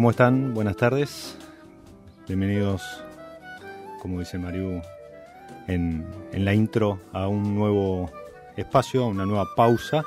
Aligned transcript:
¿Cómo 0.00 0.12
están? 0.12 0.54
Buenas 0.54 0.78
tardes. 0.78 1.36
Bienvenidos, 2.26 3.04
como 4.00 4.20
dice 4.20 4.38
Mariu, 4.38 4.80
en, 5.66 6.06
la 6.32 6.54
intro 6.54 7.02
a 7.12 7.28
un 7.28 7.54
nuevo 7.54 8.10
espacio, 8.56 9.04
a 9.04 9.08
una 9.08 9.26
nueva 9.26 9.54
pausa. 9.54 10.02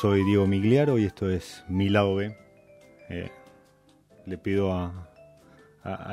Soy 0.00 0.22
Diego 0.22 0.46
Migliaro 0.46 1.00
y 1.00 1.04
esto 1.04 1.28
es 1.28 1.64
Mi 1.66 1.88
Lado 1.88 2.14
B. 2.14 2.38
Eh, 3.08 3.28
le 4.24 4.38
pido 4.38 4.72
a, 4.72 5.10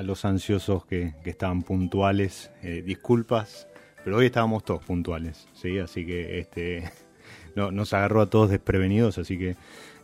los 0.01 0.25
ansiosos 0.25 0.83
que, 0.87 1.13
estaban 1.23 1.61
puntuales 1.61 2.49
eh, 2.63 2.81
disculpas, 2.83 3.67
pero 4.03 4.17
hoy 4.17 4.25
estábamos 4.25 4.63
todos 4.63 4.83
puntuales, 4.83 5.47
¿sí? 5.53 5.77
Así 5.77 6.07
que 6.07 6.39
este, 6.39 6.91
no, 7.55 7.69
nos 7.69 7.93
agarró 7.93 8.19
a 8.19 8.31
todos 8.31 8.49
desprevenidos, 8.49 9.19
así 9.19 9.37
que 9.37 9.57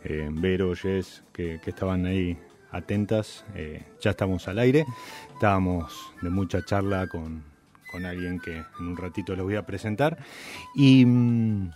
eh, 0.04 0.28
Vero, 0.30 0.74
Jess, 0.74 1.22
que, 1.32 1.60
estaban 1.66 2.06
ahí 2.06 2.38
atentas. 2.70 3.44
Eh, 3.54 3.82
ya 4.00 4.10
estamos 4.10 4.48
al 4.48 4.58
aire. 4.58 4.84
Estábamos 5.34 6.12
de 6.22 6.30
mucha 6.30 6.64
charla 6.64 7.08
con, 7.08 7.44
alguien 8.04 8.38
que 8.38 8.56
en 8.56 8.86
un 8.86 8.96
ratito 8.96 9.34
les 9.34 9.44
voy 9.44 9.56
a 9.56 9.66
presentar. 9.66 10.18
Y 10.74 11.04
mm, 11.04 11.70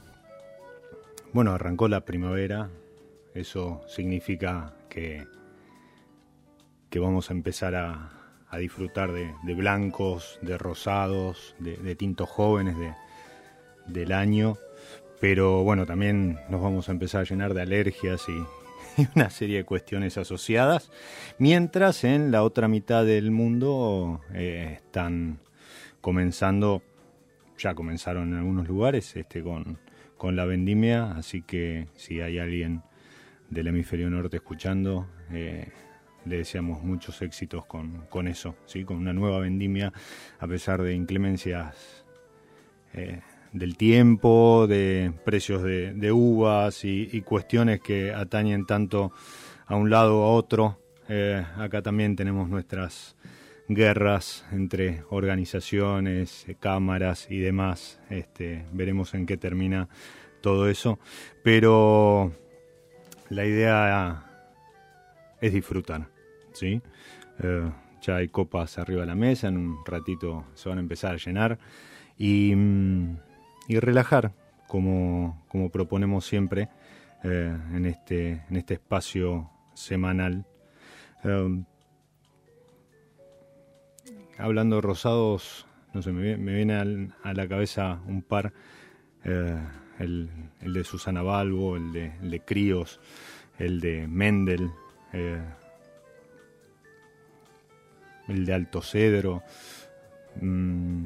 bueno, 1.33 1.53
arrancó 1.53 1.89
la 1.89 2.05
primavera. 2.05 2.71
Eso 3.35 3.83
significa 3.89 4.75
que, 4.89 5.27
que 6.91 6.99
vamos 6.99 7.31
a 7.31 7.33
empezar 7.33 7.75
a, 7.75 8.11
disfrutar 8.59 9.13
de, 9.13 9.55
blancos, 9.55 10.39
de 10.43 10.59
rosados, 10.59 11.57
de, 11.59 11.95
tintos 11.97 12.29
jóvenes 12.29 12.77
del 13.87 14.13
año 14.13 14.59
pero 15.23 15.63
bueno, 15.63 15.87
también 15.87 16.41
nos 16.49 16.61
vamos 16.61 16.89
a 16.89 16.93
empezar 16.93 17.21
a 17.21 17.25
llenar 17.25 17.55
de 17.55 17.63
alergias 17.63 18.27
y, 18.99 19.07
una 19.15 19.31
serie 19.31 19.59
de 19.59 19.65
cuestiones 19.65 20.19
asociadas, 20.19 20.91
mientras 21.39 22.03
en 22.03 22.33
la 22.33 22.43
otra 22.43 22.67
mitad 22.67 23.05
del 23.05 23.31
mundo 23.31 24.21
eh, 24.35 24.79
están 24.79 25.39
comenzando, 26.01 26.83
ya 27.57 27.73
comenzaron 27.77 28.33
en 28.33 28.39
algunos 28.39 28.67
lugares 28.67 29.15
este, 29.15 29.45
con, 29.45 29.79
la 30.21 30.45
vendimia, 30.45 31.13
así 31.13 31.43
que 31.43 31.87
si 31.95 32.21
hay 32.21 32.41
alguien 32.41 32.83
del 33.49 33.69
hemisferio 33.69 34.11
norte 34.11 34.39
escuchando, 34.39 35.07
eh, 35.31 35.69
le 36.25 36.39
deseamos 36.39 36.83
muchos 36.83 37.23
éxitos 37.23 37.65
con, 37.67 38.07
con, 38.09 38.27
eso, 38.27 38.57
¿sí? 38.67 38.85
con 38.85 38.97
una 38.97 39.13
nueva 39.13 39.39
vendimia, 39.39 39.93
a 40.41 40.49
pesar 40.49 40.83
de 40.83 40.95
inclemencias 40.95 42.05
eh, 42.95 43.21
del 43.53 43.77
tiempo, 43.77 44.67
de 44.67 45.13
precios 45.25 45.63
de, 45.63 46.13
uvas 46.13 46.85
y, 46.85 47.21
cuestiones 47.23 47.81
que 47.81 48.13
atañen 48.13 48.67
tanto 48.67 49.13
a 49.67 49.77
un 49.77 49.91
lado 49.91 50.21
o 50.21 50.25
a 50.25 50.33
otro. 50.33 50.79
Eh, 51.09 51.45
acá 51.57 51.83
también 51.83 52.17
tenemos 52.17 52.49
nuestras 52.49 53.17
guerras 53.69 54.45
entre 54.53 55.05
organizaciones, 55.11 56.47
cámaras 56.61 57.27
y 57.31 57.39
demás. 57.39 58.01
Este, 58.11 58.65
veremos 58.73 59.15
en 59.15 59.27
qué 59.27 59.37
termina 59.37 59.89
todo 60.41 60.69
eso. 60.69 60.99
Pero 61.43 62.33
la 63.29 63.45
idea 63.45 64.27
es 65.41 65.53
disfrutar, 65.53 66.09
¿sí? 66.53 66.81
Eh, 67.43 67.71
ya 68.01 68.17
hay 68.17 68.29
copas 68.29 68.79
arriba 68.79 69.03
de 69.03 69.07
la 69.07 69.15
mesa, 69.15 69.49
en 69.49 69.57
un 69.57 69.85
ratito 69.85 70.45
se 70.55 70.69
van 70.69 70.79
a 70.79 70.81
empezar 70.81 71.15
a 71.15 71.19
llenar. 71.19 71.59
Y 72.19 72.55
mm, 72.55 73.17
y 73.69 73.79
relajar, 73.79 74.33
como, 74.69 75.43
como 75.49 75.71
proponemos 75.71 76.27
siempre 76.27 76.69
eh, 77.25 77.57
en, 77.73 77.87
este, 77.87 78.45
en 78.49 78.57
este 78.57 78.75
espacio 78.75 79.51
semanal. 79.75 80.45
Em, 81.25 81.65
hablando 84.39 84.77
de 84.77 84.83
rosados, 84.83 85.67
no 85.93 86.03
sé, 86.03 86.13
me, 86.13 86.37
viene 86.37 86.75
a 87.23 87.35
la 87.35 87.49
cabeza 87.49 88.01
un 88.07 88.23
par, 88.23 88.53
eh, 89.25 89.59
el, 89.99 90.31
el, 90.61 90.73
de 90.73 90.85
Susana 90.85 91.23
Balbo, 91.23 91.77
el 91.77 91.93
de, 91.93 92.13
el 92.23 92.31
de 92.31 92.41
Críos, 92.41 93.01
el 93.59 93.81
de 93.81 94.07
Mendel, 94.09 94.71
eh, 95.13 95.43
el 98.29 98.47
de 98.47 98.55
Alto 98.55 98.83
Cedro, 98.83 99.43
mm, 100.41 101.05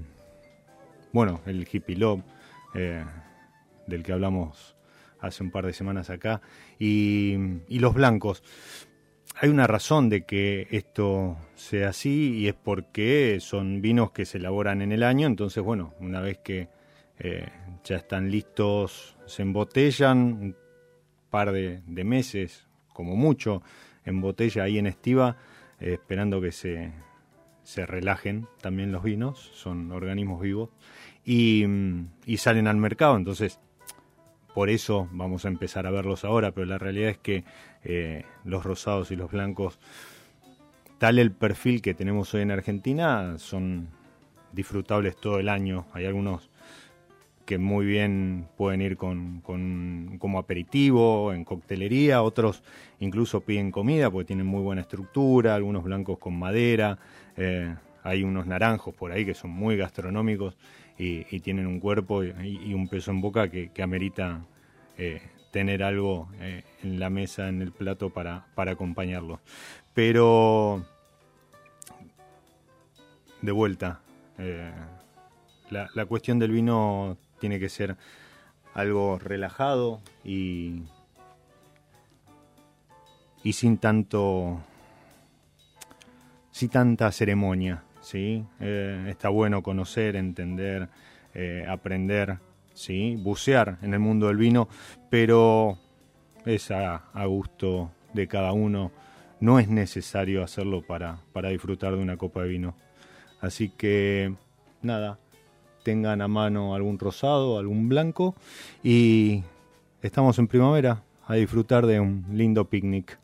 bueno, 1.12 1.40
el 1.46 1.66
Hippie 1.70 1.96
Love. 1.96 2.22
Eh, 2.76 3.04
del 3.86 4.02
que 4.02 4.12
hablamos 4.12 4.76
hace 5.20 5.42
un 5.42 5.50
par 5.50 5.64
de 5.64 5.72
semanas 5.72 6.10
acá, 6.10 6.40
y, 6.78 7.36
los 7.68 7.94
blancos. 7.94 8.42
Hay 9.36 9.48
una 9.48 9.66
razón 9.66 10.08
de 10.08 10.24
que 10.24 10.66
esto 10.70 11.36
sea 11.54 11.90
así 11.90 12.36
y 12.38 12.48
es 12.48 12.54
porque 12.54 13.38
son 13.40 13.82
vinos 13.82 14.10
que 14.10 14.24
se 14.24 14.38
elaboran 14.38 14.82
en 14.82 14.92
el 14.92 15.02
año, 15.02 15.26
entonces 15.26 15.62
bueno, 15.62 15.94
una 16.00 16.20
vez 16.20 16.38
que 16.38 16.68
eh, 17.18 17.48
ya 17.84 17.96
están 17.96 18.30
listos, 18.30 19.16
se 19.26 19.42
embotellan 19.42 20.18
un 20.18 20.56
par 21.30 21.52
de, 21.52 21.82
meses, 21.86 22.66
como 22.92 23.14
mucho, 23.14 23.62
en 24.04 24.20
botella 24.20 24.64
ahí 24.64 24.78
en 24.78 24.86
estiva, 24.86 25.36
eh, 25.80 25.94
esperando 25.94 26.40
que 26.40 26.52
se, 26.52 26.92
se 27.62 27.84
relajen 27.84 28.48
también 28.60 28.90
los 28.90 29.02
vinos, 29.02 29.38
son 29.54 29.92
organismos 29.92 30.40
vivos 30.40 30.70
y, 31.26 31.66
salen 32.38 32.68
al 32.68 32.76
mercado. 32.76 33.16
Entonces, 33.16 33.58
por 34.54 34.70
eso 34.70 35.08
vamos 35.12 35.44
a 35.44 35.48
empezar 35.48 35.86
a 35.86 35.90
verlos 35.90 36.24
ahora, 36.24 36.52
pero 36.52 36.66
la 36.66 36.78
realidad 36.78 37.10
es 37.10 37.18
que 37.18 37.44
eh, 37.84 38.24
los 38.44 38.64
rosados 38.64 39.10
y 39.10 39.16
los 39.16 39.30
blancos, 39.30 39.78
tal 40.98 41.18
el 41.18 41.32
perfil 41.32 41.82
que 41.82 41.92
tenemos 41.92 42.32
hoy 42.32 42.42
en 42.42 42.52
Argentina, 42.52 43.38
son 43.38 43.88
disfrutables 44.52 45.16
todo 45.16 45.40
el 45.40 45.48
año. 45.48 45.86
Hay 45.92 46.06
algunos 46.06 46.48
que 47.44 47.58
muy 47.58 47.86
bien 47.86 48.48
pueden 48.56 48.80
ir 48.82 48.96
con, 48.96 49.40
como 50.18 50.38
aperitivo, 50.38 51.32
en 51.32 51.44
coctelería, 51.44 52.22
otros 52.22 52.62
incluso 52.98 53.40
piden 53.40 53.70
comida 53.70 54.10
porque 54.10 54.26
tienen 54.26 54.46
muy 54.46 54.62
buena 54.62 54.82
estructura, 54.82 55.54
algunos 55.54 55.84
blancos 55.84 56.18
con 56.18 56.36
madera, 56.36 56.98
eh, 57.36 57.72
hay 58.02 58.24
unos 58.24 58.46
naranjos 58.46 58.94
por 58.94 59.12
ahí 59.12 59.24
que 59.24 59.34
son 59.34 59.50
muy 59.50 59.76
gastronómicos 59.76 60.56
y, 60.98 61.40
tienen 61.40 61.66
un 61.66 61.80
cuerpo 61.80 62.24
y, 62.24 62.74
un 62.74 62.88
peso 62.88 63.10
en 63.10 63.20
boca 63.20 63.48
que, 63.48 63.82
amerita 63.82 64.44
eh, 64.96 65.20
tener 65.50 65.82
algo 65.82 66.28
eh, 66.40 66.64
en 66.82 66.98
la 66.98 67.10
mesa, 67.10 67.48
en 67.48 67.62
el 67.62 67.72
plato 67.72 68.10
para, 68.10 68.46
para 68.54 68.72
acompañarlo. 68.72 69.40
Pero, 69.94 70.84
de 73.42 73.52
vuelta, 73.52 74.00
eh, 74.38 74.72
la, 75.70 75.88
la 75.94 76.06
cuestión 76.06 76.38
del 76.38 76.52
vino 76.52 77.16
tiene 77.40 77.58
que 77.58 77.68
ser 77.68 77.96
algo 78.74 79.18
relajado 79.18 80.00
y, 80.24 80.82
y 83.42 83.52
sin 83.52 83.78
tanto 83.78 84.60
sin 86.50 86.70
tanta 86.70 87.12
ceremonia. 87.12 87.85
¿Sí? 88.06 88.44
Eh, 88.60 89.06
está 89.08 89.30
bueno 89.30 89.64
conocer, 89.64 90.14
entender, 90.14 90.88
eh, 91.34 91.66
aprender, 91.68 92.38
¿sí? 92.72 93.16
Bucear 93.16 93.78
en 93.82 93.94
el 93.94 93.98
mundo 93.98 94.28
del 94.28 94.36
vino, 94.36 94.68
pero 95.10 95.76
es 96.44 96.70
a, 96.70 97.02
gusto 97.26 97.90
de 98.12 98.28
cada 98.28 98.52
uno. 98.52 98.92
No 99.40 99.58
es 99.58 99.68
necesario 99.68 100.44
hacerlo 100.44 100.82
para, 100.82 101.18
para 101.32 101.48
disfrutar 101.48 101.96
de 101.96 102.02
una 102.02 102.16
copa 102.16 102.42
de 102.42 102.48
vino. 102.48 102.76
Así 103.40 103.70
que, 103.70 104.32
nada, 104.82 105.18
tengan 105.82 106.22
a 106.22 106.28
mano 106.28 106.76
algún 106.76 107.00
rosado, 107.00 107.58
algún 107.58 107.88
blanco 107.88 108.36
y 108.84 109.42
estamos 110.00 110.38
en 110.38 110.46
primavera 110.46 111.02
a 111.26 111.34
disfrutar 111.34 111.86
de 111.86 111.98
un 111.98 112.24
lindo 112.32 112.66
picnic. 112.66 113.18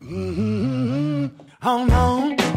Mm-hmm. 0.00 1.30
Oh, 1.62 2.47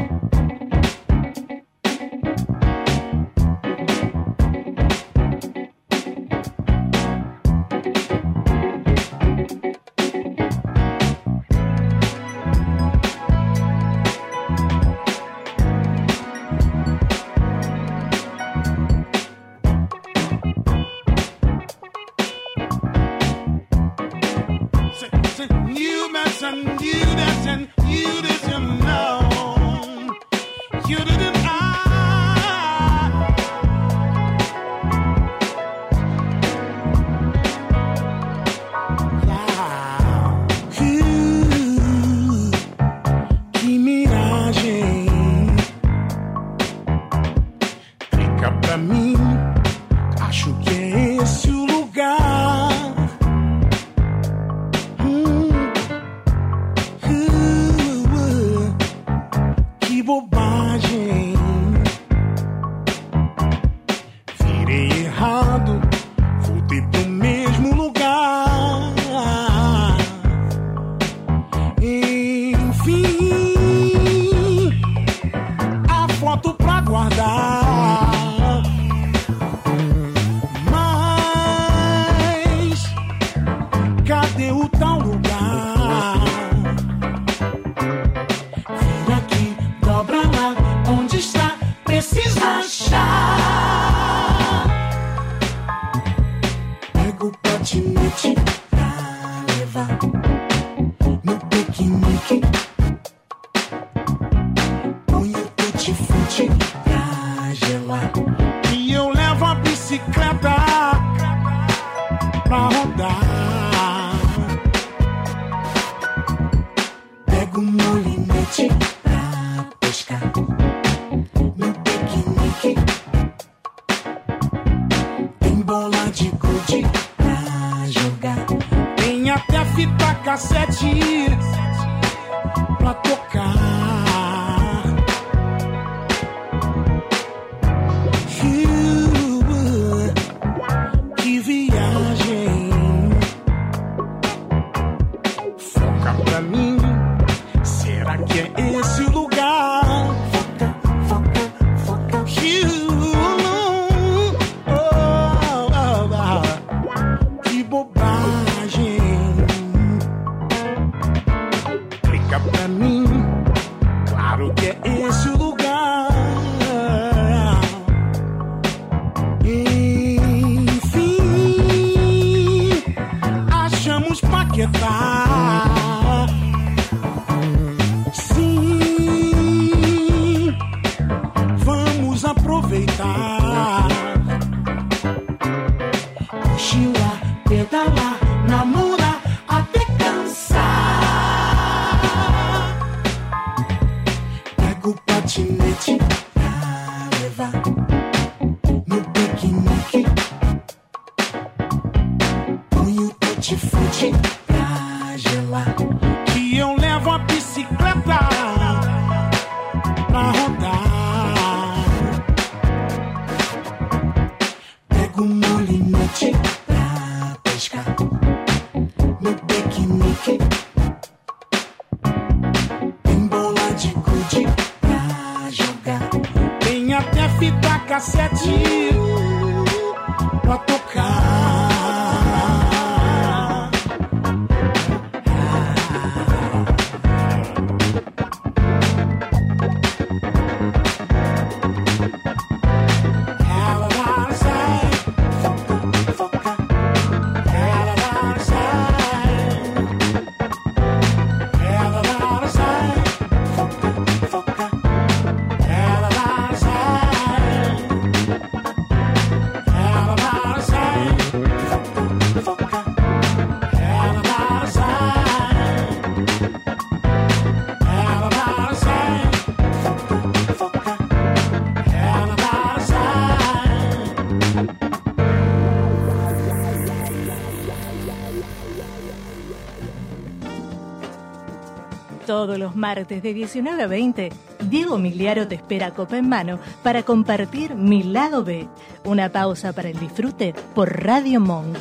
martes 282.81 283.21
de 283.21 283.33
19 283.35 283.83
a 283.83 283.87
20, 283.87 284.31
Diego 284.67 284.97
Migliaro 284.97 285.47
te 285.47 285.53
espera 285.53 285.91
copa 285.91 286.17
en 286.17 286.27
mano 286.27 286.59
para 286.81 287.03
compartir 287.03 287.75
Mi 287.75 288.01
Lado 288.01 288.43
B, 288.43 288.67
una 289.05 289.31
pausa 289.31 289.71
para 289.71 289.89
el 289.89 289.99
disfrute 289.99 290.55
por 290.73 291.03
Radio 291.03 291.39
Monk. 291.39 291.77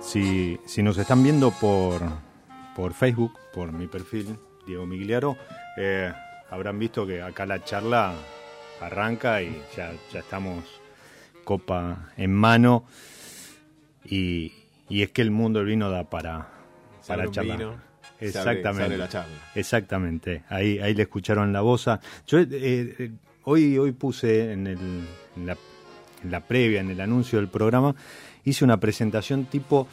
Si, 0.00 0.58
si 0.66 0.82
nos 0.82 0.98
están 0.98 1.22
viendo 1.22 1.52
por, 1.52 2.02
por 2.74 2.94
Facebook, 2.94 3.32
por 3.54 3.70
mi 3.70 3.86
perfil, 3.86 4.36
Diego 4.66 4.86
Migliaro, 4.86 5.36
eh, 5.78 6.12
habrán 6.50 6.80
visto 6.80 7.06
que 7.06 7.22
acá 7.22 7.46
la 7.46 7.62
charla 7.62 8.12
arranca 8.80 9.42
y 9.42 9.62
ya, 9.76 9.92
ya 10.12 10.20
estamos 10.20 10.64
copa 11.44 12.10
en 12.16 12.34
mano 12.34 12.84
y, 14.04 14.52
y 14.88 15.02
es 15.02 15.10
que 15.10 15.22
el 15.22 15.30
mundo 15.30 15.60
del 15.60 15.68
vino 15.68 15.90
da 15.90 16.04
para, 16.04 16.48
para 17.06 17.30
charlar. 17.30 17.86
Exactamente. 18.20 18.96
la 18.96 19.08
charla. 19.08 19.36
Exactamente. 19.54 20.42
Ahí, 20.48 20.78
ahí 20.78 20.94
le 20.94 21.02
escucharon 21.02 21.52
la 21.52 21.60
voz. 21.60 21.86
Yo 22.26 22.38
eh, 22.38 22.46
eh, 22.50 23.10
hoy, 23.44 23.78
hoy 23.78 23.92
puse 23.92 24.52
en, 24.52 24.66
el, 24.66 24.78
en, 25.36 25.46
la, 25.46 25.56
en 26.22 26.30
la 26.30 26.40
previa, 26.40 26.80
en 26.80 26.90
el 26.90 27.00
anuncio 27.00 27.38
del 27.38 27.48
programa, 27.48 27.94
hice 28.44 28.64
una 28.64 28.78
presentación 28.78 29.44
tipo, 29.46 29.86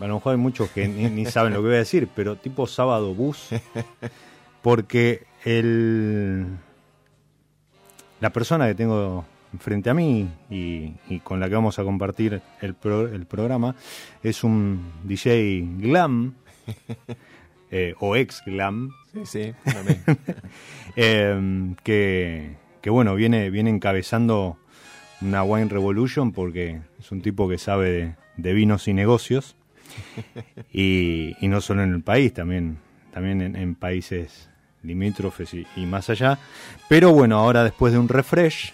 a 0.00 0.06
lo 0.06 0.14
mejor 0.14 0.32
hay 0.32 0.38
muchos 0.38 0.70
que 0.70 0.88
ni, 0.88 1.08
ni 1.10 1.26
saben 1.26 1.52
lo 1.52 1.60
que 1.60 1.66
voy 1.66 1.76
a 1.76 1.80
decir, 1.80 2.08
pero 2.14 2.36
tipo 2.36 2.66
sábado 2.66 3.14
bus, 3.14 3.48
porque 4.62 5.26
el, 5.44 6.46
la 8.20 8.30
persona 8.30 8.66
que 8.68 8.74
tengo 8.74 9.24
frente 9.60 9.88
a 9.90 9.94
mí 9.94 10.28
y, 10.50 10.92
y 11.08 11.20
con 11.20 11.40
la 11.40 11.48
que 11.48 11.54
vamos 11.54 11.78
a 11.78 11.84
compartir 11.84 12.42
el, 12.60 12.74
pro- 12.74 13.08
el 13.08 13.26
programa 13.26 13.74
es 14.22 14.44
un 14.44 14.92
DJ 15.04 15.64
glam 15.78 16.34
eh, 17.70 17.94
o 18.00 18.16
ex 18.16 18.42
glam. 18.44 18.90
Sí, 19.12 19.20
sí, 19.24 19.52
eh, 20.96 21.74
que, 21.82 22.56
que 22.80 22.90
bueno 22.90 23.14
viene 23.14 23.50
viene 23.50 23.70
encabezando 23.70 24.58
una 25.22 25.42
wine 25.42 25.68
revolution 25.68 26.32
porque 26.32 26.80
es 26.98 27.10
un 27.12 27.22
tipo 27.22 27.48
que 27.48 27.58
sabe 27.58 27.90
de, 27.90 28.14
de 28.36 28.52
vinos 28.52 28.88
y 28.88 28.94
negocios. 28.94 29.56
Y, 30.72 31.34
y 31.40 31.48
no 31.48 31.60
solo 31.62 31.82
en 31.82 31.94
el 31.94 32.02
país 32.02 32.34
también 32.34 32.78
también 33.12 33.40
en, 33.40 33.56
en 33.56 33.74
países 33.74 34.50
limítrofes 34.82 35.52
y, 35.54 35.66
y 35.76 35.86
más 35.86 36.10
allá 36.10 36.38
pero 36.88 37.12
bueno 37.12 37.38
ahora 37.38 37.64
después 37.64 37.92
de 37.92 37.98
un 37.98 38.08
refresh 38.08 38.72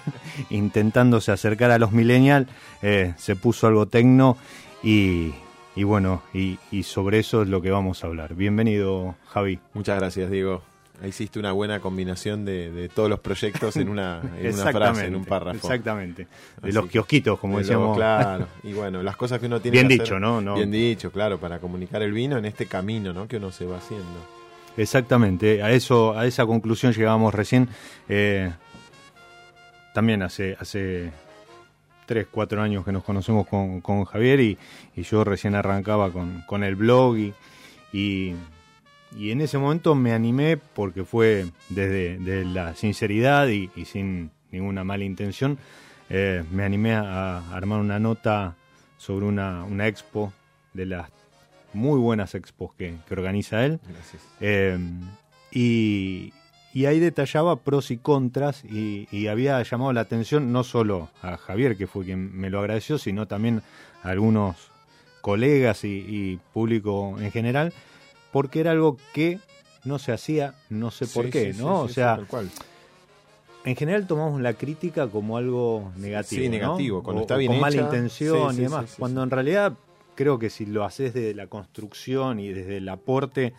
intentándose 0.50 1.32
acercar 1.32 1.70
a 1.70 1.78
los 1.78 1.92
millennials 1.92 2.48
eh, 2.82 3.14
se 3.16 3.36
puso 3.36 3.66
algo 3.66 3.86
tecno 3.86 4.36
y, 4.82 5.32
y 5.74 5.82
bueno 5.84 6.22
y, 6.32 6.58
y 6.70 6.82
sobre 6.84 7.18
eso 7.18 7.42
es 7.42 7.48
lo 7.48 7.60
que 7.60 7.70
vamos 7.70 8.04
a 8.04 8.06
hablar 8.06 8.34
bienvenido 8.34 9.16
Javi 9.28 9.58
Muchas 9.74 9.98
gracias, 9.98 10.30
Diego. 10.30 10.62
Hiciste 11.06 11.38
una 11.38 11.52
buena 11.52 11.78
combinación 11.78 12.44
de, 12.44 12.72
de 12.72 12.88
todos 12.88 13.08
los 13.08 13.20
proyectos 13.20 13.76
en 13.76 13.88
una, 13.88 14.20
en 14.20 14.30
una 14.30 14.48
Exactamente, 14.48 14.78
frase, 14.94 15.06
en 15.06 15.14
un 15.14 15.24
párrafo. 15.24 15.56
Exactamente. 15.56 16.24
De 16.60 16.68
Así 16.70 16.72
los 16.72 16.86
kiosquitos, 16.88 17.38
como 17.38 17.58
De 17.58 17.62
decíamos. 17.62 17.84
luego, 17.84 17.94
claro. 17.94 18.48
Y 18.64 18.72
bueno, 18.72 19.00
las 19.04 19.16
cosas 19.16 19.38
que 19.38 19.46
uno 19.46 19.60
tiene 19.60 19.76
Bien 19.76 19.86
que 19.86 19.94
dicho, 19.94 20.16
hacer- 20.16 20.20
¿no? 20.20 20.40
No. 20.40 20.56
Bien 20.56 20.72
dicho, 20.72 21.12
claro, 21.12 21.38
para 21.38 21.60
comunicar 21.60 22.02
el 22.02 22.10
vino 22.10 22.36
en 22.36 22.46
este 22.46 22.66
camino, 22.66 23.12
¿no? 23.12 23.28
Que 23.28 23.36
uno 23.36 23.52
se 23.52 23.64
va 23.64 23.78
haciendo. 23.78 24.06
Exactamente. 24.78 25.60
A 25.62 25.72
eso, 25.72 26.16
a 26.16 26.24
esa 26.26 26.46
conclusión 26.46 26.92
llegábamos 26.92 27.34
recién. 27.34 27.68
eh, 28.08 28.50
también 29.92 30.22
hace, 30.22 30.56
hace 30.60 31.10
tres, 32.06 32.28
cuatro 32.30 32.62
años 32.62 32.84
que 32.84 32.92
nos 32.92 33.02
conocemos 33.02 33.48
con, 33.48 34.04
Javier 34.04 34.40
y, 34.40 34.58
yo 34.96 35.24
recién 35.24 35.56
arrancaba 35.56 36.12
con, 36.12 36.62
el 36.62 36.76
blog 36.76 37.16
y, 37.92 38.34
en 39.12 39.40
ese 39.40 39.58
momento 39.58 39.96
me 39.96 40.12
animé 40.12 40.56
porque 40.56 41.02
fue 41.04 41.46
desde, 41.68 42.44
la 42.44 42.76
sinceridad 42.76 43.48
y, 43.48 43.68
sin 43.84 44.30
ninguna 44.52 44.84
mala 44.84 45.04
intención. 45.04 45.58
eh, 46.08 46.44
me 46.52 46.62
animé 46.64 46.94
a, 46.94 47.38
a 47.38 47.56
armar 47.56 47.80
una 47.80 47.98
nota 47.98 48.54
sobre 48.96 49.26
una, 49.26 49.64
una 49.64 49.88
expo 49.88 50.32
de 50.74 50.86
las 50.86 51.17
muy 51.72 51.98
buenas 51.98 52.34
expos 52.34 52.74
que, 52.74 52.94
que 53.06 53.14
organiza 53.14 53.64
él. 53.64 53.80
Gracias. 53.88 54.22
Eh, 54.40 54.78
y, 55.50 56.32
y 56.72 56.86
ahí 56.86 56.98
detallaba 57.00 57.56
pros 57.56 57.90
y 57.90 57.96
contras 57.98 58.64
y, 58.64 59.08
y 59.10 59.26
había 59.28 59.62
llamado 59.62 59.92
la 59.92 60.02
atención 60.02 60.52
no 60.52 60.64
solo 60.64 61.08
a 61.22 61.36
Javier, 61.36 61.76
que 61.76 61.86
fue 61.86 62.04
quien 62.04 62.36
me 62.38 62.50
lo 62.50 62.60
agradeció, 62.60 62.98
sino 62.98 63.26
también 63.26 63.62
a 64.02 64.10
algunos 64.10 64.56
colegas 65.20 65.84
y, 65.84 66.04
y 66.06 66.40
público 66.52 67.16
en 67.20 67.30
general, 67.32 67.72
porque 68.32 68.60
era 68.60 68.70
algo 68.72 68.96
que 69.12 69.38
no 69.84 69.98
se 69.98 70.12
hacía, 70.12 70.54
no 70.70 70.90
sé 70.90 71.06
por 71.06 71.26
Sí, 71.26 71.30
qué, 71.30 71.52
sí, 71.54 71.58
¿no? 71.60 71.84
sí, 71.86 71.90
o 71.90 71.94
sea, 71.94 72.20
cual. 72.28 72.50
en 73.64 73.76
general 73.76 74.06
tomamos 74.06 74.40
la 74.40 74.52
crítica 74.54 75.08
como 75.08 75.36
algo 75.36 75.92
negativo. 75.96 76.42
Sí, 76.42 76.48
¿no? 76.48 76.52
negativo, 76.56 77.02
cuando 77.02 77.20
O- 77.20 77.24
está 77.24 77.36
bien 77.36 77.52
con 77.52 77.60
mala 77.60 77.76
intención 77.76 78.54
y 78.56 78.62
demás. 78.62 78.94
cuando 78.98 79.22
en 79.22 79.30
realidad 79.30 79.72
creo 80.18 80.36
que 80.40 80.50
si 80.50 80.66
lo 80.66 80.84
haces 80.84 81.14
desde 81.14 81.32
la 81.32 81.46
construcción 81.46 82.40
y 82.40 82.52
desde 82.52 82.78
el 82.78 82.88
aporte, 82.88 83.54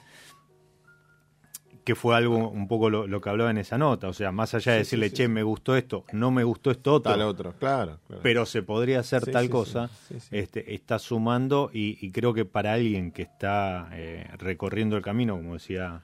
que 1.85 1.95
fue 1.95 2.17
algo 2.17 2.49
un 2.49 2.67
poco 2.67 2.89
lo, 2.89 3.07
lo 3.07 3.21
que 3.21 3.29
hablaba 3.29 3.49
en 3.49 3.59
esa 3.59 3.77
nota, 3.77 4.09
o 4.09 4.13
sea, 4.13 4.33
más 4.33 4.53
allá 4.53 4.73
de 4.73 4.79
Sí, 4.79 4.97
decirle, 4.97 5.07
sí, 5.07 5.15
che, 5.15 5.23
sí. 5.23 5.27
me 5.29 5.41
gustó 5.43 5.77
esto, 5.77 6.03
no 6.11 6.31
me 6.31 6.43
gustó 6.43 6.69
esto 6.69 6.95
otro, 6.95 7.13
Tal 7.13 7.21
otro, 7.21 7.53
claro. 7.57 7.99
claro. 8.07 8.21
pero 8.21 8.45
se 8.45 8.61
podría 8.61 8.99
hacer 8.99 9.25
tal 9.31 9.49
cosa. 9.49 9.89
Este, 10.31 10.75
está 10.75 10.99
sumando 10.99 11.71
y, 11.73 11.97
y 12.05 12.11
creo 12.11 12.33
que 12.33 12.43
para 12.43 12.73
alguien 12.73 13.13
que 13.13 13.21
está 13.21 13.87
eh, 13.93 14.29
recorriendo 14.37 14.97
el 14.97 15.01
camino, 15.01 15.37
como 15.37 15.53
decía, 15.53 16.03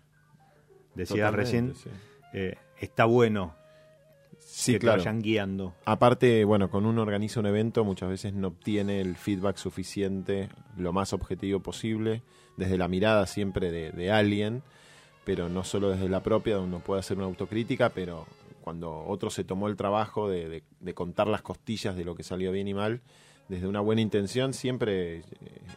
decía 0.96 1.26
Totalmente, 1.30 1.34
recién, 1.74 1.74
eh, 2.32 2.56
está 2.80 3.04
bueno 3.04 3.56
Sí, 4.66 4.74
que 4.74 4.80
claro. 4.80 5.02
te 5.02 5.08
vayan 5.08 5.22
guiando. 5.22 5.74
Aparte, 5.86 6.44
bueno, 6.46 6.70
cuando 6.70 6.90
uno 6.90 7.02
organiza 7.02 7.40
un 7.40 7.46
evento 7.46 7.84
muchas 7.84 8.10
veces 8.10 8.34
no 8.34 8.50
obtiene 8.50 9.02
el 9.02 9.16
feedback 9.16 9.58
suficiente, 9.58 10.50
lo 10.78 10.94
más 10.94 11.14
objetivo 11.14 11.60
posible, 11.60 12.22
desde 12.58 12.78
la 12.78 12.88
mirada 12.88 13.26
siempre 13.28 13.72
de, 13.72 13.92
de 13.92 14.12
alguien, 14.12 14.62
pero 15.24 15.50
no 15.50 15.64
solo 15.64 15.90
desde 15.90 16.08
la 16.10 16.22
propia, 16.24 16.56
donde 16.56 16.76
uno 16.78 16.84
puede 16.86 17.00
hacer 17.00 17.18
una 17.18 17.26
autocrítica, 17.26 17.90
pero 17.90 18.26
cuando 18.62 19.06
otro 19.06 19.30
se 19.30 19.44
tomó 19.44 19.68
el 19.68 19.76
trabajo 19.76 20.30
de, 20.30 20.50
de- 20.50 20.64
de 20.80 20.94
contar 20.94 21.28
las 21.28 21.42
costillas 21.42 21.96
de 21.96 22.04
lo 22.06 22.16
que 22.16 22.24
salió 22.24 22.52
bien 22.52 22.68
y 22.68 22.74
mal, 22.74 23.02
desde 23.48 23.68
una 23.68 23.80
buena 23.80 24.02
intención 24.02 24.54
siempre 24.54 25.18
eh, 25.18 25.24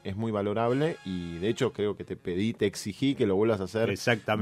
es 0.05 0.17
muy 0.17 0.33
valorable 0.33 0.97
y 1.05 1.37
de 1.37 1.51
hecho 1.51 1.75
creo 1.75 1.97
que 1.99 2.05
te 2.05 2.17
pedí, 2.17 2.55
te 2.55 2.65
exigí 2.65 3.15
que 3.15 3.27
lo 3.27 3.37
vuelvas 3.37 3.61
a 3.61 3.65
hacer 3.65 3.91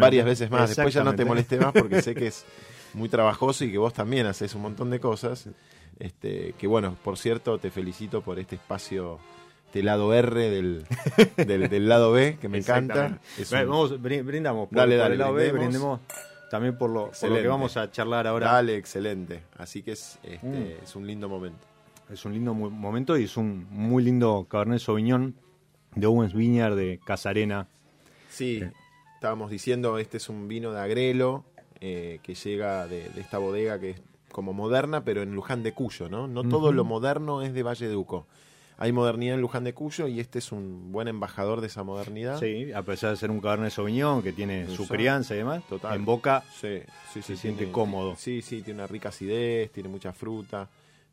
varias 0.01 0.25
veces 0.27 0.51
más. 0.51 0.61
Después 0.77 0.95
ya 0.95 1.01
no 1.03 1.11
te 1.17 1.25
molesté 1.29 1.59
más 1.59 1.73
porque 1.73 2.03
sé 2.03 2.15
que 2.15 2.29
es 2.29 2.45
muy 2.97 3.09
trabajoso 3.09 3.65
y 3.65 3.71
que 3.71 3.79
vos 3.79 3.93
también 3.93 4.27
haces 4.27 4.55
un 4.55 4.63
montón 4.63 4.91
de 4.91 4.99
cosas. 4.99 5.49
Este, 5.99 6.55
que 6.59 6.67
bueno, 6.67 6.97
por 7.05 7.17
cierto, 7.17 7.59
te 7.59 7.71
felicito 7.71 8.21
por 8.23 8.39
este 8.39 8.57
espacio, 8.57 9.19
este 9.67 9.83
lado 9.83 10.13
R 10.13 10.51
del, 10.51 10.85
del, 11.37 11.69
del 11.69 11.89
lado 11.89 12.13
B, 12.13 12.37
que 12.41 12.49
me 12.49 12.59
encanta. 12.59 13.19
Es 13.39 13.53
un- 13.53 13.59
vamos, 13.69 14.01
brindamos 14.03 14.69
por, 14.69 14.77
Dale, 14.77 14.95
por 14.97 15.03
dale, 15.03 15.13
el 15.15 15.19
lado 15.21 15.33
B, 15.35 15.53
brindemos. 15.53 16.01
también 16.51 16.77
por 16.77 16.91
lo, 16.91 17.11
por 17.19 17.31
lo 17.31 17.37
que 17.37 17.49
vamos 17.49 17.77
a 17.77 17.91
charlar 17.91 18.27
ahora. 18.27 18.53
Dale, 18.53 18.77
excelente. 18.77 19.43
Así 19.57 19.83
que 19.83 19.93
es, 19.93 20.19
este, 20.23 20.47
Mm. 20.47 20.83
es 20.85 20.97
un 20.97 21.07
lindo 21.07 21.29
momento. 21.29 21.65
Es 22.11 22.25
un 22.25 22.33
lindo 22.35 22.55
momento 22.55 23.17
y 23.19 23.25
es 23.25 23.37
un 23.37 23.67
muy 23.71 24.03
lindo 24.05 24.47
Cabernet 24.49 24.79
Sauvignon 24.81 25.35
de 25.95 26.07
Owens 26.07 26.35
Vineyard 26.35 26.77
de 26.77 27.01
Casarena. 27.05 27.69
Sí, 28.29 28.59
Eh. 28.63 28.71
estábamos 29.15 29.51
diciendo, 29.51 29.99
este 29.99 30.19
es 30.19 30.29
un 30.29 30.47
vino 30.47 30.73
de 30.73 30.81
Agrelo 30.81 31.45
eh, 31.81 32.19
que 32.23 32.35
llega 32.35 32.87
de, 32.87 33.09
de 33.11 33.21
esta 33.21 33.39
bodega 33.39 33.79
que 33.79 33.91
es 33.91 34.03
como 34.33 34.53
moderna, 34.53 35.05
pero 35.05 35.23
en 35.23 35.35
Luján 35.35 35.63
de 35.63 35.73
Cuyo, 35.73 36.09
¿no? 36.09 36.27
No 36.29 36.43
todo 36.49 36.73
lo 36.73 36.85
moderno 36.85 37.43
es 37.43 37.55
de 37.55 37.63
Valle 37.63 37.89
de 37.89 37.97
Uco. 37.97 38.27
Hay 38.79 38.93
modernidad 38.93 39.37
en 39.37 39.41
Luján 39.41 39.65
de 39.65 39.73
Cuyo 39.73 40.07
y 40.07 40.21
este 40.21 40.39
es 40.39 40.53
un 40.53 40.93
buen 40.93 41.09
embajador 41.09 41.63
de 41.63 41.69
esa 41.69 41.83
modernidad. 41.83 42.39
Sí, 42.39 42.71
a 42.73 42.83
pesar 42.83 43.11
de 43.11 43.17
ser 43.17 43.31
un 43.31 43.41
Cabernet 43.41 43.71
Sauvignon 43.73 44.23
que 44.23 44.33
tiene 44.35 44.69
su 44.69 44.87
crianza 44.87 45.35
y 45.35 45.39
demás, 45.39 45.63
Total. 45.67 45.97
en 45.97 46.05
boca 46.05 46.45
Sí, 46.61 46.81
sí, 47.13 47.23
sí, 47.23 47.23
Se 47.23 47.37
siente 47.39 47.71
cómodo. 47.73 48.15
Sí, 48.17 48.43
sí, 48.43 48.61
tiene 48.61 48.81
una 48.81 48.87
rica 48.87 49.09
acidez, 49.09 49.73
tiene 49.73 49.89
mucha 49.89 50.13
fruta, 50.13 50.69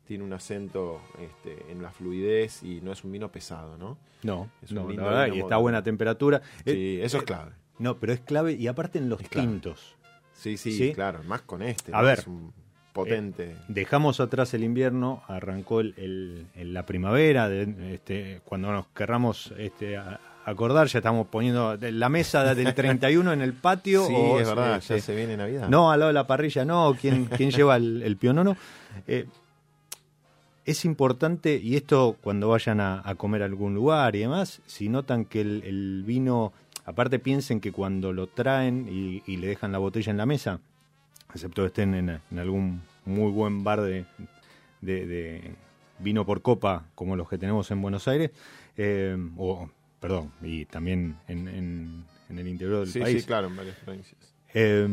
tiene 0.06 0.22
un 0.24 0.34
acento 0.34 1.00
este, 1.18 1.72
en 1.72 1.80
la 1.80 1.90
fluidez 1.90 2.62
y 2.62 2.82
no 2.82 2.92
es 2.92 3.02
un 3.02 3.12
vino 3.12 3.32
pesado, 3.32 3.78
¿no? 3.78 3.96
no, 4.22 4.50
Es 4.62 4.70
un 4.70 4.76
no, 4.76 4.82
la 4.82 4.88
lindo 4.88 5.04
verdad, 5.04 5.24
vino 5.24 5.36
y 5.36 5.40
está 5.40 5.54
a 5.54 5.58
buena 5.58 5.82
temperatura. 5.82 6.42
Eh, 6.66 6.72
Sí, 6.74 6.98
eso 7.02 7.16
es 7.16 7.22
eh, 7.22 7.26
clave. 7.26 7.52
No, 7.78 7.98
pero 7.98 8.12
es 8.12 8.20
clave 8.20 8.52
y 8.52 8.66
aparte 8.66 8.98
en 8.98 9.08
los 9.08 9.22
tintos. 9.22 9.93
Sí, 10.44 10.56
sí, 10.58 10.72
¿sí? 10.76 10.92
claro, 10.92 11.22
más 11.24 11.40
con 11.42 11.62
este. 11.62 11.92
A 11.94 11.98
¿no? 12.00 12.04
ver. 12.06 12.18
Es 12.20 12.26
un 12.26 12.52
potente. 12.92 13.56
Dejamos 13.68 14.20
atrás 14.20 14.54
el 14.54 14.62
invierno, 14.62 15.22
arrancó 15.26 15.80
el, 15.80 15.94
el- 15.96 16.46
el- 16.54 16.72
la 16.74 16.84
primavera, 16.86 17.48
de- 17.48 17.94
este, 17.94 18.40
cuando 18.44 18.70
nos 18.72 18.86
querramos 18.88 19.52
este, 19.58 19.96
a- 19.96 20.20
acordar, 20.44 20.86
ya 20.88 20.98
estamos 20.98 21.26
poniendo 21.28 21.76
la 21.80 22.08
mesa 22.10 22.54
del 22.54 22.72
31 22.74 23.32
en 23.32 23.40
el 23.40 23.54
patio. 23.54 24.06
sí, 24.06 24.12
o, 24.14 24.38
es 24.38 24.46
verdad, 24.46 24.76
este, 24.76 24.96
ya 24.96 25.00
se 25.00 25.16
viene 25.16 25.36
Navidad. 25.36 25.68
No, 25.68 25.90
al 25.90 25.98
lado 26.00 26.08
de 26.08 26.14
la 26.14 26.26
parrilla, 26.26 26.64
no. 26.64 26.94
¿Quién, 27.00 27.24
quién 27.24 27.50
lleva 27.50 27.76
el, 27.76 28.02
el 28.02 28.16
pionono? 28.16 28.56
Eh, 29.08 29.24
es 30.66 30.84
importante, 30.86 31.56
y 31.62 31.76
esto 31.76 32.16
cuando 32.22 32.48
vayan 32.48 32.80
a, 32.80 33.02
a 33.04 33.14
comer 33.16 33.42
a 33.42 33.44
algún 33.44 33.74
lugar 33.74 34.16
y 34.16 34.20
demás, 34.20 34.62
si 34.66 34.88
notan 34.88 35.24
que 35.26 35.40
el, 35.42 35.62
el 35.64 36.04
vino, 36.06 36.52
aparte 36.84 37.18
piensen 37.18 37.60
que 37.60 37.72
cuando 37.72 38.12
lo 38.12 38.26
traen 38.26 38.88
y, 38.90 39.22
y 39.26 39.36
le 39.38 39.48
dejan 39.48 39.72
la 39.72 39.78
botella 39.78 40.10
en 40.10 40.16
la 40.16 40.26
mesa, 40.26 40.60
excepto 41.32 41.62
que 41.62 41.66
estén 41.68 41.94
en, 41.94 42.08
en 42.30 42.38
algún 42.38 42.82
muy 43.04 43.30
buen 43.30 43.64
bar 43.64 43.80
de, 43.80 44.04
de- 44.80 45.06
de 45.06 45.54
vino 45.98 46.24
por 46.26 46.42
copa, 46.42 46.86
como 46.94 47.16
los 47.16 47.28
que 47.28 47.38
tenemos 47.38 47.70
en 47.70 47.80
Buenos 47.82 48.08
Aires, 48.08 48.30
eh, 48.76 49.16
o, 49.36 49.70
perdón, 50.00 50.32
y 50.42 50.64
también 50.66 51.16
en, 51.28 51.48
en- 51.48 52.04
en 52.28 52.38
el 52.38 52.48
interior 52.48 52.80
del 52.80 52.88
sí, 52.88 53.00
país. 53.00 53.20
sí, 53.22 53.26
claro, 53.26 53.46
en 53.48 53.56
varias 53.56 53.76
provincias. 53.76 54.18
Eh, 54.54 54.88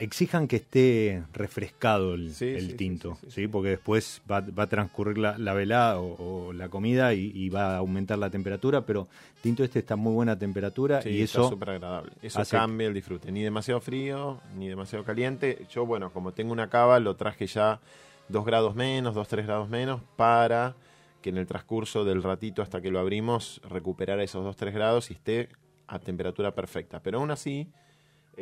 exijan 0.00 0.48
que 0.48 0.56
esté 0.56 1.22
refrescado 1.32 2.14
el, 2.14 2.34
Sí, 2.34 2.46
el 2.48 2.60
sí, 2.62 2.70
sí, 2.70 2.76
tinto, 2.76 3.18
sí, 3.28 3.46
porque 3.46 3.68
después 3.70 4.22
va, 4.30 4.40
va 4.40 4.64
a 4.64 4.66
transcurrir 4.66 5.18
la, 5.18 5.38
la 5.38 5.52
velada 5.54 6.00
o, 6.00 6.46
o 6.48 6.52
la 6.52 6.68
comida 6.68 7.14
y, 7.14 7.30
y 7.34 7.48
va 7.50 7.74
a 7.74 7.78
aumentar 7.78 8.18
la 8.18 8.30
temperatura, 8.30 8.84
pero 8.84 9.06
el 9.36 9.42
tinto 9.42 9.62
este 9.62 9.78
está 9.78 9.94
a 9.94 9.96
muy 9.96 10.12
buena 10.12 10.38
temperatura 10.38 11.00
y 11.04 11.22
está 11.22 11.38
eso 11.40 11.48
súper 11.50 11.70
agradable. 11.70 12.12
Eso 12.22 12.40
hace- 12.40 12.56
cambia 12.56 12.88
el 12.88 12.94
disfrute. 12.94 13.30
Ni 13.30 13.42
demasiado 13.42 13.80
frío, 13.80 14.40
ni 14.56 14.68
demasiado 14.68 15.04
caliente. 15.04 15.66
Yo, 15.70 15.86
bueno, 15.86 16.10
como 16.12 16.32
tengo 16.32 16.52
una 16.52 16.68
cava, 16.68 16.98
lo 16.98 17.14
traje 17.16 17.46
ya 17.46 17.80
dos 18.28 18.44
grados 18.44 18.74
menos, 18.74 19.14
dos, 19.14 19.28
tres 19.28 19.46
grados 19.46 19.68
menos, 19.68 20.00
para 20.16 20.74
que 21.22 21.28
en 21.30 21.36
el 21.38 21.46
transcurso 21.46 22.04
del 22.04 22.22
ratito 22.22 22.62
hasta 22.62 22.80
que 22.80 22.90
lo 22.90 22.98
abrimos, 22.98 23.60
recuperara 23.68 24.22
esos 24.22 24.42
dos, 24.42 24.56
tres 24.56 24.72
grados 24.74 25.10
y 25.10 25.14
esté 25.14 25.48
a 25.86 25.98
temperatura 25.98 26.54
perfecta. 26.54 27.00
Pero 27.02 27.18
aún 27.18 27.30
así, 27.30 27.66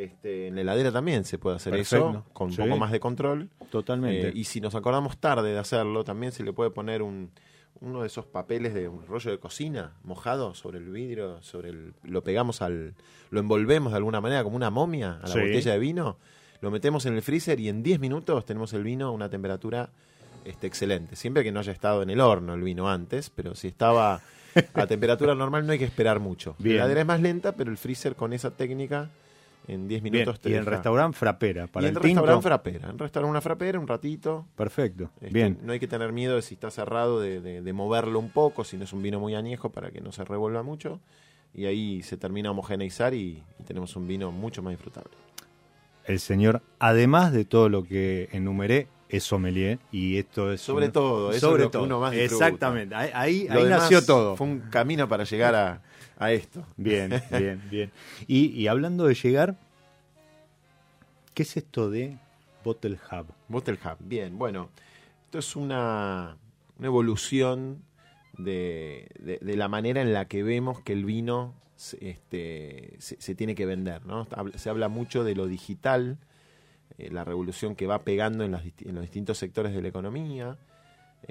este, 0.03 0.47
en 0.47 0.55
la 0.55 0.61
heladera 0.61 0.91
también 0.91 1.25
se 1.25 1.37
puede 1.37 1.57
hacer 1.57 1.73
Perfecto. 1.73 2.09
eso, 2.09 2.25
con 2.33 2.47
un 2.47 2.53
Sí. 2.53 2.61
poco 2.61 2.77
más 2.77 2.91
de 2.91 2.99
control. 2.99 3.49
totalmente. 3.71 4.29
Eh, 4.29 4.31
y 4.35 4.43
si 4.45 4.61
nos 4.61 4.75
acordamos 4.75 5.17
tarde 5.17 5.51
de 5.53 5.59
hacerlo, 5.59 6.03
también 6.03 6.31
se 6.31 6.43
le 6.43 6.53
puede 6.53 6.71
poner 6.71 7.01
un, 7.01 7.31
uno 7.81 8.01
de 8.01 8.07
esos 8.07 8.25
papeles 8.25 8.73
de 8.73 8.87
un 8.87 9.05
rollo 9.05 9.29
de 9.31 9.37
cocina 9.39 9.93
mojado 10.03 10.53
sobre 10.55 10.79
el 10.79 10.89
vidrio, 10.89 11.41
sobre 11.43 11.69
el, 11.69 11.93
lo 12.03 12.23
pegamos 12.23 12.61
al, 12.61 12.95
lo 13.29 13.39
envolvemos 13.39 13.91
de 13.93 13.97
alguna 13.97 14.21
manera 14.21 14.43
como 14.43 14.55
una 14.55 14.69
momia 14.69 15.19
a 15.21 15.27
la 15.27 15.33
Sí. 15.33 15.39
botella 15.39 15.73
de 15.73 15.79
vino, 15.79 16.17
lo 16.61 16.71
metemos 16.71 17.05
en 17.05 17.13
el 17.15 17.21
freezer 17.21 17.59
y 17.59 17.69
en 17.69 17.83
10 17.83 17.99
minutos 17.99 18.43
tenemos 18.45 18.73
el 18.73 18.83
vino 18.83 19.07
a 19.07 19.11
una 19.11 19.29
temperatura 19.29 19.89
este, 20.45 20.67
excelente. 20.67 21.15
Siempre 21.15 21.43
que 21.43 21.51
no 21.51 21.59
haya 21.59 21.71
estado 21.73 22.01
en 22.01 22.09
el 22.09 22.19
horno 22.21 22.53
el 22.53 22.61
vino 22.63 22.89
antes, 22.89 23.29
pero 23.29 23.55
si 23.55 23.67
estaba 23.67 24.21
a 24.73 24.87
temperatura 24.87 25.35
normal 25.35 25.65
no 25.67 25.73
hay 25.73 25.79
que 25.79 25.85
esperar 25.85 26.19
mucho. 26.19 26.55
Bien. 26.57 26.77
La 26.77 26.83
heladera 26.83 27.01
es 27.01 27.07
más 27.07 27.21
lenta, 27.21 27.55
pero 27.55 27.69
el 27.69 27.77
freezer 27.77 28.15
con 28.15 28.33
esa 28.33 28.51
técnica 28.51 29.09
en 29.69 29.87
10 29.87 30.01
Bien, 30.01 30.13
minutos 30.13 30.39
y 30.43 30.47
en 30.53 30.59
deja- 30.59 30.69
restaurante 30.71 31.17
frapera, 31.17 31.67
para 31.67 31.85
y 31.85 31.89
el 31.89 31.95
tinto, 31.95 32.07
restaurante 32.21 32.43
frapera. 32.47 32.89
En 32.89 32.97
restaurante 32.99 33.29
una 33.31 33.41
frapera, 33.41 33.79
un 33.79 33.87
ratito. 33.87 34.45
perfecto. 34.55 35.11
Este, 35.21 35.33
Bien, 35.33 35.59
No 35.63 35.73
hay 35.73 35.79
que 35.79 35.87
tener 35.87 36.11
miedo 36.11 36.35
de 36.35 36.41
si 36.41 36.55
está 36.55 36.71
cerrado, 36.71 37.19
de, 37.19 37.39
de- 37.41 37.61
de 37.61 37.73
moverlo 37.73 38.19
un 38.19 38.29
poco, 38.31 38.63
si 38.63 38.77
no 38.77 38.83
es 38.83 38.93
un 38.93 39.01
vino 39.01 39.19
muy 39.19 39.35
añejo 39.35 39.69
para 39.71 39.91
que 39.91 40.01
no 40.01 40.11
se 40.11 40.23
revuelva 40.25 40.63
mucho. 40.63 40.99
Y 41.53 41.65
ahí 41.65 42.01
se 42.03 42.15
termina 42.17 42.49
a 42.49 42.51
homogeneizar 42.51 43.13
y, 43.13 43.43
y 43.59 43.63
tenemos 43.63 43.95
un 43.95 44.07
vino 44.07 44.31
mucho 44.31 44.61
más 44.61 44.71
disfrutable. 44.71 45.11
el 46.05 46.19
señor, 46.19 46.61
además 46.79 47.31
de 47.31 47.45
todo 47.45 47.69
lo 47.69 47.83
que 47.83 48.29
enumeré, 48.31 48.87
es 49.09 49.23
sommelier 49.23 49.79
y 49.91 50.17
esto 50.17 50.51
es 50.51 50.61
Sobre 50.61 50.85
un- 50.87 50.91
todo, 50.91 51.31
eso 51.31 51.39
sobre 51.49 51.63
es 51.63 51.65
lo 51.65 51.69
que 51.71 51.73
todo. 51.73 51.83
uno 51.85 51.99
más 51.99 52.11
disfruta. 52.11 52.45
Exactamente, 52.45 52.93
ahí, 52.95 53.09
ahí, 53.13 53.47
ahí 53.49 53.63
nació 53.65 54.05
todo. 54.05 54.35
Fue 54.35 54.45
un 54.47 54.59
camino 54.71 55.07
para 55.09 55.23
llegar 55.23 55.55
a, 55.55 55.81
a 56.19 56.31
esto. 56.31 56.65
Bien, 56.77 57.09
bien, 57.31 57.61
bien. 57.71 57.91
Y, 58.27 58.47
y 58.49 58.67
hablando 58.67 59.05
de 59.07 59.15
llegar, 59.15 59.57
¿qué 61.33 61.43
es 61.43 61.57
esto 61.57 61.89
de 61.89 62.17
Bottle 62.63 62.97
Hub? 63.11 63.27
Bottle 63.47 63.79
Hub. 63.83 63.97
Bien, 63.99 64.37
bueno, 64.37 64.69
esto 65.25 65.39
es 65.39 65.55
una, 65.55 66.37
una 66.77 66.87
evolución 66.87 67.81
de, 68.37 69.09
de- 69.19 69.39
de 69.41 69.57
la 69.57 69.67
manera 69.67 70.01
en 70.01 70.13
la 70.13 70.25
que 70.27 70.43
vemos 70.43 70.81
que 70.81 70.93
el 70.93 71.05
vino 71.05 71.53
se, 71.75 72.09
este, 72.09 72.95
se, 72.99 73.19
se 73.21 73.35
tiene 73.35 73.55
que 73.55 73.65
vender. 73.65 74.05
¿no? 74.05 74.27
Se 74.55 74.69
habla 74.69 74.89
mucho 74.89 75.23
de 75.23 75.35
lo 75.35 75.47
digital, 75.47 76.17
eh, 76.97 77.09
la 77.11 77.23
revolución 77.23 77.75
que 77.75 77.87
va 77.87 78.03
pegando 78.03 78.43
en, 78.43 78.53
en 78.55 78.95
los 78.95 79.01
distintos 79.01 79.37
sectores 79.37 79.73
de 79.73 79.81
la 79.81 79.87
economía. 79.87 80.57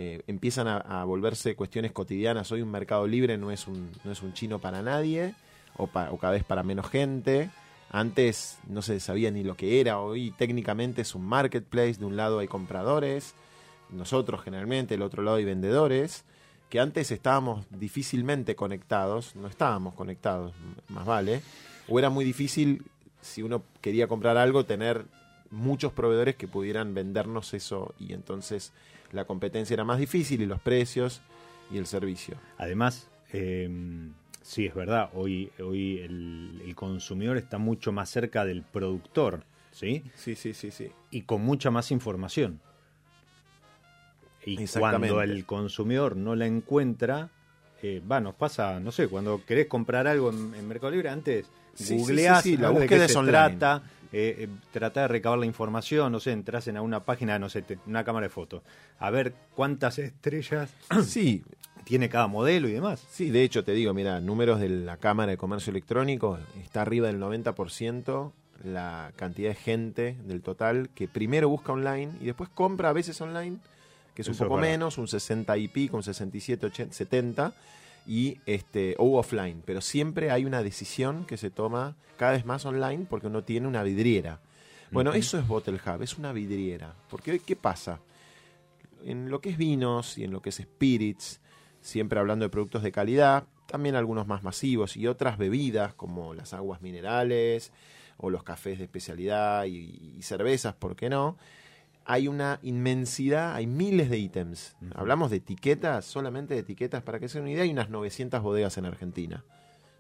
Eh, 0.01 0.23
empiezan 0.29 0.69
a, 0.69 1.03
volverse 1.03 1.57
cuestiones 1.57 1.91
cotidianas. 1.91 2.53
Hoy 2.53 2.63
un 2.63 2.71
mercado 2.71 3.05
libre 3.09 3.37
no 3.37 3.51
es 3.51 3.67
un, 3.67 3.91
no 4.05 4.13
es 4.13 4.23
un 4.23 4.33
chino 4.33 4.61
para 4.61 4.81
nadie, 4.81 5.35
o, 5.77 5.91
o 6.11 6.19
cada 6.19 6.35
vez 6.35 6.45
para 6.45 6.63
menos 6.63 6.89
gente. 6.89 7.51
Antes 7.91 8.61
no 8.69 8.81
se 8.81 9.01
sabía 9.01 9.33
ni 9.33 9.43
lo 9.43 9.57
que 9.57 9.81
era, 9.81 9.99
hoy 9.99 10.31
técnicamente 10.31 11.03
es 11.03 11.17
un 11.17 11.27
marketplace, 11.27 11.95
de 11.95 12.05
un 12.05 12.17
lado 12.17 12.39
hay 12.39 12.47
compradores, 12.47 13.35
nosotros 13.91 14.41
generalmente, 14.41 14.95
del 14.95 15.03
otro 15.03 15.25
lado 15.25 15.39
hay 15.39 15.45
vendedores, 15.45 16.25
que 16.69 16.79
antes 16.79 17.11
estábamos 17.11 17.67
difícilmente 17.71 18.55
conectados, 18.55 19.35
no 19.35 19.49
estábamos 19.49 19.95
conectados, 19.95 20.53
más 20.87 21.07
vale, 21.07 21.43
o 21.89 21.99
era 21.99 22.09
muy 22.09 22.25
difícil, 22.25 22.85
si 23.21 23.43
uno 23.43 23.65
quería 23.81 24.07
comprar 24.07 24.37
algo, 24.37 24.65
tener 24.65 25.07
muchos 25.51 25.93
proveedores 25.93 26.37
que 26.37 26.47
pudieran 26.47 26.95
vendernos 26.95 27.53
eso 27.53 27.95
y 27.99 28.13
entonces 28.13 28.73
la 29.13 29.25
competencia 29.25 29.75
era 29.75 29.85
más 29.85 29.99
difícil 29.99 30.43
y 30.43 30.47
los 30.47 30.61
precios 30.61 31.21
y 31.71 31.79
el 31.79 31.87
servicio. 31.87 32.37
Además, 32.57 33.09
eh, 33.33 33.69
sí, 34.43 34.67
es 34.67 34.75
verdad, 34.75 35.11
hoy, 35.15 35.51
hoy 35.63 35.99
el, 35.99 36.63
el 36.65 36.75
consumidor 36.75 37.37
está 37.37 37.59
mucho 37.59 37.93
más 37.93 38.09
cerca 38.11 38.45
del 38.45 38.63
productor, 38.63 39.45
¿sí? 39.71 40.03
Sí, 40.15 40.35
sí, 40.35 40.55
sí, 40.55 40.71
sí. 40.71 40.91
Y 41.11 41.23
con 41.23 41.43
mucha 41.43 41.71
más 41.71 41.91
información. 41.91 42.61
Y 44.45 44.67
cuando 44.67 45.21
el 45.21 45.45
consumidor 45.45 46.17
no 46.17 46.35
la 46.35 46.47
encuentra, 46.47 47.29
eh, 47.83 48.01
va, 48.11 48.21
nos 48.21 48.35
pasa, 48.35 48.81
no 48.81 48.93
sé, 48.93 49.09
cuando 49.09 49.45
querés 49.45 49.67
comprar 49.67 50.07
algo 50.07 50.31
en, 50.31 50.55
en 50.55 50.67
Mercado 50.67 50.91
Libre, 50.93 51.11
antes 51.11 51.47
Sí, 51.75 51.97
googleás 51.97 52.43
sí, 52.43 52.51
sí, 52.53 52.57
la 52.57 52.69
a 52.69 52.71
ver 52.71 52.81
de 52.81 52.87
búsqueda 52.87 53.07
qué 53.07 53.13
se 53.13 53.19
online. 53.19 53.33
trata, 53.33 53.83
eh, 54.13 54.37
eh, 54.41 54.49
tratá 54.73 55.03
de 55.03 55.09
recabar 55.09 55.39
la 55.39 55.47
información, 55.47 56.13
no 56.13 56.21
sé, 56.21 56.33
entras 56.33 56.67
en 56.69 56.77
alguna 56.77 57.05
página, 57.05 57.39
no 57.39 57.49
sé, 57.49 57.63
te- 57.63 57.79
una 57.87 58.05
cámara 58.05 58.25
de 58.27 58.31
fotos, 58.31 58.63
a 58.99 59.11
ver 59.11 59.35
cuántas 59.55 59.99
estrellas 59.99 60.71
Sí, 61.05 61.45
tiene 61.85 62.09
cada 62.09 62.27
modelo 62.27 62.69
y 62.69 62.73
demás. 62.73 63.05
Sí, 63.11 63.31
de 63.31 63.43
hecho 63.43 63.65
te 63.65 63.73
digo, 63.73 63.95
mira, 63.95 64.21
números 64.21 64.61
de 64.61 64.69
la 64.69 64.97
Cámara 64.97 65.31
de 65.33 65.37
Comercio 65.39 65.71
Electrónico, 65.71 66.39
está 66.63 66.83
arriba 66.83 67.07
del 67.09 67.19
90% 67.21 68.33
la 68.65 69.13
cantidad 69.17 69.51
de 69.51 69.55
gente 69.55 70.17
del 70.25 70.43
total 70.43 70.89
que 70.95 71.07
primero 71.07 71.49
busca 71.49 71.73
online 71.73 72.11
y 72.21 72.25
después 72.25 72.51
compra 72.51 72.89
a 72.89 72.93
veces 72.93 73.21
online, 73.21 73.59
que 74.15 74.23
es 74.23 74.29
un 74.29 74.35
Eso 74.35 74.49
poco 74.49 74.59
menos, 74.61 74.99
un 74.99 75.07
60 75.07 75.57
y 75.59 75.69
pico, 75.69 75.97
un 75.97 76.03
67, 76.03 76.67
80, 76.67 76.93
70, 76.93 77.53
y 78.09 78.41
este, 78.47 78.95
o 78.99 79.19
offline, 79.19 79.63
pero 79.65 79.83
siempre 79.83 80.31
hay 80.31 80.47
una 80.47 80.63
decisión 80.63 81.27
que 81.27 81.37
se 81.37 81.51
toma 81.51 81.95
cada 82.17 82.33
vez 82.33 82.47
más 82.47 82.65
online 82.65 83.07
porque 83.09 83.27
uno 83.27 83.45
tiene 83.45 83.69
una 83.69 83.83
vidriera. 83.83 84.41
Bueno, 84.91 85.13
eso 85.13 85.39
es 85.39 85.47
Bottle 85.47 85.79
Hub, 85.85 86.03
es 86.03 86.17
una 86.17 86.33
vidriera. 86.33 86.95
Porque, 87.11 87.39
¿qué 87.41 87.55
pasa? 87.55 88.01
En 89.05 89.31
lo 89.31 89.43
que 89.43 89.51
es 89.51 89.59
vinos 89.59 90.17
y 90.17 90.25
en 90.25 90.33
lo 90.33 90.41
que 90.41 90.49
es 90.49 90.57
spirits, 90.57 91.43
siempre 91.83 92.19
hablando 92.19 92.47
de 92.47 92.49
productos 92.49 92.83
de 92.83 92.91
calidad, 92.91 93.45
también 93.67 93.95
algunos 93.95 94.27
más 94.27 94.43
masivos 94.43 94.97
y 94.97 95.07
otras 95.07 95.37
bebidas 95.37 95.93
como 95.93 96.33
las 96.33 96.55
aguas 96.55 96.81
minerales 96.81 97.73
o 98.17 98.31
los 98.31 98.43
cafés 98.43 98.79
de 98.79 98.85
especialidad 98.85 99.67
y, 99.67 100.15
y 100.17 100.23
cervezas, 100.23 100.75
¿por 100.75 100.97
qué 100.97 101.11
no? 101.11 101.37
Hay 102.11 102.27
una 102.27 102.59
inmensidad, 102.63 103.55
hay 103.55 103.67
miles 103.67 104.09
de 104.09 104.19
ítems. 104.19 104.77
Hablamos 104.95 105.31
de 105.31 105.37
etiquetas, 105.37 106.07
solamente 106.07 106.55
de 106.55 106.61
etiquetas, 106.61 107.03
para 107.03 107.21
que 107.21 107.29
se 107.29 107.37
den 107.39 107.45
una 107.45 107.53
idea, 107.53 107.65
hay 107.65 107.71
unas 107.71 107.91
900 107.91 108.43
bodegas 108.43 108.79
en 108.79 108.87
Argentina. 108.87 109.45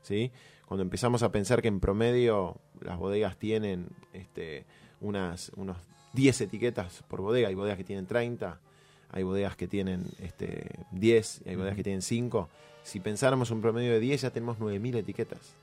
¿sí? 0.01 0.33
Cuando 0.65 0.83
empezamos 0.83 1.23
a 1.23 1.31
pensar 1.31 1.61
que 1.61 1.69
en 1.69 1.81
promedio 1.81 2.57
las 2.81 2.97
bodegas 2.97 3.37
tienen 3.37 3.89
este, 4.15 4.65
unas, 5.03 5.53
unos 5.57 5.77
10 6.15 6.41
etiquetas 6.41 7.05
por 7.09 7.21
bodega, 7.21 7.49
hay 7.49 7.55
bodegas 7.55 7.77
que 7.77 7.85
tienen 7.85 8.07
30, 8.07 8.59
hay 9.11 9.23
bodegas 9.23 9.55
que 9.57 9.69
tienen 9.69 10.07
este, 10.21 10.67
10, 10.93 11.43
y 11.45 11.51
hay 11.51 11.57
bodegas 11.57 11.77
que 11.77 11.85
tienen 11.85 12.01
5. 12.01 12.49
Si 12.85 13.01
pensáramos 13.01 13.51
un 13.51 13.61
promedio 13.61 13.93
de 13.93 14.01
10, 14.01 14.23
ya 14.23 14.31
tenemos 14.31 14.59
9.000 14.59 14.97
etiquetas. 14.97 15.55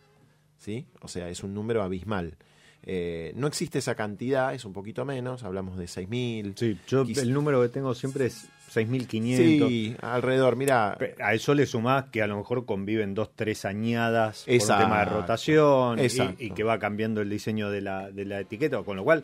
¿sí? 0.59 0.85
O 1.01 1.07
sea, 1.07 1.27
es 1.29 1.43
un 1.43 1.55
número 1.55 1.81
abismal. 1.81 2.37
Eh, 2.83 3.33
no 3.35 3.47
existe 3.47 3.79
esa 3.79 3.95
cantidad, 3.95 4.53
es 4.53 4.63
un 4.65 4.73
poquito 4.73 5.05
menos, 5.05 5.43
hablamos 5.43 5.77
de 5.77 5.85
6.000. 5.85 6.53
Sí, 6.55 6.77
yo 6.87 7.01
el 7.01 7.33
número 7.33 7.61
que 7.61 7.69
tengo 7.69 7.95
siempre 7.95 8.27
es 8.27 8.47
6.500. 8.71 9.67
Sí, 9.67 9.95
alrededor, 10.01 10.55
mira, 10.55 10.97
A 11.19 11.33
eso 11.33 11.53
le 11.55 11.65
sumás 11.65 12.05
que 12.11 12.21
a 12.21 12.27
lo 12.27 12.37
mejor 12.37 12.65
conviven 12.65 13.15
dos, 13.15 13.31
tres 13.35 13.65
añadas 13.65 14.43
por 14.43 14.53
un 14.53 14.55
Exacto. 14.55 14.83
tema 14.83 14.99
de 14.99 15.05
rotación 15.05 15.99
y- 15.99 16.03
Exacto. 16.03 16.43
y, 16.43 16.51
que 16.51 16.63
va 16.63 16.77
cambiando 16.77 17.21
el 17.21 17.29
diseño 17.29 17.69
de 17.71 17.81
la, 17.81 18.11
de 18.11 18.25
la 18.25 18.39
etiqueta, 18.41 18.81
con 18.83 18.97
lo 18.97 19.03
cual, 19.03 19.23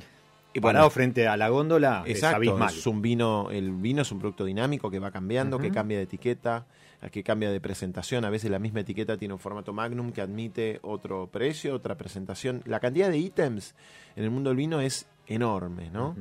Y 0.53 0.59
bueno, 0.59 0.77
parado 0.77 0.89
frente 0.89 1.27
a 1.27 1.37
la 1.37 1.49
góndola, 1.49 2.03
es 2.05 2.15
Exacto, 2.17 2.37
abismal. 2.37 2.73
es 2.75 2.87
un 2.87 3.01
vino, 3.01 3.51
el 3.51 3.71
vino 3.71 4.01
es 4.01 4.11
un 4.11 4.19
producto 4.19 4.43
dinámico 4.45 4.89
que 4.89 4.99
va 4.99 5.11
cambiando, 5.11 5.59
que 5.59 5.69
cambia 5.71 5.97
de 5.97 6.03
etiqueta, 6.05 6.65
que 7.09 7.23
cambia 7.23 7.49
de 7.49 7.59
presentación. 7.59 8.25
A 8.25 8.29
veces 8.29 8.51
la 8.51 8.59
misma 8.59 8.81
etiqueta 8.81 9.17
tiene 9.17 9.33
un 9.33 9.39
formato 9.39 9.73
magnum 9.73 10.11
que 10.11 10.21
admite 10.21 10.79
otro 10.83 11.27
precio, 11.27 11.73
otra 11.73 11.97
presentación. 11.97 12.61
La 12.65 12.79
cantidad 12.79 13.09
de 13.09 13.17
ítems 13.17 13.75
en 14.15 14.23
el 14.23 14.29
mundo 14.29 14.49
del 14.51 14.57
vino 14.57 14.79
es 14.81 15.07
enorme, 15.25 15.89
¿no? 15.89 16.15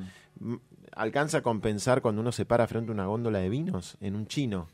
Alcanza 0.93 1.39
a 1.39 1.43
compensar 1.43 2.01
cuando 2.01 2.21
uno 2.23 2.33
se 2.33 2.47
para 2.47 2.67
frente 2.67 2.91
a 2.91 2.95
una 2.95 3.07
góndola 3.07 3.41
de 3.41 3.49
vinos 3.49 3.97
en 4.01 4.17
un 4.17 4.27
chino 4.27 4.69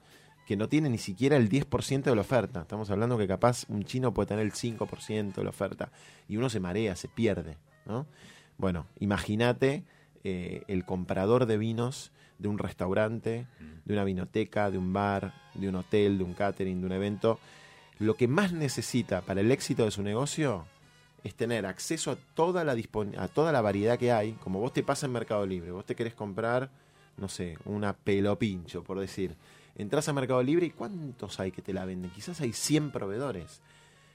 que 0.47 0.57
no 0.57 0.69
tiene 0.69 0.89
ni 0.89 0.99
siquiera 0.99 1.37
el 1.37 1.49
10% 1.49 2.05
de 2.05 2.15
la 2.15 2.21
oferta. 2.21 2.63
Estamos 2.63 2.89
hablando 2.91 3.19
que 3.19 3.27
capaz 3.27 3.65
un 3.69 3.83
chino 3.85 4.15
puede 4.15 4.29
tener 4.29 4.45
el 4.45 4.53
5% 4.53 5.35
de 5.35 5.43
la 5.43 5.51
oferta 5.51 5.91
y 6.29 6.37
uno 6.37 6.49
se 6.49 6.61
marea, 6.61 6.95
se 6.95 7.09
pierde, 7.09 7.59
¿no? 7.85 8.07
Bueno, 8.57 8.87
imagínate 9.01 9.83
eh, 10.23 10.63
el 10.69 10.85
comprador 10.85 11.47
de 11.47 11.59
vinos 11.59 12.13
de 12.39 12.49
un 12.49 12.59
restaurante, 12.59 13.47
de 13.85 13.93
una 13.93 14.05
vinoteca, 14.05 14.71
de 14.71 14.79
un 14.79 14.93
bar, 14.93 15.35
de 15.55 15.69
un 15.69 15.77
hotel, 15.77 16.19
de 16.19 16.25
un 16.25 16.35
catering, 16.35 16.81
de 16.81 16.87
un 16.87 16.93
evento. 16.93 17.39
Lo 17.99 18.15
que 18.15 18.29
más 18.29 18.53
necesita 18.53 19.23
para 19.23 19.41
el 19.41 19.51
éxito 19.51 19.85
de 19.85 19.91
su 19.91 20.03
negocio 20.03 20.67
es 21.25 21.35
tener 21.35 21.67
acceso 21.67 22.13
a 22.13 22.17
toda 22.35 22.63
la 22.63 22.77
a 23.19 23.29
toda 23.29 23.53
la 23.53 23.61
variedad 23.61 23.99
que 23.99 24.13
hay, 24.13 24.33
como 24.33 24.61
vos 24.61 24.73
te 24.73 24.83
pasa 24.83 25.07
en 25.07 25.13
Mercado 25.13 25.45
Libre, 25.47 25.71
vos 25.73 25.85
te 25.85 25.97
querés 25.97 26.15
comprar, 26.15 26.71
no 27.17 27.29
sé, 27.29 27.59
una 27.65 27.95
pelopincho, 27.95 28.85
por 28.85 29.01
decir. 29.01 29.35
Entrás 29.77 30.09
a 30.09 30.13
Mercado 30.13 30.43
Libre 30.43 30.67
y 30.67 30.71
¿cuántos 30.71 31.41
hay 31.41 31.53
que 31.53 31.63
te 31.63 31.73
la 31.73 31.85
venden? 31.85 32.11
Quizás 32.11 32.41
hay 32.41 32.53
100 32.53 32.93
proveedores. 32.93 33.61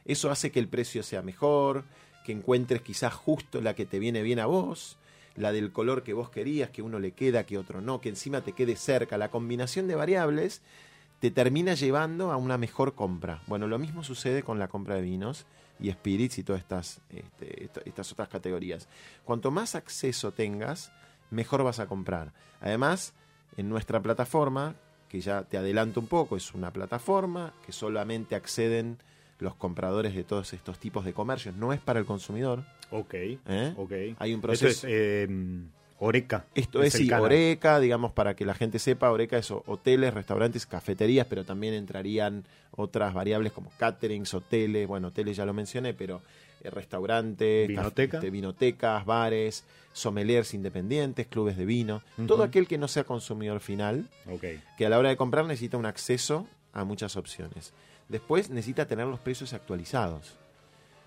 Eso 0.06 0.32
hace 0.32 0.52
que 0.52 0.60
el 0.60 0.68
precio 0.68 1.04
sea 1.04 1.22
mejor, 1.22 1.84
que 2.26 2.32
encuentres 2.32 2.82
quizás 2.82 3.14
justo 3.14 3.62
la 3.62 3.76
que 3.76 3.86
te 3.86 4.00
viene 4.00 4.22
bien 4.22 4.40
a 4.40 4.46
vos, 4.46 4.98
la 5.36 5.52
del 5.52 5.72
color 5.72 6.04
que 6.04 6.14
vos 6.14 6.30
querías, 6.30 6.70
que 6.70 6.82
uno 6.82 7.00
le 7.00 7.12
queda, 7.12 7.46
que 7.46 7.58
otro 7.58 7.82
no, 7.82 8.02
que 8.02 8.10
encima 8.10 8.42
te 8.42 8.54
quede 8.54 8.76
cerca. 8.76 9.18
La 9.18 9.30
combinación 9.30 9.88
de 9.88 9.96
variables 9.96 10.62
te 11.20 11.32
termina 11.32 11.74
llevando 11.76 12.32
a 12.32 12.38
una 12.38 12.58
mejor 12.58 12.96
compra. 12.96 13.42
Bueno, 13.48 13.68
lo 13.68 13.78
mismo 13.78 14.04
sucede 14.04 14.44
con 14.44 14.60
la 14.60 14.68
compra 14.68 14.96
de 14.96 15.02
vinos 15.02 15.46
y 15.80 15.92
spirits 15.92 16.40
y 16.40 16.44
todas 16.44 16.62
estas, 16.62 17.02
este, 17.10 17.70
estas 17.86 18.12
otras 18.12 18.28
categorías. 18.28 18.88
Cuanto 19.24 19.52
más 19.52 19.76
acceso 19.76 20.32
tengas, 20.32 20.92
mejor 21.30 21.64
vas 21.64 21.80
a 21.80 21.88
comprar. 21.88 22.34
Además, 22.60 23.14
en 23.58 23.70
nuestra 23.70 24.02
plataforma, 24.02 24.76
que 25.10 25.22
ya 25.22 25.44
te 25.44 25.58
adelanto 25.58 26.00
un 26.00 26.08
poco, 26.08 26.38
es 26.38 26.54
una 26.54 26.72
plataforma 26.72 27.54
que 27.66 27.72
solamente 27.72 28.36
acceden 28.36 28.98
los 29.42 29.56
compradores 29.56 30.16
de 30.16 30.24
todos 30.24 30.54
estos 30.54 30.80
tipos 30.80 31.04
de 31.04 31.12
comercios, 31.14 31.56
no 31.56 31.74
es 31.74 31.80
para 31.82 32.00
el 32.00 32.06
consumidor. 32.06 32.64
Ok, 32.92 33.14
¿eh? 33.16 33.74
ok. 33.76 33.92
Hay 34.20 34.34
un 34.34 34.38
Esto 34.38 34.42
proceso. 34.42 34.88
es 34.88 34.94
eh, 34.94 35.28
Oreca. 36.00 36.46
Esto 36.56 36.82
es, 36.82 36.94
sí, 36.94 37.08
canal. 37.08 37.26
Oreca, 37.26 37.80
digamos, 37.80 38.12
para 38.12 38.36
que 38.36 38.46
la 38.46 38.54
gente 38.56 38.80
sepa, 38.80 39.12
Oreca 39.12 39.38
es 39.38 39.52
hoteles, 39.52 40.14
restaurantes, 40.14 40.66
cafeterías, 40.66 41.28
pero 41.30 41.44
también 41.44 41.74
entrarían 41.74 42.44
otras 42.72 43.14
variables 43.14 43.52
como 43.52 43.70
caterings, 43.78 44.34
hoteles, 44.34 44.88
bueno, 44.88 45.10
hoteles 45.10 45.38
ya 45.38 45.46
lo 45.46 45.54
mencioné, 45.54 45.94
pero 45.94 46.22
eh, 46.64 46.70
restaurantes, 46.70 47.68
Vinoteca. 47.68 48.18
este, 48.18 48.30
vinotecas, 48.30 49.06
bares, 49.06 49.64
sommeliers 49.94 50.54
independientes, 50.54 51.28
clubes 51.28 51.58
de 51.58 51.66
vino, 51.66 52.02
todo 52.28 52.44
aquel 52.44 52.68
que 52.68 52.78
no 52.78 52.88
sea 52.88 53.04
consumidor 53.04 53.60
final, 53.60 54.08
Ok. 54.28 54.46
que 54.78 54.86
a 54.86 54.90
la 54.90 54.98
hora 55.00 55.10
de 55.10 55.18
comprar 55.18 55.46
necesita 55.46 55.78
un 55.78 55.86
acceso 55.86 56.48
a 56.74 56.84
muchas 56.84 57.16
opciones. 57.18 57.74
Después 58.12 58.50
necesita 58.50 58.86
tener 58.86 59.08
los 59.08 59.20
precios 59.20 59.54
actualizados. 59.54 60.38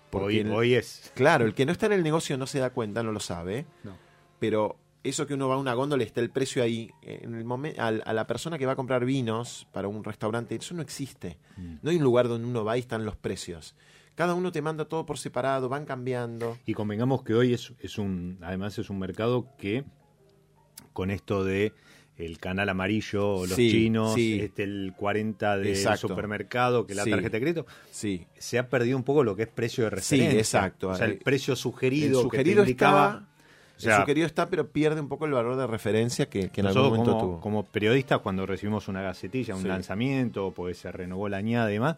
Porque 0.09 0.25
Hoy, 0.27 0.39
el- 0.39 0.51
hoy 0.51 0.73
es. 0.75 1.11
Claro, 1.15 1.45
el 1.45 1.53
que 1.53 1.65
no 1.65 1.71
está 1.71 1.85
en 1.85 1.93
el 1.93 2.03
negocio 2.03 2.37
no 2.37 2.47
se 2.47 2.59
da 2.59 2.69
cuenta, 2.71 3.03
no 3.03 3.11
lo 3.11 3.19
sabe. 3.19 3.65
No. 3.83 3.95
Pero 4.39 4.77
eso 5.03 5.27
que 5.27 5.33
uno 5.35 5.47
va 5.47 5.55
a 5.55 5.57
una 5.59 5.73
góndola 5.75 6.03
y 6.03 6.07
está 6.07 6.19
el 6.21 6.31
precio 6.31 6.63
ahí, 6.63 6.91
en 7.03 7.35
el 7.35 7.79
a 7.79 8.13
la 8.13 8.27
persona 8.27 8.57
que 8.57 8.65
va 8.65 8.71
a 8.73 8.75
comprar 8.75 9.05
vinos 9.05 9.67
para 9.71 9.87
un 9.87 10.03
restaurante, 10.03 10.55
eso 10.55 10.73
no 10.73 10.81
existe. 10.81 11.37
Mm. 11.57 11.75
No 11.83 11.89
hay 11.91 11.97
un 11.97 12.03
lugar 12.03 12.27
donde 12.27 12.47
uno 12.47 12.63
va 12.65 12.75
y 12.77 12.79
están 12.81 13.05
los 13.05 13.15
precios. 13.15 13.75
Cada 14.15 14.33
uno 14.33 14.51
te 14.51 14.61
manda 14.61 14.85
todo 14.85 15.05
por 15.05 15.17
separado, 15.19 15.69
van 15.69 15.85
cambiando. 15.85 16.57
Y 16.65 16.73
convengamos 16.73 17.21
que 17.23 17.33
hoy 17.35 17.53
es, 17.53 17.73
es 17.81 17.97
un, 17.97 18.39
además 18.41 18.79
es 18.79 18.89
un 18.89 18.97
mercado 18.97 19.49
que 19.57 19.83
con 20.93 21.11
esto 21.11 21.43
de 21.43 21.73
el 22.17 22.37
canal 22.39 22.69
amarillo, 22.69 23.45
los 23.45 23.49
Sí, 23.55 23.69
chinos, 23.71 24.13
sí. 24.13 24.39
este 24.39 24.63
el 24.63 24.93
40 24.95 25.57
de 25.57 25.69
Exacto. 25.71 26.07
supermercado, 26.07 26.85
que 26.87 26.95
la 26.95 27.03
Sí. 27.03 27.09
tarjeta 27.11 27.31
de 27.37 27.41
crédito, 27.41 27.65
Sí, 27.91 28.25
se 28.37 28.57
ha 28.57 28.69
perdido 28.69 28.95
un 28.97 29.03
poco 29.03 29.23
lo 29.23 29.35
que 29.35 29.43
es 29.43 29.49
precio 29.49 29.83
de 29.83 29.89
Sí, 30.01 30.15
referencia. 30.17 30.39
exacto. 30.39 30.89
O 30.89 30.95
sea, 30.95 31.05
el 31.07 31.13
El- 31.13 31.17
precio 31.19 31.53
el 31.53 31.57
sugerido, 31.57 32.21
sugerido 32.21 32.61
que 32.61 32.65
te 32.67 32.71
indicaba, 32.71 33.07
está, 33.07 33.25
o 33.77 33.79
sea, 33.79 33.95
el 33.97 34.01
sugerido 34.03 34.27
está, 34.27 34.49
pero 34.49 34.69
pierde 34.69 35.01
un 35.01 35.09
poco 35.09 35.25
el 35.25 35.33
valor 35.33 35.57
de 35.57 35.67
referencia 35.67 36.29
que, 36.29 36.49
que 36.49 36.61
en 36.61 36.67
algún 36.67 36.83
momento 36.83 37.11
como, 37.11 37.21
tuvo. 37.21 37.39
como 37.41 37.65
periodistas 37.65 38.19
cuando 38.19 38.45
recibimos 38.45 38.87
una 38.87 39.01
gacetilla, 39.01 39.53
un 39.55 39.63
Sí. 39.63 39.67
lanzamiento, 39.67 40.51
pues 40.55 40.77
se 40.77 40.91
renovó 40.93 41.27
la 41.27 41.37
añada 41.37 41.69
y 41.69 41.73
demás, 41.73 41.97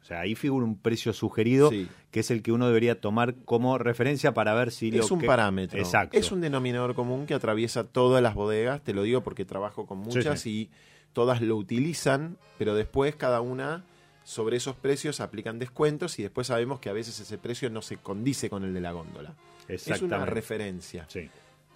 o 0.00 0.04
sea, 0.04 0.20
ahí 0.20 0.34
figura 0.34 0.64
un 0.64 0.78
precio 0.78 1.12
sugerido 1.12 1.70
Sí. 1.70 1.86
que 2.10 2.20
es 2.20 2.30
el 2.30 2.42
que 2.42 2.52
uno 2.52 2.66
debería 2.66 3.00
tomar 3.00 3.34
como 3.44 3.76
referencia 3.78 4.32
para 4.34 4.54
ver 4.54 4.70
si 4.72 4.90
lo 4.90 5.04
es 5.04 5.10
un 5.10 5.20
que- 5.20 5.26
parámetro. 5.26 5.78
Exacto. 5.78 6.16
Es 6.16 6.32
un 6.32 6.40
denominador 6.40 6.94
común 6.94 7.26
que 7.26 7.34
atraviesa 7.34 7.84
todas 7.84 8.22
las 8.22 8.34
bodegas, 8.34 8.82
te 8.82 8.92
lo 8.94 9.02
digo 9.02 9.22
porque 9.22 9.44
trabajo 9.44 9.86
con 9.86 9.98
muchas 9.98 10.40
sí. 10.40 10.50
y 10.50 10.70
todas 11.12 11.40
lo 11.42 11.56
utilizan, 11.56 12.36
pero 12.58 12.74
después 12.74 13.14
cada 13.16 13.40
una 13.40 13.84
sobre 14.24 14.56
esos 14.56 14.76
precios 14.76 15.20
aplican 15.20 15.58
descuentos 15.58 16.18
y 16.18 16.22
después 16.22 16.46
sabemos 16.46 16.78
que 16.80 16.88
a 16.88 16.92
veces 16.92 17.18
ese 17.20 17.36
precio 17.38 17.68
no 17.70 17.82
se 17.82 17.96
condice 17.96 18.48
con 18.48 18.64
el 18.64 18.72
de 18.74 18.80
la 18.80 18.92
góndola. 18.92 19.34
Es 19.68 19.86
una 20.02 20.24
referencia. 20.26 21.04
Sí. 21.08 21.28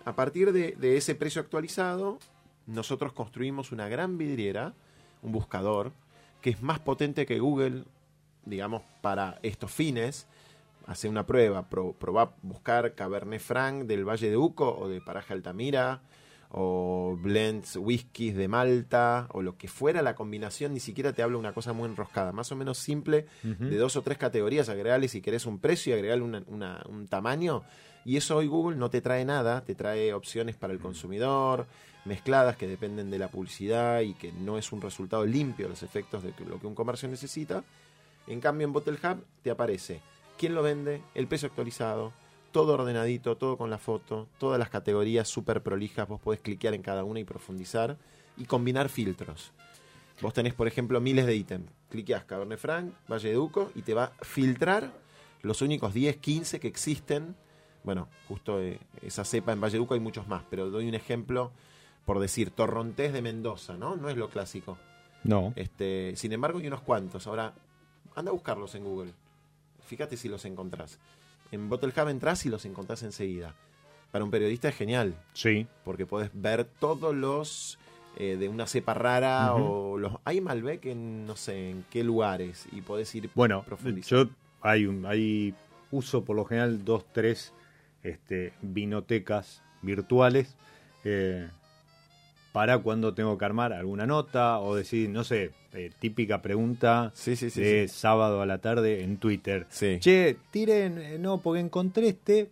A 0.04 0.14
partir 0.14 0.52
de, 0.52 0.72
de 0.72 0.96
ese 0.96 1.14
precio 1.14 1.40
actualizado, 1.40 2.18
nosotros 2.66 3.12
construimos 3.12 3.72
una 3.72 3.88
gran 3.88 4.18
vidriera, 4.18 4.74
un 5.22 5.32
buscador, 5.32 5.92
que 6.40 6.50
es 6.50 6.62
más 6.62 6.78
potente 6.78 7.24
que 7.26 7.38
Google, 7.38 7.84
digamos, 8.46 8.82
para 9.00 9.38
estos 9.42 9.70
fines. 9.70 10.26
Hace 10.86 11.08
una 11.08 11.24
prueba, 11.26 11.62
pro, 11.68 11.92
probá 11.92 12.34
buscar 12.42 12.94
Cabernet 12.94 13.40
Franc 13.40 13.84
del 13.84 14.04
Valle 14.06 14.28
de 14.28 14.36
Uco 14.36 14.76
o 14.78 14.88
de 14.88 15.00
Paraje 15.00 15.32
Altamira, 15.32 16.00
o 16.56 17.18
blends, 17.20 17.76
whiskies 17.76 18.36
de 18.36 18.46
Malta, 18.48 19.26
o 19.32 19.42
lo 19.42 19.56
que 19.56 19.66
fuera 19.66 20.02
la 20.02 20.14
combinación, 20.14 20.72
ni 20.74 20.80
siquiera 20.80 21.12
te 21.12 21.22
habla 21.22 21.38
una 21.38 21.52
cosa 21.52 21.72
muy 21.72 21.88
enroscada, 21.88 22.32
más 22.32 22.52
o 22.52 22.56
menos 22.56 22.78
simple, 22.78 23.26
de 23.70 23.76
dos 23.76 23.96
o 23.96 24.02
tres 24.02 24.18
categorías, 24.18 24.68
agregarle 24.68 25.08
si 25.08 25.20
querés 25.20 25.46
un 25.46 25.58
precio 25.58 25.90
y 25.92 25.94
agregarle 25.98 26.22
una- 26.22 26.42
una- 26.46 26.84
un 26.88 27.08
tamaño. 27.08 27.62
Y 28.04 28.18
eso 28.18 28.36
hoy 28.36 28.46
Google 28.46 28.76
no 28.76 28.90
te 28.90 29.00
trae 29.00 29.24
nada, 29.24 29.62
te 29.64 29.74
trae 29.74 30.12
opciones 30.12 30.54
para 30.54 30.72
el 30.74 30.78
consumidor, 30.78 31.66
mezcladas 32.04 32.56
que 32.56 32.68
dependen 32.68 33.10
de 33.10 33.18
la 33.18 33.28
publicidad 33.28 34.02
y 34.02 34.12
que 34.14 34.30
no 34.30 34.58
es 34.58 34.70
un 34.72 34.82
resultado 34.82 35.24
limpio 35.24 35.68
los 35.68 35.82
efectos 35.82 36.22
de 36.22 36.34
lo 36.46 36.60
que 36.60 36.66
un 36.66 36.74
comercio 36.74 37.08
necesita. 37.08 37.64
En 38.26 38.40
cambio 38.40 38.66
en 38.66 38.72
Bottle 38.72 38.98
Hub 39.02 39.24
te 39.42 39.50
aparece 39.50 40.00
quién 40.38 40.54
lo 40.54 40.62
vende, 40.62 41.02
el 41.14 41.26
precio 41.26 41.48
actualizado, 41.48 42.12
todo 42.52 42.74
ordenadito, 42.74 43.36
todo 43.36 43.56
con 43.56 43.70
la 43.70 43.78
foto, 43.78 44.28
todas 44.38 44.58
las 44.58 44.70
categorías 44.70 45.28
súper 45.28 45.62
prolijas, 45.62 46.08
vos 46.08 46.20
podés 46.20 46.40
cliquear 46.40 46.74
en 46.74 46.82
cada 46.82 47.04
una 47.04 47.20
y 47.20 47.24
profundizar 47.24 47.98
y 48.36 48.44
combinar 48.44 48.88
filtros. 48.88 49.52
Vos 50.20 50.32
tenés, 50.32 50.54
por 50.54 50.68
ejemplo, 50.68 51.00
miles 51.00 51.26
de 51.26 51.34
ítems. 51.34 51.70
Cliqueás 51.90 52.24
Cabernet 52.24 52.58
Franc, 52.58 52.92
Valle 53.10 53.28
de 53.28 53.34
Duco 53.34 53.70
y 53.74 53.82
te 53.82 53.94
va 53.94 54.04
a 54.04 54.24
filtrar 54.24 54.92
los 55.42 55.62
únicos 55.62 55.92
10, 55.92 56.16
15 56.18 56.60
que 56.60 56.68
existen. 56.68 57.34
Bueno, 57.82 58.08
justo 58.28 58.60
eh, 58.60 58.78
esa 59.02 59.24
cepa 59.24 59.52
en 59.52 59.60
Valle 59.60 59.72
de 59.72 59.78
Duco 59.78 59.94
hay 59.94 60.00
muchos 60.00 60.28
más, 60.28 60.44
pero 60.48 60.70
doy 60.70 60.88
un 60.88 60.94
ejemplo 60.94 61.52
por 62.04 62.20
decir 62.20 62.50
Torrontés 62.50 63.12
de 63.12 63.22
Mendoza, 63.22 63.76
¿no? 63.76 63.96
No 63.96 64.08
es 64.08 64.16
lo 64.16 64.28
clásico. 64.28 64.78
No. 65.24 65.52
Este, 65.56 66.14
sin 66.16 66.32
embargo, 66.32 66.58
hay 66.58 66.66
unos 66.66 66.82
cuantos. 66.82 67.26
Ahora, 67.26 67.54
anda 68.14 68.30
a 68.30 68.32
buscarlos 68.34 68.74
en 68.74 68.84
Google. 68.84 69.12
Fíjate 69.86 70.16
si 70.16 70.28
los 70.28 70.44
encontrás. 70.44 70.98
En 71.52 71.68
Bottle 71.68 71.92
Hub 71.96 72.08
entrás 72.08 72.44
y 72.46 72.48
los 72.48 72.64
encontrás 72.64 73.02
enseguida. 73.02 73.54
Para 74.10 74.24
un 74.24 74.30
periodista 74.30 74.68
es 74.68 74.76
genial, 74.76 75.14
Sí. 75.32 75.66
porque 75.84 76.06
podés 76.06 76.30
ver 76.32 76.64
todos 76.64 77.14
los 77.14 77.78
eh, 78.16 78.36
de 78.36 78.48
una 78.48 78.66
cepa 78.68 78.94
rara 78.94 79.54
o 79.54 79.98
los... 79.98 80.12
Hay 80.24 80.40
Malbec 80.40 80.84
en 80.86 81.26
no 81.26 81.34
sé 81.34 81.70
en 81.70 81.84
qué 81.90 82.04
lugares 82.04 82.66
y 82.70 82.80
podés 82.80 83.12
ir 83.16 83.28
Bueno, 83.34 83.64
profundizando. 83.64 84.26
yo 84.26 84.30
hay, 84.60 84.86
un- 84.86 85.04
hay 85.04 85.52
uso 85.90 86.24
por 86.24 86.36
lo 86.36 86.44
general 86.44 86.84
dos, 86.84 87.04
tres 87.12 87.52
este, 88.04 88.52
vinotecas 88.62 89.62
virtuales 89.82 90.54
eh, 91.02 91.48
para 92.54 92.78
cuando 92.78 93.14
tengo 93.14 93.36
que 93.36 93.44
armar 93.44 93.72
alguna 93.72 94.06
nota 94.06 94.60
o 94.60 94.76
decir, 94.76 95.10
no 95.10 95.24
sé, 95.24 95.50
eh, 95.72 95.90
típica 95.98 96.40
pregunta 96.40 97.10
Sí, 97.12 97.34
sí, 97.34 97.50
sí. 97.50 97.60
de 97.60 97.88
sábado 97.88 98.40
a 98.40 98.46
la 98.46 98.58
tarde 98.58 99.02
en 99.02 99.16
Twitter. 99.16 99.66
Sí. 99.70 99.98
Che, 99.98 100.36
tiren, 100.52 100.98
eh, 100.98 101.18
no, 101.18 101.38
porque 101.38 101.58
encontré 101.58 102.10
este 102.10 102.50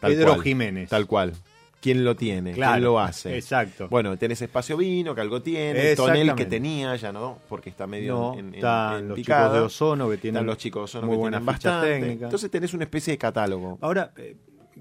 Tal 0.00 0.12
Pedro 0.12 0.28
cual, 0.30 0.42
Jiménez. 0.42 0.88
Tal 0.88 1.06
cual. 1.06 1.34
¿Quién 1.82 2.06
lo 2.06 2.16
tiene? 2.16 2.52
Claro, 2.54 2.72
¿Quién 2.72 2.84
lo 2.84 2.98
hace? 2.98 3.36
Exacto. 3.36 3.88
Bueno, 3.90 4.16
tenés 4.16 4.40
espacio 4.40 4.78
vino, 4.78 5.14
que 5.14 5.20
algo 5.20 5.42
tiene, 5.42 5.94
tonel 5.94 6.34
que 6.34 6.46
tenía, 6.46 6.96
ya 6.96 7.12
no, 7.12 7.36
porque 7.46 7.68
está 7.68 7.86
medio 7.86 8.14
no, 8.14 8.32
en, 8.38 8.48
en- 8.48 8.54
están 8.54 8.98
en 9.00 9.08
los 9.08 9.16
picada. 9.16 9.42
chicos 9.48 9.58
de 9.58 9.60
Ozono 9.66 10.08
que 10.08 10.16
tienen 10.16 10.36
Están 10.38 10.46
los 10.46 10.56
chicos 10.56 10.90
son 10.90 11.04
muy 11.04 11.16
que 11.16 11.18
buenas 11.18 11.40
tienen 11.40 11.46
bastante. 11.54 11.88
técnicas. 12.00 12.22
Entonces 12.28 12.50
tenés 12.50 12.72
una 12.72 12.84
especie 12.84 13.12
de 13.12 13.18
catálogo. 13.18 13.76
Ahora, 13.82 14.10
eh, 14.16 14.36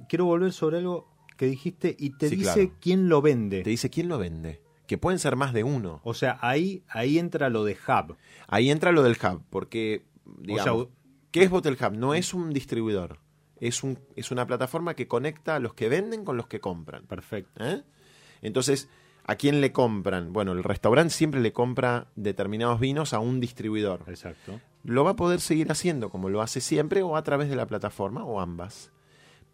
quiero 0.07 0.23
volver 0.23 0.53
sobre 0.53 0.77
algo 0.77 1.09
que 1.35 1.45
dijiste 1.45 1.95
y 1.99 2.11
te 2.11 2.29
Sí, 2.29 2.35
dice 2.37 2.53
claro. 2.53 2.77
quién 2.79 3.09
lo 3.09 3.21
vende. 3.21 3.61
Te 3.63 3.69
dice 3.69 3.89
quién 3.89 4.07
lo 4.07 4.17
vende. 4.17 4.61
Que 4.87 4.97
pueden 4.97 5.19
ser 5.19 5.35
más 5.35 5.53
de 5.53 5.63
uno. 5.63 6.01
O 6.03 6.13
sea, 6.13 6.37
ahí, 6.41 6.83
ahí 6.89 7.17
entra 7.17 7.49
lo 7.49 7.63
de 7.63 7.73
hub. 7.73 8.17
Ahí 8.47 8.69
entra 8.69 8.91
lo 8.91 9.01
del 9.03 9.13
hub, 9.23 9.41
porque, 9.49 10.03
digamos, 10.39 10.67
O 10.67 10.83
sea, 10.85 10.93
¿qué 11.31 11.43
es 11.43 11.49
Bottle 11.49 11.77
Hub? 11.79 11.93
No 11.93 12.13
es 12.13 12.33
un 12.33 12.51
distribuidor. 12.51 13.19
Es, 13.59 13.81
un, 13.83 13.97
es 14.15 14.29
una 14.31 14.45
plataforma 14.45 14.93
que 14.93 15.07
conecta 15.07 15.55
a 15.55 15.59
los 15.59 15.73
que 15.73 15.87
venden 15.87 16.25
con 16.25 16.35
los 16.35 16.47
que 16.47 16.59
compran. 16.59 17.05
Perfecto. 17.05 17.63
¿eh? 17.63 17.81
Entonces, 18.41 18.89
¿a 19.25 19.35
quién 19.35 19.61
le 19.61 19.71
compran? 19.71 20.33
Bueno, 20.33 20.51
el 20.51 20.63
restaurante 20.65 21.13
siempre 21.13 21.39
le 21.39 21.53
compra 21.53 22.07
determinados 22.17 22.81
vinos 22.81 23.13
a 23.13 23.19
un 23.19 23.39
distribuidor. 23.39 24.03
Exacto. 24.07 24.59
Lo 24.83 25.05
va 25.05 25.11
a 25.11 25.15
poder 25.15 25.39
seguir 25.39 25.71
haciendo 25.71 26.09
como 26.09 26.29
lo 26.29 26.41
hace 26.41 26.59
siempre 26.59 27.03
o 27.03 27.15
a 27.15 27.23
través 27.23 27.47
de 27.47 27.55
la 27.55 27.65
plataforma 27.67 28.25
o 28.25 28.41
ambas. 28.41 28.91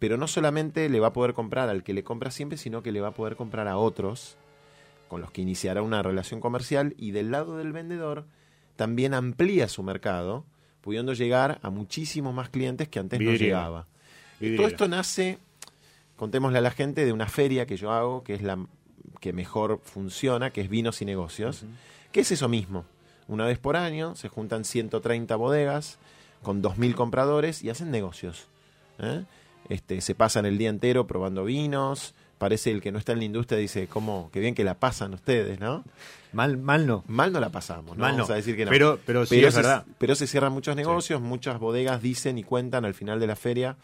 Pero 0.00 0.16
no 0.16 0.26
solamente 0.26 0.88
le 0.88 0.98
va 0.98 1.08
a 1.08 1.12
poder 1.12 1.34
comprar 1.34 1.68
al 1.68 1.84
que 1.84 1.94
le 1.94 2.02
compra 2.02 2.32
siempre, 2.32 2.58
sino 2.58 2.82
que 2.82 2.90
le 2.90 3.00
va 3.00 3.08
a 3.08 3.14
poder 3.14 3.36
comprar 3.36 3.68
a 3.68 3.76
otros 3.76 4.36
con 5.06 5.20
los 5.20 5.30
que 5.30 5.42
iniciará 5.42 5.82
una 5.82 6.02
relación 6.02 6.40
comercial 6.40 6.94
y 6.96 7.12
del 7.12 7.30
lado 7.30 7.56
del 7.56 7.72
vendedor 7.72 8.24
también 8.76 9.12
amplía 9.12 9.68
su 9.68 9.82
mercado, 9.82 10.44
pudiendo 10.80 11.12
llegar 11.12 11.58
a 11.62 11.70
muchísimos 11.70 12.32
más 12.32 12.48
clientes 12.48 12.88
que 12.88 12.98
antes 12.98 13.20
no 13.20 13.30
Vidriera. 13.30 13.58
llegaba. 13.58 13.86
vidriero. 14.40 14.62
Todo 14.62 14.68
esto 14.68 14.88
nace, 14.88 15.38
contémosle 16.16 16.58
a 16.58 16.62
la 16.62 16.70
gente, 16.70 17.04
de 17.04 17.12
una 17.12 17.26
feria 17.26 17.66
que 17.66 17.76
yo 17.76 17.92
hago, 17.92 18.24
que 18.24 18.34
es 18.34 18.42
la 18.42 18.58
que 19.20 19.32
mejor 19.34 19.80
funciona, 19.82 20.50
que 20.50 20.62
es 20.62 20.70
Vinos 20.70 21.02
y 21.02 21.04
Negocios, 21.04 21.64
que 22.10 22.20
es 22.20 22.32
eso 22.32 22.48
mismo. 22.48 22.86
Una 23.28 23.44
vez 23.46 23.58
por 23.58 23.76
año 23.76 24.14
se 24.16 24.28
juntan 24.28 24.64
130 24.64 25.36
bodegas 25.36 25.98
con 26.42 26.62
2.000 26.62 26.94
compradores 26.94 27.62
y 27.62 27.68
hacen 27.68 27.90
negocios. 27.90 28.46
¿eh? 28.98 29.24
Este, 29.70 30.02
se 30.02 30.14
pasan 30.14 30.44
el 30.44 30.58
día 30.58 30.68
entero 30.68 31.06
probando 31.06 31.44
vinos. 31.44 32.14
Parece 32.38 32.70
el 32.70 32.80
que 32.82 32.90
no 32.92 32.98
está 32.98 33.12
en 33.12 33.18
la 33.18 33.24
industria 33.24 33.58
dice, 33.58 33.86
¿cómo? 33.86 34.28
Qué 34.32 34.40
bien 34.40 34.54
que 34.54 34.64
la 34.64 34.74
pasan 34.78 35.14
ustedes, 35.14 35.60
¿no? 35.60 35.84
Mal, 36.32 36.56
mal 36.58 36.86
no. 36.86 37.04
Mal 37.06 37.32
no 37.32 37.40
la 37.40 37.50
pasamos, 37.50 37.96
¿no? 37.96 38.02
Mal 38.02 38.12
no. 38.12 38.16
Vamos 38.24 38.30
a 38.30 38.34
decir 38.34 38.56
que 38.56 38.64
no. 38.64 38.70
Pero- 38.70 38.98
pero 39.06 39.24
sí 39.26 39.42
es 39.44 39.54
se, 39.54 39.60
verdad. 39.60 39.86
Pero 39.98 40.14
se 40.14 40.26
cierran 40.26 40.52
muchos 40.52 40.74
negocios, 40.76 41.20
muchas 41.20 41.58
bodegas 41.58 42.02
dicen 42.02 42.36
y 42.38 42.42
cuentan 42.44 42.84
al 42.84 42.94
final 42.94 43.20
de 43.20 43.26
la 43.26 43.36
feria 43.36 43.76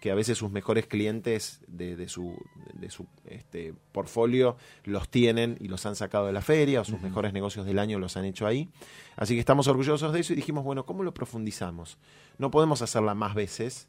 que 0.00 0.12
a 0.12 0.14
veces 0.14 0.38
sus 0.38 0.52
mejores 0.52 0.86
clientes 0.86 1.60
de, 1.66 1.96
de 1.96 2.08
su, 2.08 2.36
de 2.74 2.88
su 2.88 3.06
este, 3.26 3.74
portfolio 3.90 4.56
los 4.84 5.08
tienen 5.08 5.56
y 5.60 5.66
los 5.66 5.84
han 5.86 5.96
sacado 5.96 6.26
de 6.26 6.32
la 6.32 6.40
feria, 6.40 6.80
o 6.82 6.84
sus 6.84 7.00
mejores 7.02 7.32
negocios 7.32 7.66
del 7.66 7.80
año 7.80 7.98
los 7.98 8.16
han 8.16 8.24
hecho 8.24 8.46
ahí. 8.46 8.68
Así 9.16 9.34
que 9.34 9.40
estamos 9.40 9.66
orgullosos 9.66 10.12
de 10.12 10.20
eso 10.20 10.32
y 10.34 10.36
dijimos, 10.36 10.62
bueno, 10.62 10.86
¿cómo 10.86 11.02
lo 11.02 11.12
profundizamos? 11.12 11.98
No 12.38 12.52
podemos 12.52 12.80
hacerla 12.80 13.14
más 13.16 13.34
veces 13.34 13.88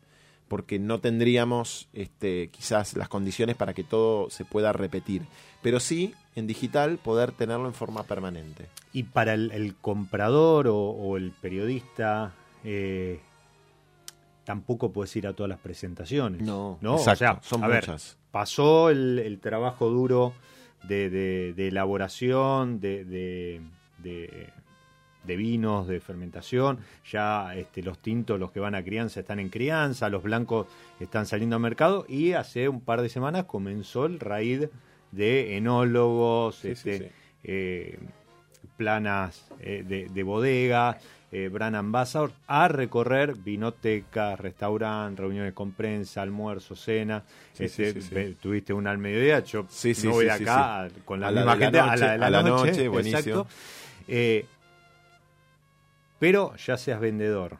porque 0.50 0.80
no 0.80 1.00
tendríamos 1.00 1.88
este, 1.94 2.50
quizás 2.50 2.96
las 2.98 3.08
condiciones 3.08 3.56
para 3.56 3.74
que 3.74 3.84
todo 3.86 4.30
se 4.30 4.44
pueda 4.44 4.74
repetir. 4.74 5.22
Pero 5.62 5.80
sí, 5.80 6.14
en 6.36 6.48
digital, 6.48 6.98
poder 6.98 7.32
tenerlo 7.32 7.68
en 7.68 7.74
forma 7.74 8.04
permanente. 8.04 8.66
Y 8.92 9.04
para 9.04 9.34
el, 9.34 9.52
el 9.52 9.76
comprador 9.76 10.68
o, 10.68 10.76
o 10.78 11.16
el 11.18 11.32
periodista, 11.32 12.34
eh, 12.64 13.20
tampoco 14.44 14.92
puedes 14.92 15.16
ir 15.16 15.28
a 15.28 15.34
todas 15.34 15.50
las 15.50 15.60
presentaciones. 15.60 16.42
No, 16.42 16.78
¿no? 16.82 16.98
exacto, 16.98 17.14
o 17.14 17.18
sea, 17.18 17.40
son 17.44 17.64
a 17.64 17.68
ver, 17.68 17.84
muchas. 17.88 18.18
pasó 18.32 18.90
el, 18.90 19.20
el 19.20 19.40
trabajo 19.40 19.90
duro 19.90 20.34
de, 20.84 21.10
de- 21.10 21.54
de 21.54 21.68
elaboración, 21.68 22.80
de, 22.80 23.06
de- 23.06 23.62
de- 25.30 25.38
vinos, 25.38 25.88
de 25.88 26.00
fermentación. 26.00 26.80
Ya 27.12 27.56
este, 27.56 27.82
los 27.82 28.00
tintos, 28.00 28.40
los 28.40 28.52
que 28.52 28.60
van 28.60 28.76
a 28.76 28.84
crianza, 28.84 29.20
están 29.22 29.40
en 29.40 29.50
crianza, 29.50 30.10
los 30.10 30.24
blancos 30.24 30.68
están 31.00 31.26
saliendo 31.26 31.56
al 31.56 31.62
mercado. 31.62 32.06
Y 32.10 32.34
hace 32.34 32.68
un 32.68 32.82
par 32.82 33.02
de 33.02 33.10
semanas 33.10 33.46
comenzó 33.46 34.06
el 34.06 34.20
raid 34.20 34.66
de 35.12 35.58
enólogos, 35.58 36.56
Sí, 36.58 36.70
este, 36.70 36.98
sí. 36.98 37.06
eh, 37.44 37.98
planas 38.78 39.46
eh, 39.60 39.84
de, 39.88 40.08
de 40.10 40.24
bodega, 40.24 40.98
eh, 41.32 41.48
brand 41.50 41.76
ambassador, 41.76 42.32
a 42.48 42.68
recorrer 42.68 43.36
vinotecas, 43.36 44.40
restaurantes, 44.40 45.20
reuniones 45.20 45.54
con 45.54 45.72
prensa, 45.74 46.22
almuerzo, 46.22 46.76
cena. 46.76 47.24
Sí, 47.54 47.66
Este, 47.66 47.94
sí, 47.94 48.02
sí, 48.02 48.38
Tuviste 48.42 48.74
un 48.74 48.88
al 48.88 48.98
mediodía, 48.98 49.40
yo 49.42 49.66
Sí, 49.70 49.94
sí, 49.94 50.08
no 50.08 50.14
voy 50.14 50.26
sí, 50.30 50.38
sí, 50.38 50.44
acá 50.44 50.88
con 51.06 51.20
la 51.20 51.28
A 51.28 51.32
misma 51.32 51.56
la 51.56 51.58
gente 51.58 51.80
a 51.80 51.86
noche, 51.88 51.98
la 52.00 52.12
de 52.12 52.18
la, 52.18 52.26
a 52.26 52.30
la 52.30 52.42
noche, 52.44 52.72
noche, 52.72 52.88
buenísimo. 52.88 53.20
exacto. 53.20 53.48
Eh, 54.08 54.46
pero 56.20 56.56
ya 56.58 56.78
seas 56.78 57.00
vendedor, 57.00 57.58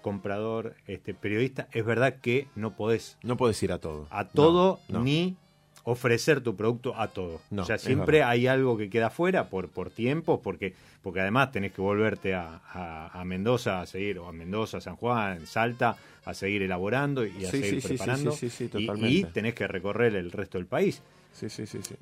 comprador, 0.00 0.74
este 0.86 1.14
periodista, 1.14 1.68
es 1.72 1.84
verdad 1.84 2.16
que 2.20 2.48
no 2.56 2.74
podés 2.76 3.18
No 3.22 3.36
puedes 3.36 3.62
ir 3.62 3.72
a 3.72 3.78
todo. 3.78 4.06
a 4.10 4.28
todo 4.28 4.80
No, 4.88 4.98
no. 4.98 5.04
ni 5.04 5.36
ofrecer 5.84 6.40
tu 6.42 6.54
producto 6.56 6.94
a 6.96 7.08
todo. 7.08 7.40
No, 7.50 7.62
o 7.62 7.64
sea, 7.64 7.76
siempre 7.78 8.22
hay 8.22 8.46
algo 8.46 8.76
que 8.76 8.88
queda 8.88 9.10
fuera 9.10 9.48
por, 9.48 9.68
por 9.68 9.90
tiempo, 9.90 10.40
porque, 10.40 10.74
porque 11.02 11.20
además 11.20 11.50
tenés 11.50 11.72
que 11.72 11.80
volverte 11.82 12.34
a, 12.34 12.60
a- 12.72 13.20
a 13.20 13.24
Mendoza 13.24 13.80
a 13.80 13.86
seguir, 13.86 14.18
o 14.20 14.28
a 14.28 14.32
Mendoza, 14.32 14.80
San 14.80 14.94
Juan, 14.96 15.46
Salta, 15.46 15.96
a 16.24 16.34
seguir 16.34 16.62
elaborando 16.62 17.24
y 17.26 17.44
a 17.44 17.50
Sí, 17.50 17.60
seguir 17.62 17.82
sí, 17.82 17.88
preparando. 17.88 18.30
sí, 18.32 18.48
Y- 18.74 18.90
y, 19.18 19.24
tenés 19.24 19.54
que 19.54 19.66
recorrer 19.66 20.14
el 20.14 20.30
resto 20.30 20.58
del 20.58 20.66
país. 20.66 21.02
Sí, 21.32 21.48
sí, 21.48 21.66
sí, 21.66 21.78
sí. 21.82 21.96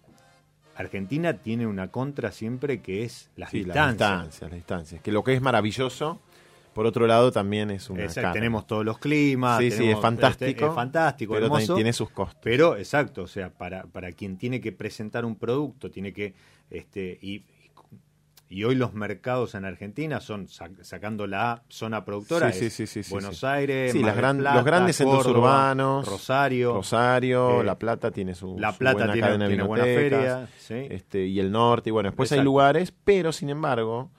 Argentina 0.77 1.35
tiene 1.35 1.67
una 1.67 1.89
contra 1.89 2.33
siempre 2.33 2.81
que 2.81 3.05
es 3.05 3.31
las 3.37 3.51
Sí, 3.51 3.59
las 3.65 3.67
distancias. 3.67 3.99
distancias, 3.99 4.43
las 4.43 4.53
distancias. 4.53 5.03
Que 5.03 5.13
lo 5.13 5.23
que 5.25 5.35
es 5.35 5.43
maravilloso, 5.43 6.21
por 6.73 6.87
otro 6.87 7.07
lado, 7.07 7.33
también 7.33 7.71
es 7.71 7.91
una 7.91 8.03
Exacto, 8.03 8.21
carga. 8.23 8.33
tenemos 8.35 8.67
todos 8.67 8.85
los 8.85 8.99
climas. 8.99 9.59
Sí, 9.59 9.67
es 9.67 9.99
fantástico. 10.01 10.69
Es 10.69 10.75
fantástico, 10.75 11.35
pero 11.35 11.47
también 11.49 11.63
hermoso. 11.63 11.75
tiene 11.75 11.93
sus 11.93 12.11
costos. 12.11 12.41
Pero, 12.43 12.77
exacto, 12.77 13.23
o 13.23 13.27
sea, 13.27 13.51
para, 13.51 13.83
para 13.85 14.13
quien 14.13 14.37
tiene 14.39 14.61
que 14.61 14.73
presentar 14.73 15.25
un 15.25 15.37
producto, 15.37 15.91
tiene 15.91 16.13
que. 16.13 16.35
este 16.71 17.19
y, 17.21 17.43
y 18.53 18.65
hoy 18.65 18.75
los 18.75 18.93
mercados 18.95 19.55
en 19.55 19.65
Argentina 19.65 20.21
son 20.21 20.49
sac- 20.49 20.83
sacando 20.83 21.27
la 21.29 21.63
zona 21.69 22.05
productora. 22.05 22.51
Sí, 22.53 22.69
Buenos. 23.11 23.45
Aires, 23.45 23.93
Mar 23.95 24.09
las 24.09 24.15
del 24.17 24.21
gran- 24.23 24.39
Plata, 24.39 24.57
los 24.57 24.65
grandes 24.65 24.97
centros 24.97 25.27
urbanos, 25.27 26.07
Rosario. 26.07 26.75
Rosario, 26.75 27.61
eh, 27.63 27.65
La 27.65 27.79
Plata 27.79 28.11
tiene 28.11 28.35
su, 28.35 28.59
La 28.59 28.73
su 28.73 28.79
Plata 28.81 28.95
buena 28.99 29.13
tiene- 29.13 29.47
tiene 29.47 29.63
buena 29.63 29.85
feria, 29.85 30.49
este, 30.91 31.27
y 31.27 31.39
el 31.41 31.51
norte, 31.53 31.89
y 31.89 31.93
bueno, 31.93 32.09
después 32.11 32.31
hay 32.33 32.43
lugares, 32.43 32.93
pero 33.05 33.31
sin 33.33 33.49
embargo, 33.51 34.11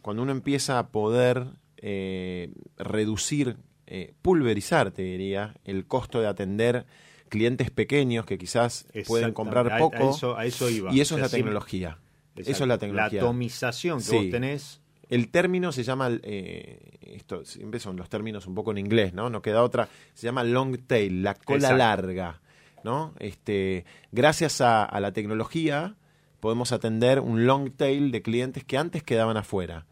cuando 0.00 0.22
uno 0.22 0.30
empieza 0.32 0.78
a 0.78 0.88
poder 0.88 1.44
eh, 1.84 2.52
reducir, 2.78 3.56
eh, 3.88 4.14
pulverizar, 4.22 4.92
te 4.92 5.02
diría, 5.02 5.54
el 5.64 5.86
costo 5.86 6.20
de 6.20 6.28
atender 6.28 6.86
clientes 7.28 7.70
pequeños 7.72 8.24
que 8.26 8.38
quizás 8.38 8.86
pueden 9.08 9.32
comprar 9.32 9.78
poco, 9.78 9.96
A, 9.96 10.10
eso, 10.10 10.36
a 10.36 10.44
eso 10.44 10.70
iba. 10.70 10.92
y 10.94 11.00
eso 11.00 11.16
O 11.16 11.18
sea, 11.18 11.26
es 11.26 11.32
la 11.32 11.36
tecnología. 11.38 11.98
Eso 12.36 12.50
es 12.64 12.68
la 12.68 12.78
tecnología. 12.78 13.20
La 13.22 13.26
atomización 13.28 13.98
que 13.98 14.04
Sí. 14.04 14.16
vos 14.16 14.30
tenés. 14.30 14.80
El 15.10 15.28
término 15.28 15.72
se 15.72 15.82
llama, 15.82 16.08
eh, 16.22 16.98
esto 17.02 17.44
siempre 17.44 17.78
son 17.80 17.96
los 17.96 18.08
términos 18.08 18.46
un 18.46 18.54
poco 18.54 18.70
en 18.70 18.78
inglés, 18.78 19.12
¿no? 19.12 19.28
No 19.28 19.42
queda 19.42 19.62
otra. 19.62 19.88
Se 20.14 20.24
llama 20.26 20.42
long 20.42 20.78
tail, 20.86 21.22
la 21.22 21.34
cola 21.34 21.58
Exacto. 21.58 21.76
larga, 21.76 22.40
¿no? 22.82 23.12
Este, 23.18 23.84
gracias 24.10 24.60
a, 24.62 24.84
a 24.84 25.00
la 25.00 25.12
tecnología 25.12 25.96
podemos 26.40 26.72
atender 26.72 27.20
un 27.20 27.46
long 27.46 27.70
tail 27.70 28.10
de 28.10 28.22
clientes 28.22 28.64
que 28.64 28.78
antes 28.78 29.02
quedaban 29.02 29.36
afuera, 29.36 29.86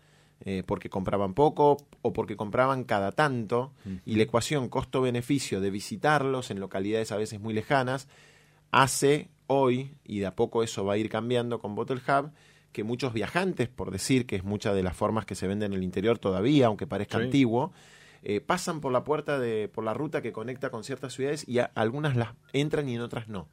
eh, 0.44 0.62
porque 0.66 0.88
compraban 0.88 1.34
poco 1.34 1.76
o 2.02 2.12
porque 2.14 2.34
compraban 2.34 2.84
cada 2.84 3.12
tanto, 3.12 3.72
y 4.06 4.16
la 4.16 4.22
ecuación 4.22 4.68
costo-beneficio 4.70 5.60
de 5.60 5.70
visitarlos 5.70 6.50
en 6.50 6.58
localidades 6.60 7.12
a 7.12 7.16
veces 7.18 7.38
muy 7.40 7.52
lejanas 7.54 8.08
hace 8.72 9.28
hoy, 9.52 9.96
y 10.04 10.20
de 10.20 10.26
a 10.26 10.36
poco 10.36 10.62
eso 10.62 10.84
va 10.84 10.92
a 10.94 10.96
ir 10.96 11.08
cambiando 11.08 11.58
con 11.58 11.74
Bottle 11.74 12.00
Hub, 12.06 12.30
que 12.72 12.84
muchos 12.84 13.12
viajantes, 13.12 13.68
por 13.68 13.90
decir 13.90 14.24
que 14.26 14.36
es 14.36 14.44
muchas 14.44 14.76
de 14.76 14.84
las 14.84 14.96
formas 14.96 15.26
que 15.26 15.34
se 15.34 15.48
venden 15.48 15.72
en 15.72 15.78
el 15.78 15.84
interior 15.84 16.18
todavía, 16.20 16.66
aunque 16.66 16.86
parezca 16.86 17.18
Sí. 17.18 17.24
antiguo, 17.24 17.72
eh, 18.22 18.40
pasan 18.40 18.80
por 18.80 18.92
la 18.92 19.02
puerta 19.02 19.40
de, 19.40 19.68
por 19.68 19.82
la 19.82 19.92
ruta 19.92 20.22
que 20.22 20.30
conecta 20.32 20.70
con 20.70 20.84
ciertas 20.84 21.14
ciudades 21.14 21.48
y 21.48 21.58
a- 21.58 21.72
algunas 21.74 22.14
las 22.14 22.34
entran 22.52 22.88
y 22.88 22.94
en 22.94 23.00
otras 23.00 23.26
no. 23.28 23.48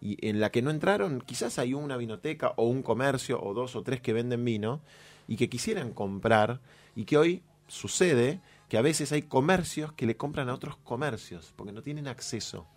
Y 0.00 0.24
en 0.28 0.38
la 0.38 0.50
que 0.52 0.62
no 0.62 0.70
entraron, 0.70 1.20
quizás 1.20 1.58
hay 1.58 1.74
una 1.74 1.96
vinoteca 1.96 2.52
o 2.56 2.68
un 2.68 2.82
comercio 2.82 3.42
o 3.42 3.54
dos 3.54 3.74
o 3.74 3.82
tres 3.82 4.00
que 4.00 4.12
venden 4.12 4.44
vino 4.44 4.80
y 5.26 5.34
que 5.36 5.48
quisieran 5.48 5.92
comprar 5.92 6.60
y 6.94 7.04
que 7.06 7.16
hoy 7.18 7.42
sucede 7.66 8.40
que 8.68 8.78
a 8.78 8.82
veces 8.82 9.10
hay 9.10 9.22
comercios 9.22 9.92
que 9.94 10.06
le 10.06 10.16
compran 10.16 10.48
a 10.48 10.54
otros 10.54 10.76
comercios 10.76 11.52
porque 11.56 11.72
no 11.72 11.82
tienen 11.82 12.06
acceso. 12.06 12.68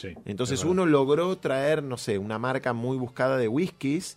Sí, 0.00 0.14
Entonces 0.24 0.64
uno 0.64 0.86
logró 0.86 1.36
traer, 1.38 1.82
no 1.82 1.96
sé, 1.96 2.18
una 2.18 2.38
marca 2.38 2.72
muy 2.72 2.96
buscada 2.96 3.36
de 3.36 3.48
whiskies 3.48 4.16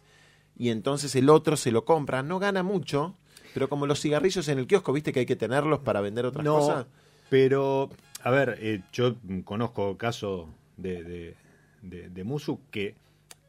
y 0.58 0.70
entonces 0.70 1.16
el 1.16 1.30
otro 1.30 1.58
se 1.58 1.72
lo 1.72 1.84
compra. 1.84 2.24
No 2.24 2.40
gana 2.40 2.64
mucho, 2.64 3.16
pero 3.54 3.68
como 3.70 3.86
los 3.88 4.00
cigarrillos 4.00 4.48
en 4.48 4.60
el 4.60 4.68
kiosco, 4.68 4.94
viste 4.94 5.12
que 5.12 5.22
hay 5.22 5.26
que 5.26 5.36
tenerlos 5.36 5.80
para 5.80 6.00
vender 6.02 6.26
otras 6.26 6.46
no, 6.46 6.60
cosas. 6.60 6.86
Pero, 7.30 7.90
a 8.24 8.30
ver, 8.32 8.58
eh, 8.62 8.82
yo 8.94 9.16
conozco 9.44 9.98
caso 9.98 10.48
de, 10.78 11.04
de, 11.04 11.36
de, 11.82 12.10
de 12.10 12.24
Musu 12.24 12.60
que 12.72 12.96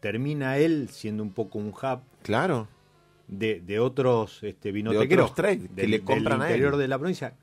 termina 0.01 0.59
él 0.59 0.89
siendo 0.91 1.23
un 1.23 1.31
poco 1.33 1.59
un 1.59 1.69
hub 1.69 2.01
Claro. 2.23 2.67
de, 3.29 3.61
de 3.61 3.79
otros 3.79 4.43
este, 4.43 4.73
vinotequeros 4.73 5.31
otros 5.31 5.37
trade 5.37 5.69
que 5.69 5.83
del- 5.83 5.91
le 5.91 6.01
compran 6.03 6.39
del 6.39 6.43
a 6.43 6.47
él. 6.47 6.51
interior 6.53 6.77
de 6.77 6.89
la 6.89 6.99
provincia. 6.99 7.35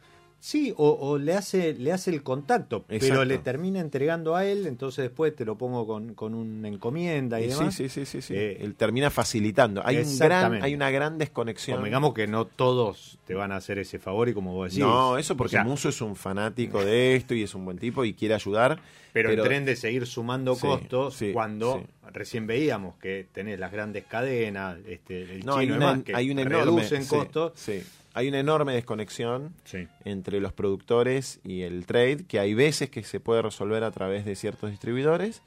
Sí, 0.44 0.74
o, 0.76 0.90
o 1.00 1.20
le 1.20 1.36
hace 1.36 1.76
le 1.76 1.92
hace 1.92 2.10
el 2.10 2.24
contacto, 2.24 2.84
pero 2.88 3.24
le 3.26 3.38
termina 3.38 3.80
entregando 3.80 4.36
a 4.36 4.44
él, 4.44 4.66
entonces 4.66 5.04
después 5.04 5.36
te 5.36 5.46
lo 5.46 5.56
pongo 5.56 5.86
con, 5.86 6.16
con 6.16 6.34
una 6.34 6.68
encomienda 6.68 7.40
y, 7.40 7.44
Y 7.44 7.48
demás. 7.50 7.76
sí, 7.76 7.90
sí, 7.90 8.06
sí. 8.08 8.18
Eh, 8.36 8.58
Él 8.60 8.74
termina 8.74 9.12
facilitando. 9.12 9.84
Hay, 9.86 9.98
un 9.98 10.18
gran, 10.18 10.64
hay 10.64 10.74
una 10.74 10.90
gran 10.90 11.20
desconexión. 11.20 11.78
Convengamos 11.78 12.16
que 12.16 12.26
no 12.26 12.46
todos 12.46 13.20
te 13.28 13.36
van 13.36 13.52
a 13.52 13.58
hacer 13.58 13.78
ese 13.78 14.00
favor 14.00 14.30
y 14.30 14.34
como 14.34 14.54
vos 14.56 14.72
decís. 14.72 14.80
no, 14.84 15.20
eso 15.20 15.38
porque 15.38 15.58
o 15.58 15.60
sea, 15.60 15.64
Muso 15.64 15.90
es 15.90 16.02
un 16.02 16.16
fanático 16.16 16.84
de 16.84 17.16
esto 17.16 17.36
y 17.36 17.44
es 17.44 17.54
un 17.54 17.64
buen 17.64 17.78
tipo 17.78 18.04
y 18.04 18.16
quiere 18.16 18.34
ayudar. 18.34 18.80
Pero, 19.14 19.30
el 19.30 19.44
tren 19.44 19.64
de 19.64 19.76
seguir 19.76 20.08
sumando 20.08 20.56
costos 20.56 21.14
sí, 21.16 21.34
cuando 21.34 21.84
recién 22.14 22.48
veíamos 22.48 22.96
que 22.96 23.28
tenés 23.32 23.60
las 23.60 23.72
grandes 23.72 24.06
cadenas, 24.06 24.78
este, 24.88 25.22
el 25.36 25.46
No, 25.46 25.54
chino 25.54 25.58
hay 25.60 25.68
y 25.68 25.72
una, 25.72 25.88
demás, 25.92 26.04
que 26.04 26.16
hay 26.16 26.32
una 26.32 26.42
enorme, 26.42 26.82
reducen 26.82 27.06
costos. 27.06 27.52
sí. 27.56 27.84
Hay 28.14 28.28
una 28.28 28.40
enorme 28.40 28.74
desconexión 28.74 29.54
Sí. 29.64 29.88
entre 30.06 30.40
los 30.42 30.54
productores 30.54 31.40
y 31.44 31.62
el 31.62 31.86
trade, 31.86 32.26
que 32.28 32.40
hay 32.40 32.54
veces 32.54 32.90
que 32.90 33.04
se 33.04 33.20
puede 33.20 33.42
resolver 33.42 33.84
a 33.84 33.92
través 33.92 34.26
de 34.26 34.36
ciertos 34.36 34.70
distribuidores, 34.72 35.42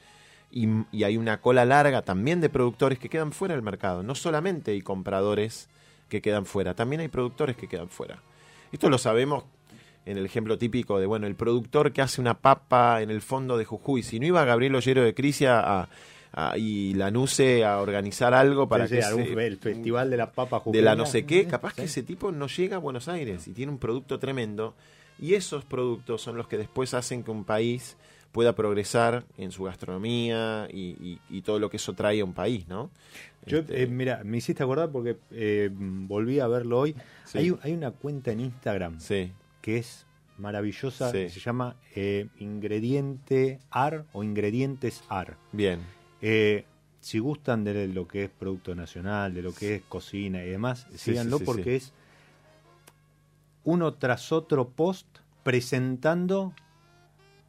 y, 0.51 0.69
y 0.93 1.05
hay 1.05 1.17
una 1.17 1.41
cola 1.41 1.65
larga 1.65 2.03
también 2.03 2.41
de 2.41 2.49
productores 2.49 2.99
que 2.99 3.09
quedan 3.09 3.33
fuera 3.33 3.55
del 3.55 3.63
mercado. 3.63 4.03
No 4.03 4.15
solamente 4.15 4.71
hay 4.71 4.83
compradores 4.83 5.69
que 6.09 6.23
quedan 6.23 6.47
fuera, 6.47 6.75
también 6.75 7.01
hay 7.01 7.09
productores 7.09 7.57
que 7.57 7.67
quedan 7.69 7.89
fuera. 7.89 8.21
Esto 8.73 8.89
lo 8.89 8.99
sabemos 8.99 9.45
en 10.07 10.17
el 10.19 10.27
ejemplo 10.27 10.59
típico 10.59 11.01
de, 11.01 11.07
bueno, 11.07 11.27
el 11.27 11.35
productor 11.35 11.93
que 11.93 12.03
hace 12.03 12.21
una 12.21 12.35
papa 12.35 13.03
en 13.03 13.11
el 13.11 13.21
fondo 13.23 13.57
de 13.57 13.65
Jujuy, 13.65 14.03
si 14.03 14.21
no 14.21 14.27
iba 14.27 14.45
Gabriel 14.45 14.75
Ollero 14.75 15.03
de 15.03 15.15
Crisia 15.15 15.61
a, 15.61 15.89
a, 16.37 16.59
y 16.59 16.95
Lanuse 16.95 17.65
a 17.65 17.81
organizar 17.81 18.35
algo 18.35 18.69
para 18.69 18.87
Sí, 18.89 18.97
que 18.97 19.03
algún- 19.03 19.25
se- 19.25 19.47
el 19.47 19.57
festival 19.57 20.11
de 20.11 20.17
la 20.17 20.33
papa 20.33 20.61
de 20.67 20.83
la 20.83 20.95
no 20.97 21.07
sé 21.07 21.25
qué, 21.25 21.47
capaz 21.47 21.71
Sí. 21.71 21.77
que 21.77 21.85
ese 21.85 22.03
tipo 22.03 22.33
no 22.33 22.49
llega 22.49 22.77
a 22.77 22.81
Buenos 22.81 23.09
Aires 23.09 23.47
y 23.49 23.53
tiene 23.53 23.71
un 23.73 23.79
producto 23.79 24.19
tremendo. 24.19 24.75
Y 25.19 25.35
esos 25.35 25.65
productos 25.65 26.23
son 26.23 26.37
los 26.37 26.49
que 26.49 26.59
después 26.59 26.93
hacen 26.93 27.23
que 27.23 27.31
un 27.31 27.45
país 27.45 27.97
pueda 28.33 28.53
progresar 28.57 29.25
en 29.39 29.53
su 29.53 29.63
gastronomía 29.63 30.67
y, 30.73 30.97
y- 31.01 31.21
y 31.31 31.43
todo 31.43 31.61
lo 31.61 31.71
que 31.71 31.77
eso 31.77 31.93
trae 31.93 32.21
a 32.21 32.25
un 32.25 32.33
país, 32.35 32.67
¿no? 32.67 32.91
Yo, 33.47 33.59
Este, 33.59 33.83
eh, 33.83 33.87
mira, 33.87 34.23
me 34.25 34.39
hiciste 34.39 34.65
acordar 34.65 34.91
porque 34.91 35.17
eh, 35.31 35.71
volví 35.73 36.41
a 36.41 36.49
verlo 36.49 36.81
hoy. 36.81 36.97
Sí. 37.27 37.39
Hay, 37.39 37.55
hay 37.63 37.73
una 37.75 37.93
cuenta 37.93 38.33
en 38.33 38.41
Instagram 38.41 38.99
sí, 38.99 39.31
que 39.63 39.77
es 39.79 40.05
maravillosa, 40.39 41.13
Sí. 41.13 41.19
que 41.19 41.31
se 41.31 41.39
llama 41.39 41.77
eh, 41.95 42.27
Ingrediente 42.41 43.61
AR 43.71 44.05
o 44.13 44.25
Ingredientes 44.25 45.05
AR. 45.09 45.37
bien. 45.53 45.79
Eh, 46.27 46.65
si 47.01 47.19
gustan 47.19 47.65
de 47.65 47.87
lo 47.89 48.09
que 48.09 48.25
es 48.25 48.31
producto 48.31 48.75
nacional, 48.75 49.35
de 49.35 49.43
lo 49.43 49.53
que 49.55 49.75
es 49.75 49.83
cocina 49.83 50.43
y 50.43 50.49
demás, 50.49 50.87
Sí, 50.93 50.99
síganlo 51.13 51.37
sí, 51.37 51.45
sí, 51.45 51.47
porque 51.47 51.77
es 51.77 51.93
uno 53.65 53.93
tras 53.95 54.33
otro 54.33 54.69
post 54.71 55.07
presentando 55.43 56.55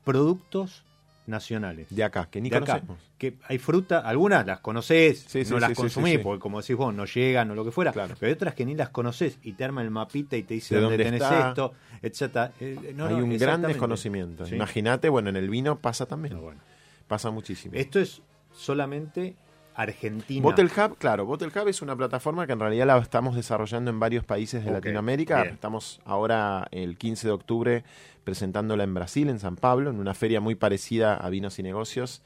productos 0.03 0.83
nacionales. 1.27 1.87
De 1.89 2.03
acá, 2.03 2.27
que 2.29 2.39
ni 2.41 2.49
De 2.49 2.57
acá, 2.57 2.65
conocemos. 2.81 2.99
que 3.17 3.37
hay 3.47 3.57
fruta, 3.57 3.99
algunas 3.99 4.45
las 4.45 4.59
Sí, 4.85 5.15
sí, 5.15 5.39
no 5.39 5.45
sí, 5.45 5.53
las 5.59 5.69
sí, 5.69 5.75
consumís, 5.75 6.19
porque 6.19 6.39
como 6.39 6.61
decís 6.61 6.75
vos, 6.75 6.93
no 6.93 7.05
llegan 7.05 7.49
o 7.51 7.55
lo 7.55 7.65
que 7.65 7.71
fuera, 7.71 7.91
Claro. 7.93 8.13
pero 8.19 8.27
hay 8.27 8.33
otras 8.33 8.53
que 8.53 8.65
ni 8.65 8.75
las 8.75 8.89
conoces 8.89 9.39
y 9.41 9.53
te 9.53 9.63
arman 9.63 9.85
el 9.85 9.91
mapita 9.91 10.37
y 10.37 10.43
te 10.43 10.53
dice 10.53 10.75
De 10.75 10.81
dónde, 10.81 10.97
dónde 10.97 11.17
tenés 11.19 11.21
está. 11.23 11.47
esto, 11.49 11.73
etcétera. 12.01 12.51
Eh, 12.59 12.93
no, 12.95 13.05
Hay 13.07 13.15
no, 13.15 13.23
un 13.23 13.37
gran 13.37 13.61
desconocimiento. 13.61 14.45
Imagínate, 14.53 15.09
bueno, 15.09 15.29
en 15.29 15.37
el 15.37 15.49
vino 15.49 15.79
pasa 15.79 16.05
también. 16.05 16.35
No, 16.35 16.41
bueno. 16.41 16.59
Pasa 17.07 17.31
muchísimo. 17.31 17.73
Esto 17.75 17.99
es 17.99 18.21
solamente 18.55 19.35
Argentina. 19.75 20.41
Bottle 20.41 20.65
Hub, 20.65 20.97
claro, 20.97 21.25
Bottle 21.25 21.49
Hub 21.49 21.67
es 21.67 21.81
una 21.81 21.95
plataforma 21.95 22.47
que 22.47 22.53
en 22.53 22.59
realidad 22.59 22.87
la 22.87 22.97
estamos 22.97 23.35
desarrollando 23.35 23.91
en 23.91 23.99
varios 23.99 24.23
países 24.23 24.63
de 24.63 24.71
Latinoamérica. 24.71 25.41
bien. 25.41 25.53
Estamos 25.53 25.99
ahora 26.05 26.67
el 26.71 26.97
15 26.97 27.27
de 27.27 27.33
octubre 27.33 27.83
presentándola 28.23 28.83
en 28.83 28.93
Brasil, 28.93 29.29
en 29.29 29.39
San 29.39 29.55
Pablo, 29.57 29.89
en 29.89 29.99
una 29.99 30.13
feria 30.13 30.39
muy 30.39 30.55
parecida 30.55 31.15
a 31.15 31.29
Vinos 31.29 31.59
y 31.59 31.63
Negocios. 31.63 32.21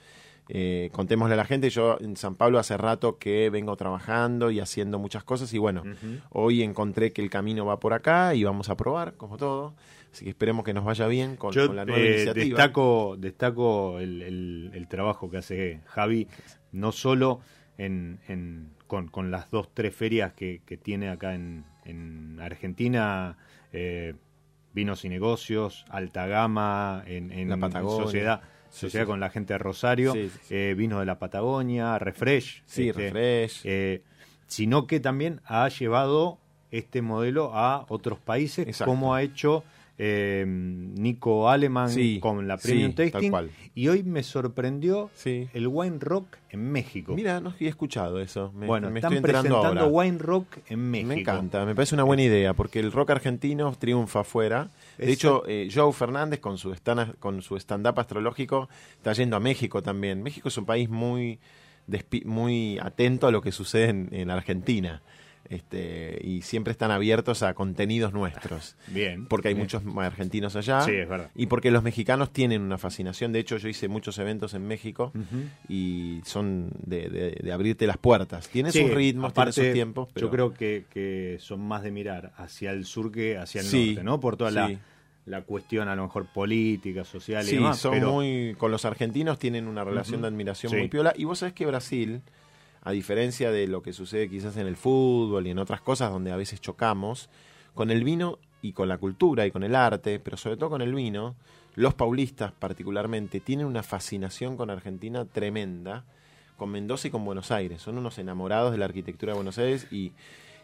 Eh, 0.51 0.89
contémosle 0.93 1.35
a 1.35 1.37
la 1.37 1.45
gente, 1.45 1.69
yo 1.69 1.97
en 2.01 2.17
San 2.17 2.33
Pablo 2.33 2.57
hace 2.57 2.75
rato 2.75 3.19
que 3.19 3.51
vengo 3.51 3.75
trabajando 3.75 4.49
y 4.49 4.59
haciendo 4.59 4.97
muchas 4.97 5.23
cosas 5.23 5.53
y 5.53 5.59
bueno, 5.59 5.83
hoy 6.31 6.63
encontré 6.63 7.13
que 7.13 7.21
el 7.21 7.29
camino 7.29 7.65
va 7.67 7.79
por 7.79 7.93
acá 7.93 8.33
y 8.33 8.43
vamos 8.43 8.69
a 8.69 8.75
probar, 8.75 9.13
como 9.13 9.37
todo. 9.37 9.75
Así 10.11 10.23
que 10.25 10.31
esperemos 10.31 10.65
que 10.65 10.73
nos 10.73 10.83
vaya 10.85 11.05
bien 11.05 11.35
con, 11.35 11.51
Yo 11.53 11.67
con 11.67 11.75
la 11.75 11.85
nueva 11.85 12.01
eh, 12.01 12.13
iniciativa. 12.15 12.57
destaco, 12.57 13.15
destaco 13.19 13.99
el, 13.99 14.23
el- 14.23 14.71
el 14.73 14.87
trabajo 14.87 15.29
que 15.29 15.37
hace 15.37 15.81
Javi, 15.85 16.27
no 16.71 16.91
solo 16.91 17.41
en, 17.77 18.19
en- 18.27 18.71
con, 18.87 19.07
con 19.07 19.29
las 19.29 19.51
dos, 19.51 19.69
tres 19.71 19.93
ferias 19.93 20.33
que, 20.33 20.63
que 20.65 20.77
tiene 20.77 21.09
acá 21.09 21.35
en, 21.35 21.63
en 21.85 22.39
Argentina, 22.41 23.37
eh, 23.71 24.15
Vinos 24.73 25.05
y 25.05 25.09
Negocios, 25.09 25.85
Alta 25.89 26.25
Gama, 26.25 27.03
en, 27.05 27.31
en 27.31 27.49
La 27.49 27.57
Patagonia. 27.57 28.03
Sociedad, 28.03 28.41
sociedad 28.69 29.05
con 29.05 29.19
la 29.19 29.29
gente 29.29 29.53
de 29.53 29.57
Rosario, 29.59 30.13
eh, 30.49 30.73
Vinos 30.77 30.99
de 30.99 31.05
la 31.05 31.19
Patagonia, 31.19 31.97
Refresh. 31.99 32.63
Sí, 32.65 32.89
este, 32.89 33.01
refresh. 33.03 33.61
eh, 33.65 34.01
sino 34.47 34.87
que 34.87 34.99
también 34.99 35.41
ha 35.45 35.67
llevado 35.69 36.39
este 36.71 37.01
modelo 37.01 37.51
a 37.53 37.85
otros 37.89 38.19
países, 38.19 38.67
Exacto. 38.67 38.91
como 38.91 39.13
ha 39.15 39.21
hecho 39.23 39.63
eh, 40.01 40.45
Nico 40.47 41.49
Aleman 41.49 41.89
Sí, 41.89 42.19
con 42.21 42.47
la 42.47 42.57
sí, 42.57 42.69
Premium 42.69 42.93
Tasting. 42.93 43.29
cual. 43.29 43.51
Y 43.75 43.89
hoy 43.89 44.01
me 44.03 44.23
sorprendió 44.23 45.09
Sí. 45.13 45.49
el 45.53 45.67
Wine 45.67 45.97
Rock 45.99 46.37
en 46.49 46.71
México. 46.71 47.13
Mira, 47.13 47.39
no 47.41 47.49
había 47.49 47.69
escuchado 47.69 48.19
eso. 48.21 48.51
Me, 48.55 48.65
bueno, 48.65 48.89
me 48.89 48.99
están 48.99 49.13
estoy 49.13 49.23
presentando 49.31 49.57
ahora. 49.67 49.85
Wine 49.87 50.17
Rock 50.17 50.57
en 50.69 50.89
México. 50.89 51.09
Me 51.09 51.19
encanta, 51.19 51.65
me 51.65 51.75
parece 51.75 51.95
una 51.95 52.05
buena 52.05 52.23
idea, 52.23 52.53
porque 52.53 52.79
el 52.79 52.91
rock 52.93 53.09
argentino 53.11 53.73
triunfa 53.77 54.21
afuera. 54.21 54.69
De 54.97 55.11
hecho, 55.11 55.43
eh, 55.47 55.69
Joe 55.73 55.91
Fernández 55.93 56.39
con 56.39 56.57
su 56.57 56.71
stand 56.73 57.17
con 57.19 57.41
su 57.41 57.55
stand-up 57.57 57.99
astrológico 57.99 58.69
está 58.93 59.13
yendo 59.13 59.35
a 59.35 59.39
México 59.39 59.83
también. 59.83 60.23
México 60.23 60.47
es 60.47 60.57
un 60.57 60.65
país 60.65 60.89
muy 60.89 61.39
muy 62.25 62.77
atento 62.79 63.27
a 63.27 63.31
lo 63.31 63.41
que 63.41 63.51
sucede 63.51 63.89
en, 63.89 64.09
en 64.11 64.29
Argentina. 64.29 65.01
Este, 65.49 66.19
y 66.23 66.43
siempre 66.43 66.71
están 66.71 66.91
abiertos 66.91 67.41
a 67.41 67.55
contenidos 67.55 68.13
nuestros. 68.13 68.75
Bien. 68.87 69.25
Porque 69.25 69.47
hay 69.47 69.55
bien. 69.55 69.63
muchos 69.65 69.81
argentinos 69.97 70.55
allá. 70.55 70.81
Sí, 70.81 70.91
es 70.91 71.09
verdad. 71.09 71.31
Y 71.35 71.47
porque 71.47 71.71
los 71.71 71.81
mexicanos 71.81 72.31
tienen 72.31 72.61
una 72.61 72.77
fascinación. 72.77 73.31
De 73.33 73.39
hecho, 73.39 73.57
yo 73.57 73.67
hice 73.67 73.87
muchos 73.87 74.19
eventos 74.19 74.53
en 74.53 74.67
México 74.67 75.11
y 75.67 76.21
son 76.25 76.69
de, 76.85 77.09
de- 77.09 77.39
de 77.41 77.51
abrirte 77.51 77.87
las 77.87 77.97
puertas. 77.97 78.47
Tienen 78.49 78.71
Sí, 78.71 78.81
sus 78.81 78.91
ritmos, 78.93 79.31
aparte, 79.31 79.53
sus 79.53 79.73
tiempos. 79.73 80.09
Pero... 80.13 80.27
Yo 80.27 80.31
creo 80.31 80.53
que, 80.53 80.85
que 80.89 81.37
son 81.39 81.61
más 81.61 81.81
de 81.83 81.91
mirar 81.91 82.31
hacia 82.37 82.71
el 82.71 82.85
sur 82.85 83.11
que 83.11 83.37
hacia 83.37 83.61
el 83.61 83.67
Sí, 83.67 83.87
norte, 83.95 84.03
¿no? 84.03 84.19
Por 84.19 84.37
toda 84.37 84.51
la, 84.51 84.79
la 85.25 85.41
cuestión 85.41 85.87
a 85.89 85.95
lo 85.95 86.03
mejor 86.03 86.27
política, 86.31 87.03
social 87.03 87.43
y 87.45 87.49
Sí, 87.49 87.55
demás. 87.55 87.79
son 87.79 87.91
pero 87.93 88.13
muy. 88.13 88.55
Con 88.57 88.71
los 88.71 88.85
argentinos 88.85 89.39
tienen 89.39 89.67
una 89.67 89.83
relación 89.83 90.21
de 90.21 90.27
admiración 90.27 90.71
Sí. 90.71 90.77
muy 90.77 90.87
piola. 90.89 91.13
Y 91.17 91.23
vos 91.23 91.39
sabés 91.39 91.53
que 91.53 91.65
Brasil, 91.65 92.21
a 92.89 92.91
diferencia 92.91 93.51
de 93.51 93.67
lo 93.67 93.81
que 93.81 93.93
sucede 93.93 94.29
quizás 94.29 94.57
en 94.57 94.67
el 94.67 94.75
fútbol 94.75 95.47
y 95.47 95.51
en 95.51 95.59
otras 95.59 95.81
cosas 95.81 96.11
donde 96.11 96.31
a 96.31 96.35
veces 96.37 96.59
chocamos, 96.59 97.29
con 97.73 97.91
el 97.91 98.03
vino 98.03 98.39
y 98.61 98.73
con 98.73 98.89
la 98.89 98.97
cultura 98.97 99.45
y 99.45 99.51
con 99.51 99.63
el 99.63 99.75
arte, 99.75 100.19
pero 100.19 100.35
sobre 100.37 100.57
todo 100.57 100.69
con 100.71 100.81
el 100.81 100.93
vino, 100.93 101.35
los 101.75 101.93
paulistas 101.93 102.51
particularmente 102.51 103.39
tienen 103.39 103.65
una 103.67 103.83
fascinación 103.83 104.57
con 104.57 104.69
Argentina 104.69 105.23
tremenda, 105.25 106.03
con 106.57 106.71
Mendoza 106.71 107.07
y 107.07 107.11
con 107.11 107.23
Buenos 107.23 107.51
Aires. 107.51 107.81
Son 107.81 107.97
unos 107.97 108.17
enamorados 108.17 108.71
de 108.73 108.79
la 108.79 108.85
arquitectura 108.85 109.31
de 109.33 109.37
Buenos 109.37 109.57
Aires 109.57 109.87
y. 109.91 110.11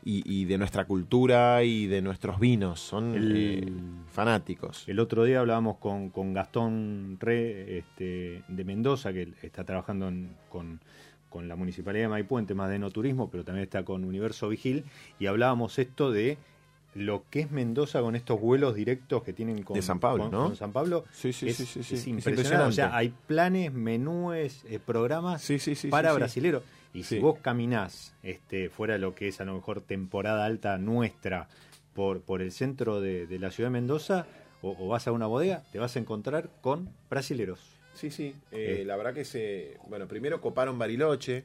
y- 0.07 0.21
y 0.31 0.45
de 0.45 0.59
nuestra 0.59 0.85
cultura 0.85 1.63
y 1.63 1.88
de 1.88 1.99
nuestros 2.03 2.39
vinos, 2.39 2.79
son 2.79 3.15
El- 3.15 3.33
eh, 3.35 3.71
fanáticos. 4.11 4.83
El 4.88 4.99
otro 4.99 5.23
día 5.23 5.39
hablábamos 5.39 5.77
con, 5.77 6.11
con 6.11 6.31
Gastón 6.31 7.17
Re 7.19 7.79
este, 7.79 8.43
de 8.47 8.63
Mendoza, 8.65 9.11
que 9.13 9.33
está 9.41 9.63
trabajando 9.63 10.07
en- 10.09 10.29
con, 10.47 10.79
con 11.35 11.49
la 11.49 11.57
Municipalidad 11.57 12.05
de 12.05 12.07
Maipú 12.07 12.39
en 12.39 12.45
temas 12.45 12.69
de 12.69 12.79
no 12.79 12.91
turismo, 12.91 13.29
pero 13.29 13.43
también 13.43 13.65
está 13.65 13.83
con 13.83 14.05
Universo 14.05 14.47
Vigil, 14.47 14.85
y 15.19 15.25
hablábamos 15.25 15.77
esto 15.79 16.09
de 16.09 16.37
lo 16.93 17.25
que 17.29 17.41
es 17.41 17.51
Mendoza 17.51 17.99
con 17.99 18.15
estos 18.15 18.39
vuelos 18.39 18.73
directos 18.73 19.21
que 19.21 19.33
tienen 19.33 19.61
con 19.63 19.73
De 19.75 19.81
San 19.81 19.99
Pablo, 19.99 20.23
con- 20.23 20.31
¿no? 20.31 20.43
con 20.45 20.55
San 20.55 20.71
Pablo. 20.71 21.03
Sí, 21.11 21.33
sí, 21.33 21.49
es, 21.49 21.57
sí, 21.57 21.65
sí, 21.65 21.83
sí. 21.83 21.95
es 21.95 22.01
Es 22.03 22.07
impresionante. 22.07 22.69
O 22.69 22.71
sea, 22.71 22.95
hay 22.95 23.13
planes, 23.27 23.73
menúes, 23.73 24.63
eh, 24.69 24.79
programas 24.79 25.41
Sí, 25.41 25.59
sí, 25.59 25.75
sí, 25.75 25.89
para 25.89 26.13
brasileros. 26.13 26.63
Y 26.93 27.03
si 27.03 27.19
vos 27.19 27.37
caminás 27.41 28.13
este, 28.23 28.69
fuera 28.69 28.93
de 28.93 28.99
lo 28.99 29.13
que 29.13 29.27
es 29.27 29.41
a 29.41 29.43
lo 29.43 29.55
mejor 29.55 29.81
temporada 29.81 30.45
alta 30.45 30.77
nuestra 30.77 31.49
por, 31.93 32.21
por 32.21 32.41
el 32.41 32.53
centro 32.53 33.01
de, 33.01 33.27
de 33.27 33.39
la 33.39 33.51
ciudad 33.51 33.67
de 33.67 33.73
Mendoza 33.73 34.25
o, 34.61 34.73
o 34.79 34.87
vas 34.87 35.05
a 35.05 35.11
una 35.11 35.27
bodega, 35.27 35.63
te 35.73 35.79
vas 35.79 35.97
a 35.97 35.99
encontrar 35.99 36.49
con 36.61 36.87
brasileros. 37.09 37.59
Sí, 37.95 38.12
sí. 38.12 38.36
eh, 38.51 38.79
Eh. 38.81 38.84
La 38.86 38.95
verdad 38.97 39.13
que 39.13 39.25
se. 39.25 39.77
Bueno, 39.89 40.08
primero 40.08 40.39
coparon 40.39 40.77
Bariloche, 40.77 41.43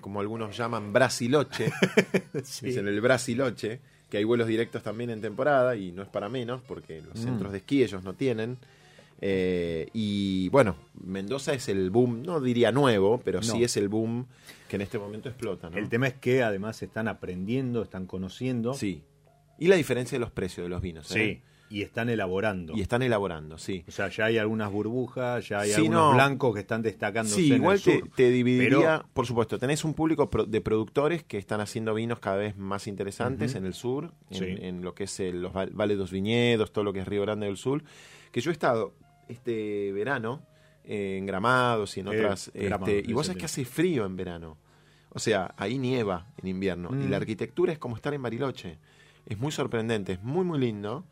como 0.00 0.20
algunos 0.20 0.56
llaman 0.56 0.92
Brasiloche. 0.92 1.70
Dicen 2.62 2.88
el 2.88 3.00
Brasiloche, 3.00 3.80
que 4.08 4.16
hay 4.18 4.24
vuelos 4.24 4.48
directos 4.48 4.82
también 4.82 5.10
en 5.10 5.20
temporada 5.20 5.76
y 5.76 5.92
no 5.92 6.02
es 6.02 6.08
para 6.08 6.28
menos 6.28 6.62
porque 6.66 7.00
los 7.02 7.14
Mm. 7.18 7.22
centros 7.22 7.52
de 7.52 7.58
esquí 7.58 7.82
ellos 7.82 8.02
no 8.02 8.14
tienen. 8.14 8.58
Eh, 9.22 9.88
y 9.92 10.48
bueno, 10.48 10.76
Mendoza 11.04 11.52
es 11.52 11.68
el 11.68 11.90
boom, 11.90 12.22
no 12.22 12.40
diría 12.40 12.72
nuevo, 12.72 13.20
pero 13.22 13.42
sí 13.42 13.62
es 13.62 13.76
el 13.76 13.88
boom 13.90 14.26
que 14.68 14.76
en 14.76 14.82
este 14.82 14.98
momento 14.98 15.28
explota. 15.28 15.68
¿no? 15.68 15.76
El 15.76 15.90
tema 15.90 16.06
es 16.06 16.14
que 16.14 16.42
además 16.42 16.82
están 16.82 17.06
aprendiendo, 17.08 17.82
están 17.82 18.06
conociendo. 18.06 18.72
Sí. 18.72 19.02
Y 19.58 19.66
la 19.66 19.76
diferencia 19.76 20.16
de 20.16 20.20
los 20.20 20.30
precios 20.30 20.64
de 20.64 20.70
los 20.70 20.80
vinos. 20.80 21.10
¿eh? 21.14 21.14
Sí, 21.14 21.42
y 21.70 21.82
están 21.82 22.08
elaborando. 22.10 22.74
Y 22.76 22.80
están 22.80 23.00
elaborando, 23.02 23.56
sí. 23.56 23.84
O 23.88 23.90
sea, 23.92 24.08
ya 24.08 24.24
hay 24.26 24.38
algunas 24.38 24.70
burbujas, 24.72 25.48
ya 25.48 25.60
hay 25.60 25.70
Sí, 25.70 25.76
algunos 25.76 26.08
no. 26.10 26.14
blancos 26.14 26.52
que 26.54 26.60
están 26.60 26.82
destacando. 26.82 27.32
Sí, 27.34 27.48
en 27.50 27.56
igual 27.56 27.76
el 27.76 27.82
te, 27.82 27.98
sur. 28.00 28.08
te 28.16 28.30
dividiría, 28.30 28.78
Pero- 28.98 29.08
por 29.14 29.24
supuesto, 29.26 29.58
tenés 29.58 29.84
un 29.84 29.94
público 29.94 30.28
de 30.48 30.60
productores 30.60 31.22
que 31.22 31.38
están 31.38 31.60
haciendo 31.60 31.94
vinos 31.94 32.18
cada 32.18 32.36
vez 32.36 32.56
más 32.56 32.86
interesantes 32.88 33.54
en 33.54 33.64
el 33.64 33.74
sur, 33.74 34.12
en, 34.30 34.36
Sí. 34.38 34.44
en 34.66 34.82
lo 34.82 34.94
que 34.94 35.04
es 35.04 35.20
el- 35.20 35.40
los 35.42 35.52
val- 35.52 35.70
Vales 35.72 35.96
dos 35.96 36.10
Viñedos, 36.10 36.72
todo 36.72 36.82
lo 36.84 36.92
que 36.92 36.98
es 37.00 37.06
Río 37.08 37.22
Grande 37.22 37.46
del 37.46 37.56
Sur, 37.56 37.84
que 38.32 38.40
yo 38.40 38.50
he 38.50 38.52
estado 38.52 38.92
este 39.28 39.92
verano 39.92 40.42
eh, 40.84 41.18
en 41.18 41.26
Gramados 41.26 41.96
y 41.96 42.00
en 42.00 42.08
Eh, 42.08 42.10
otras, 42.18 42.50
este, 42.54 43.02
y 43.06 43.12
vos 43.12 43.26
sabés 43.26 43.38
que 43.38 43.44
hace 43.44 43.64
frío 43.64 44.06
en 44.06 44.16
verano. 44.16 44.56
O 45.10 45.18
sea, 45.18 45.54
ahí 45.56 45.78
nieva 45.78 46.26
en 46.38 46.48
invierno. 46.48 46.88
Y 46.92 47.06
Mm. 47.06 47.10
la 47.10 47.16
arquitectura 47.18 47.72
es 47.72 47.78
como 47.78 47.96
estar 47.96 48.12
en 48.14 48.22
Bariloche. 48.22 48.78
Es 49.26 49.38
muy 49.38 49.52
sorprendente, 49.52 50.14
es 50.14 50.22
muy, 50.22 50.44
muy 50.44 50.58
lindo. 50.58 51.04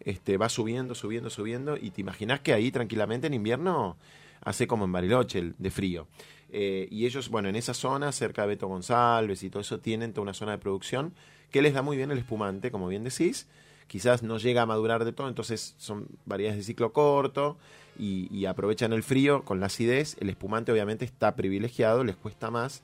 Este, 0.00 0.36
va 0.36 0.48
subiendo, 0.48 0.94
subiendo, 0.94 1.30
subiendo. 1.30 1.76
Y 1.76 1.90
te 1.90 2.00
imaginas 2.00 2.40
que 2.40 2.52
ahí 2.52 2.70
tranquilamente 2.70 3.26
en 3.26 3.34
invierno 3.34 3.96
hace 4.42 4.66
como 4.66 4.84
en 4.84 4.92
Bariloche, 4.92 5.52
de 5.58 5.70
frío. 5.70 6.06
Eh, 6.50 6.86
y 6.90 7.06
ellos, 7.06 7.28
bueno, 7.28 7.48
en 7.48 7.56
esa 7.56 7.74
zona, 7.74 8.12
cerca 8.12 8.42
de 8.42 8.48
Beto 8.48 8.68
González 8.68 9.42
y 9.42 9.50
todo 9.50 9.60
eso, 9.60 9.80
tienen 9.80 10.12
toda 10.12 10.22
una 10.22 10.34
zona 10.34 10.52
de 10.52 10.58
producción 10.58 11.12
que 11.50 11.62
les 11.62 11.74
da 11.74 11.82
muy 11.82 11.96
bien 11.96 12.10
el 12.10 12.18
espumante, 12.18 12.70
como 12.70 12.88
bien 12.88 13.02
decís, 13.04 13.48
quizás 13.88 14.22
no 14.22 14.38
llega 14.38 14.62
a 14.62 14.66
madurar 14.66 15.04
de 15.04 15.12
todo, 15.12 15.28
entonces 15.28 15.74
son 15.78 16.06
variedades 16.24 16.58
de 16.58 16.64
ciclo 16.64 16.92
corto 16.92 17.56
y, 17.98 18.44
aprovechan 18.46 18.92
el 18.92 19.02
frío 19.02 19.42
con 19.44 19.58
la 19.58 19.66
acidez. 19.66 20.16
El 20.20 20.28
espumante 20.28 20.70
obviamente 20.70 21.04
está 21.04 21.34
privilegiado, 21.34 22.04
les 22.04 22.16
cuesta 22.16 22.50
más. 22.50 22.82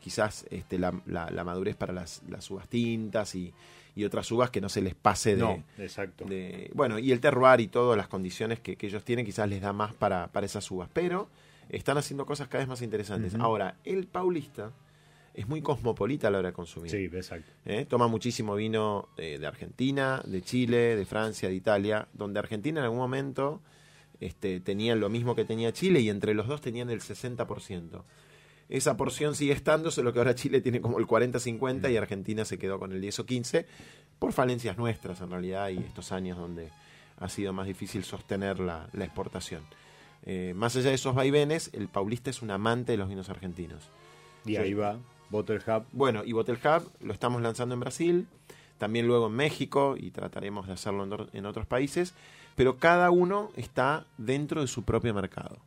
Quizás 0.00 0.46
este, 0.50 0.78
la, 0.78 0.92
la- 1.06 1.30
la 1.30 1.44
madurez 1.44 1.74
para 1.76 1.92
las, 1.92 2.22
las 2.28 2.48
uvas 2.50 2.68
tintas 2.68 3.34
y, 3.34 3.52
y 3.94 4.04
otras 4.04 4.30
uvas 4.30 4.50
que 4.50 4.60
no 4.60 4.68
se 4.68 4.80
les 4.80 4.94
pase 4.94 5.36
de, 5.36 5.42
No, 5.42 5.62
exacto. 5.78 6.24
de- 6.24 6.70
bueno, 6.74 6.98
y 6.98 7.12
el 7.12 7.20
terroir 7.20 7.60
y 7.60 7.68
todas 7.68 7.96
las 7.96 8.08
condiciones 8.08 8.58
que, 8.60 8.76
que 8.76 8.86
ellos 8.86 9.04
tienen 9.04 9.24
quizás 9.26 9.48
les 9.48 9.60
da 9.60 9.72
más 9.72 9.94
para, 9.94 10.28
para 10.28 10.46
esas 10.46 10.70
uvas, 10.70 10.88
pero 10.92 11.28
están 11.68 11.98
haciendo 11.98 12.24
cosas 12.26 12.48
cada 12.48 12.60
vez 12.60 12.68
más 12.68 12.82
interesantes. 12.82 13.34
Ahora, 13.36 13.76
el 13.84 14.06
paulista 14.06 14.72
es 15.34 15.48
muy 15.48 15.62
cosmopolita 15.62 16.28
a 16.28 16.30
la 16.30 16.38
hora 16.40 16.48
de 16.48 16.52
consumir. 16.54 16.90
Sí, 16.90 17.04
exacto. 17.04 17.50
¿eh? 17.64 17.86
Toma 17.88 18.06
muchísimo 18.08 18.54
vino 18.54 19.08
eh, 19.16 19.38
de 19.38 19.46
Argentina, 19.46 20.20
de 20.26 20.42
Chile, 20.42 20.94
de 20.96 21.06
Francia, 21.06 21.48
de 21.48 21.54
Italia, 21.54 22.08
donde 22.12 22.38
Argentina 22.38 22.80
en 22.80 22.84
algún 22.84 22.98
momento 22.98 23.62
este, 24.20 24.60
tenía 24.60 24.94
lo 24.94 25.08
mismo 25.08 25.34
que 25.34 25.44
tenía 25.46 25.72
Chile 25.72 26.00
y 26.00 26.10
entre 26.10 26.34
los 26.34 26.46
dos 26.48 26.60
tenían 26.60 26.90
el 26.90 27.00
60%. 27.00 28.02
Esa 28.68 28.96
porción 28.96 29.34
sigue 29.34 29.52
estando, 29.52 29.90
solo 29.90 30.12
que 30.12 30.18
ahora 30.18 30.34
Chile 30.34 30.60
tiene 30.60 30.80
como 30.80 30.98
el 30.98 31.06
40-50 31.06 31.92
y 31.92 31.96
Argentina 31.96 32.44
se 32.44 32.58
quedó 32.58 32.78
con 32.78 32.92
el 32.92 33.00
10 33.00 33.18
o 33.20 33.26
15 33.26 33.66
por 34.18 34.32
falencias 34.32 34.78
nuestras 34.78 35.20
en 35.20 35.30
realidad 35.30 35.68
y 35.70 35.78
estos 35.78 36.12
años 36.12 36.38
donde 36.38 36.70
ha 37.18 37.28
sido 37.28 37.52
más 37.52 37.66
difícil 37.66 38.04
sostener 38.04 38.60
la, 38.60 38.88
la 38.92 39.04
exportación. 39.04 39.62
Eh, 40.24 40.52
más 40.56 40.76
allá 40.76 40.88
de 40.90 40.94
esos 40.94 41.14
vaivenes, 41.14 41.70
el 41.72 41.88
paulista 41.88 42.30
es 42.30 42.42
un 42.42 42.50
amante 42.50 42.92
de 42.92 42.98
los 42.98 43.08
vinos 43.08 43.28
argentinos. 43.28 43.90
Y 44.44 44.50
Sí. 44.50 44.56
ahí 44.56 44.74
va 44.74 44.98
Bottle 45.30 45.58
Hub. 45.66 45.84
Bueno, 45.92 46.22
y 46.24 46.32
Bottle 46.32 46.54
Hub 46.64 46.90
lo 47.00 47.12
estamos 47.12 47.42
lanzando 47.42 47.74
en 47.74 47.80
Brasil, 47.80 48.26
también 48.78 49.06
luego 49.06 49.26
en 49.28 49.32
México 49.34 49.94
y 49.98 50.10
trataremos 50.10 50.66
de 50.66 50.72
hacerlo 50.74 51.28
en 51.32 51.46
otros 51.46 51.66
países, 51.66 52.14
pero 52.54 52.76
cada 52.78 53.10
uno 53.10 53.50
está 53.56 54.06
dentro 54.18 54.60
de 54.60 54.66
su 54.66 54.82
propio 54.84 55.14
mercado. 55.14 55.58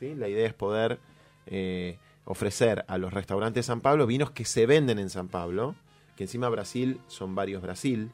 ¿sí? 0.00 0.14
La 0.14 0.28
idea 0.28 0.46
es 0.46 0.54
poder 0.54 0.98
eh, 1.46 1.98
ofrecer 2.24 2.84
a 2.88 2.98
los 2.98 3.12
restaurantes 3.12 3.66
de 3.66 3.66
San 3.66 3.80
Pablo 3.80 4.06
vinos 4.06 4.30
que 4.30 4.44
se 4.44 4.66
venden 4.66 4.98
en 4.98 5.10
San 5.10 5.28
Pablo, 5.28 5.74
que 6.16 6.24
encima 6.24 6.48
Brasil 6.48 7.00
son 7.08 7.34
varios 7.34 7.62
Brasil, 7.62 8.10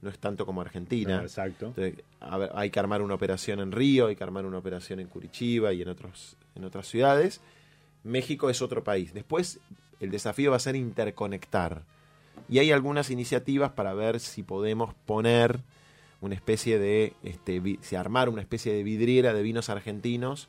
no 0.00 0.10
es 0.10 0.18
tanto 0.18 0.46
como 0.46 0.60
Argentina. 0.60 1.16
No, 1.16 1.22
exacto. 1.22 1.66
Entonces, 1.66 2.04
a 2.20 2.38
ver, 2.38 2.50
hay 2.54 2.70
que 2.70 2.78
armar 2.78 3.02
una 3.02 3.14
operación 3.14 3.60
en 3.60 3.72
Río, 3.72 4.06
hay 4.06 4.16
que 4.16 4.24
armar 4.24 4.46
una 4.46 4.58
operación 4.58 5.00
en 5.00 5.08
Curitiba 5.08 5.72
y 5.72 5.82
en, 5.82 5.88
otros, 5.88 6.36
en 6.54 6.64
otras 6.64 6.86
ciudades. 6.86 7.40
México 8.04 8.48
es 8.48 8.62
otro 8.62 8.84
país. 8.84 9.12
Después, 9.12 9.58
el 9.98 10.10
desafío 10.10 10.52
va 10.52 10.56
a 10.56 10.60
ser 10.60 10.76
interconectar. 10.76 11.82
Y 12.48 12.60
hay 12.60 12.70
algunas 12.70 13.10
iniciativas 13.10 13.72
para 13.72 13.92
ver 13.92 14.20
si 14.20 14.44
podemos 14.44 14.94
poner 14.94 15.60
una 16.20 16.34
especie 16.34 16.78
de, 16.78 17.12
este, 17.24 17.60
si 17.80 17.96
armar 17.96 18.28
una 18.28 18.40
especie 18.40 18.72
de 18.72 18.82
vidriera 18.84 19.32
de 19.32 19.42
vinos 19.42 19.68
argentinos 19.68 20.48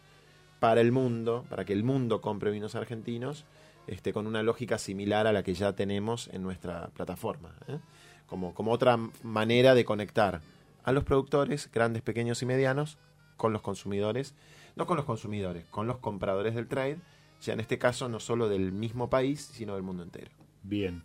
para 0.59 0.81
el 0.81 0.91
mundo, 0.91 1.45
para 1.49 1.65
que 1.65 1.73
el 1.73 1.83
mundo 1.83 2.21
compre 2.21 2.51
vinos 2.51 2.75
argentinos, 2.75 3.45
este, 3.87 4.13
con 4.13 4.27
una 4.27 4.43
lógica 4.43 4.77
similar 4.77 5.25
a 5.27 5.31
la 5.33 5.41
que 5.43 5.53
ya 5.53 5.73
tenemos 5.73 6.29
en 6.33 6.43
nuestra 6.43 6.87
plataforma. 6.89 7.55
¿eh? 7.67 7.79
Como, 8.27 8.53
como 8.53 8.71
otra 8.71 8.97
manera 9.23 9.73
de 9.73 9.85
conectar 9.85 10.41
a 10.83 10.91
los 10.91 11.03
productores, 11.03 11.69
grandes, 11.71 12.01
pequeños 12.03 12.41
y 12.41 12.45
medianos, 12.45 12.97
con 13.37 13.53
los 13.53 13.61
consumidores, 13.61 14.35
no 14.75 14.85
con 14.85 14.97
los 14.97 15.05
consumidores, 15.05 15.65
con 15.71 15.87
los 15.87 15.97
compradores 15.97 16.55
del 16.55 16.67
trade, 16.67 16.97
ya 17.41 17.53
en 17.53 17.61
este 17.61 17.77
caso 17.77 18.09
no 18.09 18.19
solo 18.19 18.49
del 18.49 18.71
mismo 18.71 19.09
país, 19.09 19.49
sino 19.53 19.73
del 19.75 19.83
mundo 19.83 20.03
entero. 20.03 20.29
Bien. 20.61 21.03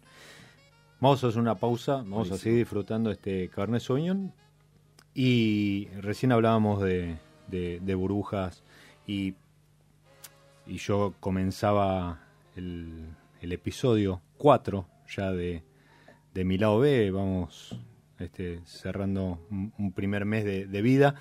Vamos 1.00 1.22
a 1.22 1.28
hacer 1.28 1.40
una 1.40 1.54
pausa, 1.54 1.96
vamos 1.98 2.30
a 2.32 2.36
seguir 2.38 2.58
disfrutando 2.58 3.10
este 3.10 3.48
Cabernet 3.50 3.80
Sauvignon. 3.82 4.32
Y 5.14 5.86
recién 6.00 6.32
hablábamos 6.32 6.82
de, 6.82 7.18
de- 7.46 7.78
de 7.80 7.94
burbujas 7.94 8.64
y, 9.06 9.34
y 10.66 10.78
yo 10.78 11.14
comenzaba 11.20 12.20
el, 12.56 13.16
episodio 13.40 14.22
4 14.38 14.86
ya 15.14 15.30
de, 15.30 15.62
de 16.32 16.44
mi 16.44 16.56
lado 16.56 16.78
B, 16.78 17.10
vamos 17.10 17.78
este, 18.18 18.60
cerrando 18.64 19.46
un, 19.50 19.92
primer 19.92 20.24
mes 20.24 20.44
de, 20.44 20.66
de 20.66 20.82
vida, 20.82 21.14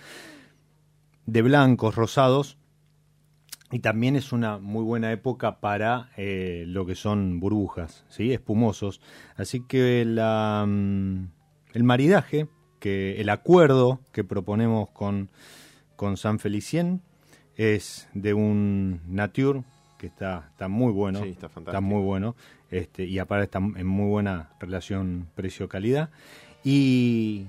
de 1.26 1.41
blancos, 1.41 1.96
rosados, 1.96 2.58
y 3.74 3.80
también 3.80 4.16
es 4.16 4.32
una 4.32 4.60
muy 4.60 4.84
buena 4.84 5.12
época 5.12 5.60
para 5.60 6.12
eh, 6.16 6.64
lo 6.68 6.86
que 6.86 6.94
son 6.94 7.39
burbujas, 7.39 8.06
¿sí? 8.08 8.32
espumosos. 8.32 9.02
Así 9.36 9.66
que 9.66 10.06
la, 10.06 10.64
mm, 10.68 11.28
el 11.74 11.84
maridaje, 11.84 12.48
que 12.80 13.20
el 13.20 13.30
acuerdo 13.30 14.00
que 14.12 14.24
proponemos 14.24 14.89
con, 14.89 15.32
con 15.96 16.18
San 16.18 16.38
Felicien 16.38 17.02
es 17.58 18.08
de 18.14 18.34
un 18.34 19.01
Nature 19.08 19.64
que 19.97 20.08
está, 20.08 20.47
está 20.51 20.68
muy 20.68 20.91
bueno. 20.91 21.24
Sí, 21.24 21.30
está 21.30 21.47
fantástico. 21.49 21.72
Está 21.72 21.82
muy 21.82 22.01
bueno. 22.01 22.36
Este, 22.70 23.06
y 23.06 23.20
aparte 23.20 23.45
está 23.45 23.60
en 23.60 23.88
muy 23.88 24.10
buena 24.10 24.49
relación 24.60 25.28
precio-calidad. 25.36 26.10
Y, 26.64 27.45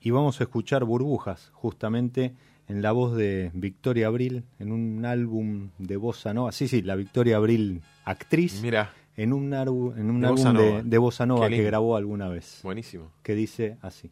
y 0.00 0.10
vamos 0.10 0.40
a 0.40 0.44
escuchar 0.44 0.84
burbujas, 0.84 1.50
justamente 1.52 2.34
en 2.68 2.82
la 2.82 2.92
voz 2.92 3.16
de 3.16 3.50
Victoria 3.52 4.06
Abril, 4.06 4.44
en 4.58 4.70
un 4.72 5.04
álbum 5.04 5.70
de 5.78 5.96
Bossa 5.96 6.32
Nova. 6.32 6.52
Sí, 6.52 6.68
sí, 6.68 6.82
la 6.82 6.94
Victoria 6.94 7.36
Abril, 7.36 7.82
actriz, 8.04 8.62
Mira, 8.62 8.92
en 9.16 9.32
un, 9.32 9.52
en 9.52 9.68
un 9.68 10.20
De 10.20 10.26
álbum 10.26 10.44
Bossa 10.44 10.52
de, 10.52 10.82
de 10.84 10.98
Bossa 10.98 11.26
Nova 11.26 11.48
que 11.48 11.62
grabó 11.64 11.96
alguna 11.96 12.28
vez, 12.28 12.60
buenísimo. 12.62 13.10
que 13.22 13.34
dice 13.34 13.76
así. 13.82 14.10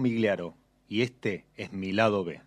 Migliaro 0.00 0.54
y 0.88 1.02
este 1.02 1.44
es 1.56 1.72
mi 1.72 1.92
lado 1.92 2.24
B. 2.24 2.40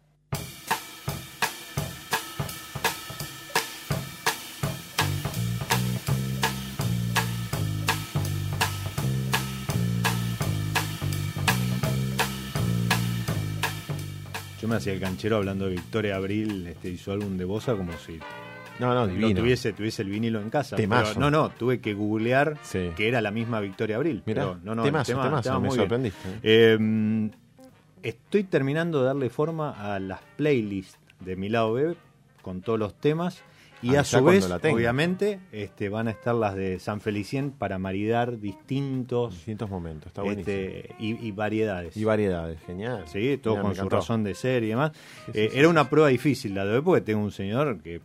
Yo 14.62 14.68
me 14.68 14.76
hacía 14.76 14.94
el 14.94 15.00
canchero 15.00 15.38
hablando 15.38 15.66
de 15.66 15.72
Victoria 15.72 16.16
Abril 16.18 16.68
este, 16.68 16.90
y 16.90 16.98
su 16.98 17.12
álbum 17.12 17.36
de 17.38 17.46
Bosa 17.46 17.76
como 17.76 17.94
si 17.98 18.20
No, 18.82 18.94
no, 18.94 19.08
no 19.08 19.08
divino. 19.08 19.40
tuviese, 19.40 19.72
tuviese 19.74 20.02
el 20.02 20.10
vinilo 20.10 20.42
en 20.42 20.50
casa. 20.50 20.76
Temazo. 20.76 21.14
Pero 21.16 21.20
no, 21.20 21.32
no, 21.32 21.50
tuve 21.52 21.80
que 21.80 21.94
googlear 21.94 22.58
Sí. 22.64 22.90
que 22.98 23.08
era 23.08 23.22
la 23.22 23.32
misma 23.32 23.60
Victoria 23.62 23.96
Abril. 23.96 24.24
Mirá, 24.26 24.42
pero 24.44 24.60
no, 24.64 24.76
no, 24.76 24.84
temazo, 24.84 25.12
tema- 25.14 25.24
temazo, 25.26 25.62
me 25.62 25.72
sorprendiste. 25.72 26.20
Eh, 26.44 27.30
estoy 28.04 28.44
terminando 28.44 29.00
de 29.02 29.06
darle 29.06 29.30
forma 29.30 29.72
a 29.94 30.00
las 30.00 30.20
playlists 30.38 30.98
de 31.20 31.36
mi 31.36 31.50
lado 31.50 31.74
B 31.74 31.96
con 32.42 32.62
todos 32.62 32.80
los 32.80 32.96
temas. 32.96 33.42
Y 33.84 33.96
Ah, 33.96 34.02
a 34.02 34.04
su 34.04 34.24
vez, 34.24 34.48
obviamente, 34.72 35.40
este, 35.52 35.90
van 35.90 36.08
a 36.08 36.12
estar 36.12 36.36
las 36.36 36.54
de 36.56 36.78
San 36.78 37.02
Felicien 37.02 37.50
para 37.50 37.80
maridar 37.80 38.40
distintos 38.40 39.34
Distintos 39.34 39.72
momentos, 39.72 40.06
está 40.08 40.22
buenísimo. 40.22 40.56
este, 40.56 40.96
y, 41.00 41.14
y 41.28 41.32
variedades. 41.32 41.98
Y 41.98 42.04
variedades, 42.04 42.60
genial. 42.68 43.06
Sí, 43.08 43.40
todo 43.42 43.56
Genial, 43.56 43.76
con 43.76 43.84
su 43.86 43.90
razón 43.90 44.24
de 44.24 44.36
ser 44.36 44.64
y 44.64 44.68
demás. 44.68 44.92
Sí, 44.94 45.32
sí, 45.34 45.40
Eh, 45.40 45.50
sí, 45.52 45.58
era 45.58 45.68
una 45.68 45.90
prueba 45.90 46.10
difícil 46.10 46.54
la 46.54 46.64
de 46.64 46.76
hoy 46.76 46.82
porque 46.84 47.02
tengo 47.02 47.24
un 47.24 47.32
señor 47.32 47.82
que 47.82 48.02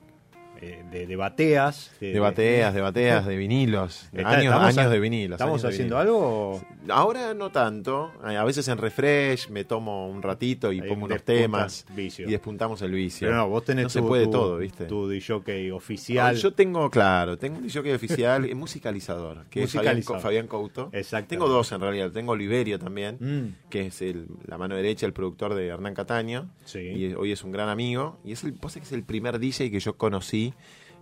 eh, 0.61 0.85
de, 0.91 1.07
de 1.07 1.17
bateas. 1.17 1.91
De 2.01 2.19
bateas, 2.21 2.75
de 2.75 2.81
bateas, 2.81 3.27
de 3.27 3.37
vinilos. 3.37 4.09
Está- 4.13 4.31
años 4.31 4.55
años 4.55 4.79
a- 4.79 4.89
de 4.89 5.01
vinilos. 5.01 5.37
¿Estamos 5.37 5.63
años 5.65 5.75
haciendo 5.75 5.99
algo? 5.99 6.61
Ahora 6.89 7.35
no 7.35 7.51
tanto. 7.51 8.13
A 8.23 8.45
veces 8.45 8.67
en 8.69 8.79
refresh 8.79 9.49
me 9.51 9.65
tomo 9.65 10.09
un 10.09 10.23
ratito 10.23 10.73
y 10.73 10.81
Ahí 10.81 10.89
pongo 10.89 11.07
unos 11.07 11.23
temas 11.23 11.85
vicio. 11.95 12.29
y 12.29 12.31
despuntamos 12.33 12.81
el 12.83 12.93
vicio. 12.93 13.29
Pero 13.29 13.37
no, 13.39 13.49
vos 13.49 13.65
tenés 13.65 13.85
No 13.85 13.91
se 13.91 14.01
tu, 14.01 14.09
puede 14.09 14.25
tu- 14.25 14.31
todo, 14.33 14.59
¿viste? 14.59 14.85
Tu 14.87 15.09
DJ 15.09 15.73
oficial. 15.73 16.37
Yo 16.37 16.53
tengo, 16.53 16.91
claro, 16.91 17.37
tengo 17.39 17.59
un 17.59 17.69
jockey 17.71 17.93
oficial, 17.93 18.45
eh, 18.45 18.55
musicalizador, 18.55 19.45
que 19.51 19.63
es 19.65 19.73
Fabián, 19.73 19.97
Musicalizador. 19.97 20.47
Couto. 20.47 20.89
Exactamente. 20.93 21.29
Tengo 21.37 21.49
dos 21.49 21.73
en 21.73 21.81
realidad, 21.81 22.11
tengo 22.13 22.33
Oliverio 22.33 22.79
también, 22.79 23.17
Mm. 23.21 23.69
que 23.71 23.87
es 23.87 24.01
el- 24.03 24.27
la 24.47 24.59
mano 24.59 24.77
derecha, 24.77 25.07
el 25.07 25.13
productor 25.13 25.55
de 25.55 25.67
Hernán 25.69 25.95
Cataño, 25.95 26.49
Sí. 26.65 26.79
y 26.81 27.15
hoy 27.15 27.33
es 27.33 27.43
un 27.45 27.53
gran 27.53 27.69
amigo, 27.69 28.19
y 28.25 28.33
es 28.33 28.45
el, 28.45 28.53
vos 28.53 28.73
que 28.75 28.81
es 28.81 28.93
el 28.93 29.03
primer 29.03 29.39
DJ 29.39 29.71
que 29.71 29.81
yo 29.81 29.97
conocí 29.97 30.46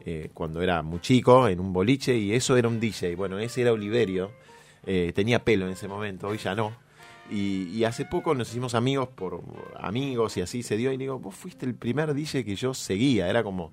eh, 0.04 0.30
cuando 0.34 0.62
era 0.62 0.82
muy 0.82 1.00
chico, 1.00 1.48
en 1.48 1.60
un 1.60 1.72
boliche, 1.72 2.16
y 2.16 2.32
eso 2.32 2.56
era 2.56 2.68
un 2.68 2.80
DJ, 2.80 3.16
bueno, 3.16 3.38
ese 3.38 3.62
era 3.62 3.72
Oliverio, 3.72 4.32
eh, 4.86 5.12
tenía 5.14 5.44
pelo 5.44 5.66
en 5.66 5.72
ese 5.72 5.88
momento, 5.88 6.28
hoy 6.28 6.38
ya 6.38 6.54
no. 6.54 6.72
Y, 7.30 7.68
y 7.70 7.84
hace 7.84 8.04
poco 8.04 8.34
nos 8.34 8.50
hicimos 8.50 8.74
amigos 8.74 9.08
por 9.08 9.42
amigos 9.80 10.36
y 10.36 10.42
así 10.42 10.62
se 10.62 10.76
dio 10.76 10.92
y 10.92 10.98
digo, 10.98 11.18
vos 11.18 11.34
fuiste 11.34 11.64
el 11.64 11.74
primer 11.74 12.12
DJ 12.12 12.44
que 12.44 12.54
yo 12.54 12.74
seguía, 12.74 13.30
era 13.30 13.42
como, 13.42 13.72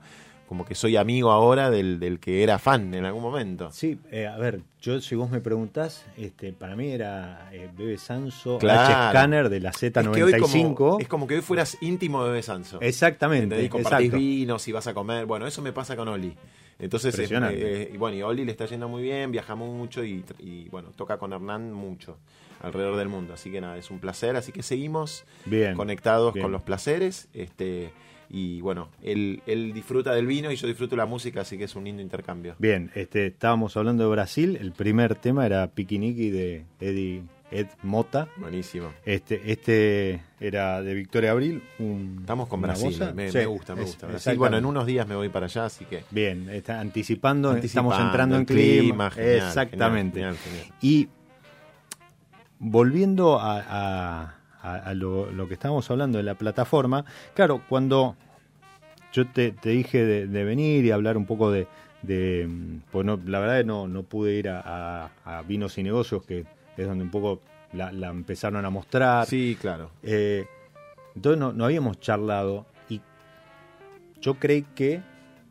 como 0.52 0.66
que 0.66 0.76
soy 0.76 0.98
amigo 0.98 1.32
ahora 1.32 1.70
del, 1.70 1.98
del 1.98 2.20
que 2.20 2.44
era 2.44 2.60
fan 2.60 2.94
en 2.94 3.06
algún 3.06 3.24
momento. 3.24 3.72
Sí, 3.72 3.98
eh, 4.12 4.28
a 4.28 4.36
ver, 4.38 4.60
yo 4.82 5.00
si 5.00 5.16
vos 5.16 5.30
me 5.32 5.40
preguntás, 5.40 6.06
este, 6.18 6.52
para 6.52 6.76
mí 6.76 6.90
era 6.92 7.48
eh, 7.54 7.70
Bebe 7.78 7.98
Sanso, 7.98 8.58
Claro. 8.58 8.82
H-Scanner 8.94 9.48
de 9.48 9.62
la 9.62 9.70
Es 9.70 9.78
que 9.78 9.86
hoy 9.88 10.34
Z95. 10.34 10.76
como, 10.76 11.00
es 11.00 11.08
como 11.08 11.26
que 11.26 11.36
hoy 11.36 11.42
fueras 11.42 11.78
íntimo 11.80 12.22
de 12.26 12.32
Bebe 12.32 12.44
Sanso. 12.44 12.82
Exactamente, 12.82 13.44
¿Entendés? 13.46 13.70
Compartís 13.70 14.08
exacto. 14.08 14.18
vinos 14.18 14.68
y 14.68 14.72
vas 14.74 14.88
a 14.88 14.94
comer. 14.94 15.26
Bueno, 15.26 15.48
eso 15.48 15.62
me 15.62 15.72
pasa 15.72 15.96
con 15.96 16.10
Oli. 16.10 16.36
Entonces, 16.80 17.14
es- 17.14 17.32
Impresionante. 17.32 17.84
eh, 17.84 17.92
y 17.94 17.96
bueno, 17.96 18.18
y 18.18 18.22
Oli 18.22 18.44
le 18.44 18.52
está 18.52 18.66
yendo 18.66 18.90
muy 18.90 19.04
bien, 19.04 19.32
viaja 19.32 19.56
mucho 19.56 20.04
y, 20.04 20.26
y, 20.40 20.68
bueno, 20.68 20.90
toca 20.98 21.18
con 21.18 21.32
Hernán 21.32 21.72
mucho 21.72 22.18
alrededor 22.62 22.98
del 22.98 23.08
mundo. 23.08 23.34
Así 23.36 23.50
que 23.54 23.62
nada, 23.62 23.78
es 23.78 23.90
un 23.90 24.00
placer. 24.00 24.36
Así 24.36 24.52
que 24.52 24.64
seguimos 24.64 25.24
Bien, 25.46 25.76
conectados 25.76 26.34
bien. 26.34 26.44
con 26.44 26.52
los 26.52 26.62
placeres. 26.64 27.30
Este, 27.34 27.94
y 28.34 28.62
bueno, 28.62 28.90
él, 29.04 29.42
él 29.46 29.74
disfruta 29.74 30.14
del 30.14 30.26
vino 30.26 30.52
y 30.52 30.56
yo 30.56 30.66
disfruto 30.68 30.96
la 30.96 31.06
música, 31.06 31.42
así 31.42 31.58
que 31.58 31.66
es 31.66 31.76
un 31.76 31.84
lindo 31.84 32.02
intercambio. 32.02 32.56
Bien, 32.60 32.90
este, 32.96 33.28
estábamos 33.28 33.76
hablando 33.76 34.04
de 34.06 34.10
Brasil. 34.10 34.58
El 34.60 34.72
primer 34.72 35.16
tema 35.16 35.46
era 35.46 35.68
Piquiniqui 35.68 36.30
de 36.30 36.64
Eddie 36.80 37.24
Ed 37.52 37.68
Mota. 37.84 38.30
Buenísimo. 38.38 38.94
Este, 39.06 39.52
este 39.52 40.22
era 40.40 40.82
de 40.82 40.94
Victoria 40.94 41.32
Abril. 41.32 41.62
un- 41.80 42.20
Estamos 42.22 42.48
con 42.48 42.62
Brasil, 42.62 42.98
me, 43.14 43.30
Sí, 43.30 43.40
me 43.40 43.46
gusta, 43.48 43.76
me 43.76 43.82
es- 43.82 43.88
gusta. 43.88 44.08
Brasil. 44.08 44.38
Bueno, 44.38 44.58
en 44.58 44.66
unos 44.66 44.86
días 44.86 45.06
me 45.06 45.16
voy 45.16 45.28
para 45.28 45.48
allá, 45.48 45.66
así 45.66 45.84
que... 45.84 46.04
Bien, 46.12 46.48
está 46.50 46.80
anticipando, 46.80 47.50
Anticipando, 47.50 47.90
estamos 47.92 48.08
entrando 48.10 48.38
en 48.38 48.46
clima. 48.46 49.10
clima, 49.10 49.12
genial, 49.12 49.36
Exactamente. 49.48 50.20
genial, 50.20 50.38
genial, 50.38 50.64
genial. 50.64 50.78
Y 50.82 51.10
volviendo 52.60 53.40
a, 53.40 53.60
a- 53.68 54.36
a- 54.62 54.76
a 54.76 54.94
lo, 54.94 55.32
lo 55.32 55.48
que 55.48 55.54
estábamos 55.56 55.90
hablando 55.92 56.18
de 56.18 56.24
la 56.24 56.36
plataforma, 56.36 57.06
claro, 57.34 57.62
cuando 57.70 58.16
yo 59.14 59.28
te, 59.28 59.52
te 59.52 59.70
dije 59.70 60.06
de, 60.06 60.28
de 60.28 60.44
venir 60.44 60.86
y 60.86 60.92
hablar 60.92 61.18
un 61.18 61.26
poco 61.26 61.52
de... 61.52 61.68
de 62.02 62.48
pues 62.92 63.06
no, 63.06 63.20
la 63.26 63.40
verdad 63.40 63.58
que 63.60 63.64
no, 63.66 63.88
no 63.88 64.04
pude 64.04 64.34
ir 64.36 64.50
a, 64.50 64.62
a- 65.06 65.12
a 65.26 65.42
Vinos 65.44 65.78
y 65.78 65.84
Negocios, 65.84 66.24
que 66.24 66.46
es 66.78 66.88
donde 66.88 67.04
un 67.04 67.12
poco 67.12 67.42
la, 67.74 67.92
la 67.92 68.10
empezaron 68.10 68.66
a 68.66 68.70
mostrar. 68.70 69.26
Sí, 69.28 69.58
claro. 69.60 69.92
Eh, 70.04 70.46
entonces 71.16 71.40
no, 71.40 71.52
no 71.54 71.66
habíamos 71.66 72.00
charlado 72.00 72.66
y 72.90 73.02
yo 74.22 74.36
creí 74.36 74.64
que 74.76 75.02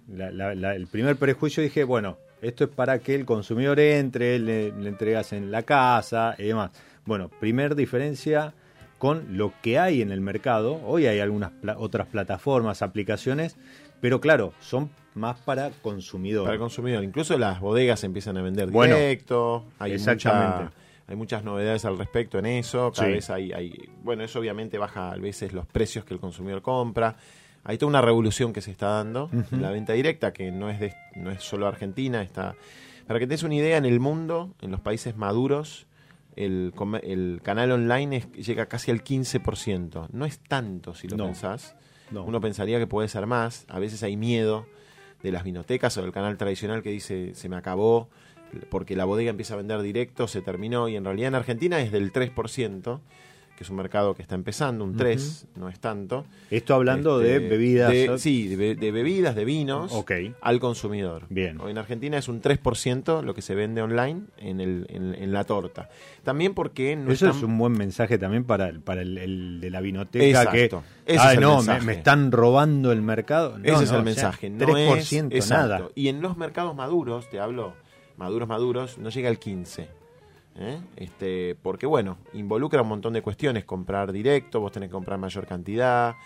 la- 0.08 0.30
la- 0.30 0.54
la- 0.54 0.74
el 0.74 0.86
primer 0.86 1.16
prejuicio 1.16 1.62
dije, 1.62 1.84
bueno, 1.84 2.16
esto 2.40 2.64
es 2.64 2.70
para 2.70 2.98
que 3.00 3.14
el 3.14 3.26
consumidor 3.26 3.78
entre, 3.80 4.38
le, 4.38 4.72
le 4.72 4.88
entregas 4.88 5.32
en 5.34 5.50
la 5.50 5.62
casa 5.62 6.34
y 6.38 6.44
demás. 6.44 6.70
Bueno, 7.04 7.28
primer 7.28 7.74
diferencia 7.74 8.54
con 9.00 9.36
lo 9.38 9.52
que 9.62 9.78
hay 9.80 10.02
en 10.02 10.12
el 10.12 10.20
mercado. 10.20 10.78
Hoy 10.86 11.06
hay 11.06 11.18
algunas 11.20 11.50
pla- 11.50 11.76
otras 11.78 12.06
plataformas, 12.06 12.82
aplicaciones, 12.82 13.56
pero 14.00 14.20
claro, 14.20 14.52
son 14.60 14.90
más 15.14 15.38
para 15.40 15.70
consumidor. 15.82 16.44
Para 16.44 16.54
el 16.54 16.60
consumidor. 16.60 17.02
Incluso 17.02 17.36
las 17.38 17.60
bodegas 17.60 18.04
empiezan 18.04 18.36
a 18.36 18.42
vender 18.42 18.70
Bueno, 18.70 18.94
directo. 18.96 19.64
Hay, 19.78 19.92
exactamente. 19.92 20.64
mucha- 20.64 20.72
hay 21.08 21.16
muchas 21.16 21.42
novedades 21.44 21.84
al 21.86 21.96
respecto 21.98 22.38
en 22.38 22.46
eso. 22.46 22.92
Cada 22.94 23.08
Sí. 23.08 23.14
vez 23.14 23.30
hay, 23.30 23.52
hay- 23.52 23.88
Bueno, 24.04 24.22
eso 24.22 24.38
obviamente 24.38 24.76
baja 24.78 25.10
a 25.10 25.16
veces 25.16 25.52
los 25.54 25.66
precios 25.66 26.04
que 26.04 26.12
el 26.14 26.20
consumidor 26.20 26.62
compra. 26.62 27.16
Hay 27.64 27.78
toda 27.78 27.88
una 27.88 28.00
revolución 28.02 28.52
que 28.52 28.60
se 28.60 28.70
está 28.70 28.88
dando 28.88 29.28
en 29.50 29.60
la 29.62 29.70
venta 29.70 29.94
directa, 29.94 30.32
que 30.32 30.52
no 30.52 30.70
es, 30.70 30.78
de, 30.78 30.94
no 31.16 31.30
es 31.30 31.42
solo 31.42 31.66
Argentina. 31.66 32.22
Está... 32.22 32.54
Para 33.06 33.18
que 33.18 33.26
te 33.26 33.30
des 33.32 33.42
una 33.42 33.54
idea, 33.56 33.76
en 33.78 33.86
el 33.86 33.98
mundo, 33.98 34.54
en 34.60 34.70
los 34.70 34.80
países 34.80 35.16
maduros, 35.16 35.86
el, 36.36 36.72
el 37.02 37.40
canal 37.42 37.72
online 37.72 38.16
es- 38.16 38.32
llega 38.46 38.66
casi 38.66 38.90
al 38.90 39.02
15%. 39.04 40.08
No 40.12 40.24
es 40.24 40.38
tanto 40.40 40.94
si 40.94 41.08
lo 41.08 41.16
No. 41.16 41.26
pensás. 41.26 41.74
No. 42.10 42.24
Uno 42.24 42.40
pensaría 42.40 42.78
que 42.78 42.86
puede 42.86 43.08
ser 43.08 43.26
más. 43.26 43.64
A 43.68 43.78
veces 43.78 44.02
hay 44.02 44.16
miedo 44.16 44.66
de 45.22 45.32
las 45.32 45.44
vinotecas 45.44 45.96
o 45.98 46.02
del 46.02 46.12
canal 46.12 46.36
tradicional 46.38 46.82
que 46.82 46.90
dice 46.90 47.34
se 47.34 47.48
me 47.48 47.56
acabó 47.56 48.08
porque 48.68 48.96
la 48.96 49.04
bodega 49.04 49.30
empieza 49.30 49.54
a 49.54 49.58
vender 49.58 49.80
directo, 49.82 50.26
se 50.26 50.42
terminó 50.42 50.88
y 50.88 50.96
en 50.96 51.04
realidad 51.04 51.28
en 51.28 51.34
Argentina 51.36 51.80
es 51.80 51.92
del 51.92 52.12
3%, 52.12 53.00
que 53.60 53.64
es 53.64 53.68
un 53.68 53.76
mercado 53.76 54.14
que 54.14 54.22
está 54.22 54.34
empezando, 54.36 54.84
un 54.84 54.96
3, 54.96 55.48
no 55.56 55.68
es 55.68 55.78
tanto. 55.78 56.24
Esto 56.50 56.74
hablando 56.74 57.20
Este, 57.20 57.40
de 57.40 57.48
bebidas. 57.50 57.90
de- 57.90 58.18
sí, 58.18 58.48
de, 58.48 58.56
be- 58.56 58.74
de 58.74 58.90
bebidas, 58.90 59.34
de 59.34 59.44
vinos 59.44 59.92
Ok. 59.92 60.12
al 60.40 60.58
consumidor. 60.60 61.26
Bien. 61.28 61.60
En 61.68 61.76
Argentina 61.76 62.16
es 62.16 62.28
un 62.28 62.40
3% 62.40 63.20
lo 63.22 63.34
que 63.34 63.42
se 63.42 63.54
vende 63.54 63.82
online 63.82 64.22
en, 64.38 64.62
el, 64.62 64.86
en, 64.88 65.14
en 65.14 65.32
la 65.34 65.44
torta. 65.44 65.90
También 66.24 66.54
porque 66.54 66.96
no 66.96 67.12
Eso 67.12 67.26
están- 67.26 67.36
es 67.38 67.44
un 67.44 67.58
buen 67.58 67.72
mensaje 67.72 68.16
también 68.16 68.44
para, 68.44 68.66
el- 68.70 68.80
para 68.80 69.02
el, 69.02 69.18
el 69.18 69.60
de 69.60 69.68
la 69.68 69.82
vinoteca 69.82 70.24
Exacto. 70.24 70.82
que 71.06 71.14
el 71.34 71.40
no, 71.40 71.50
me, 71.50 71.56
mensaje. 71.56 71.84
me 71.84 71.92
están 71.92 72.32
robando 72.32 72.92
el 72.92 73.02
mercado. 73.02 73.58
No, 73.58 73.64
Ese 73.64 73.74
es 73.74 73.80
el 73.80 73.84
o 73.84 73.88
sea, 73.88 74.02
mensaje. 74.02 74.48
no 74.48 74.64
3% 74.64 75.36
es, 75.36 75.50
nada. 75.50 75.76
exacto. 75.76 75.92
Y 75.94 76.08
en 76.08 76.22
los 76.22 76.38
mercados 76.38 76.74
maduros, 76.74 77.28
te 77.28 77.38
hablo, 77.40 77.74
maduros, 78.16 78.48
maduros, 78.48 78.96
no 78.96 79.10
llega 79.10 79.28
al 79.28 79.38
15. 79.38 79.99
¿Eh? 80.56 80.80
Este, 80.96 81.56
porque 81.62 81.86
bueno, 81.86 82.18
involucra 82.32 82.82
un 82.82 82.88
montón 82.88 83.12
de 83.12 83.22
cuestiones, 83.22 83.64
comprar 83.64 84.12
directo, 84.12 84.60
vos 84.60 84.72
tenés 84.72 84.88
que 84.88 84.92
comprar 84.92 85.18
mayor 85.18 85.46
cantidad. 85.46 86.16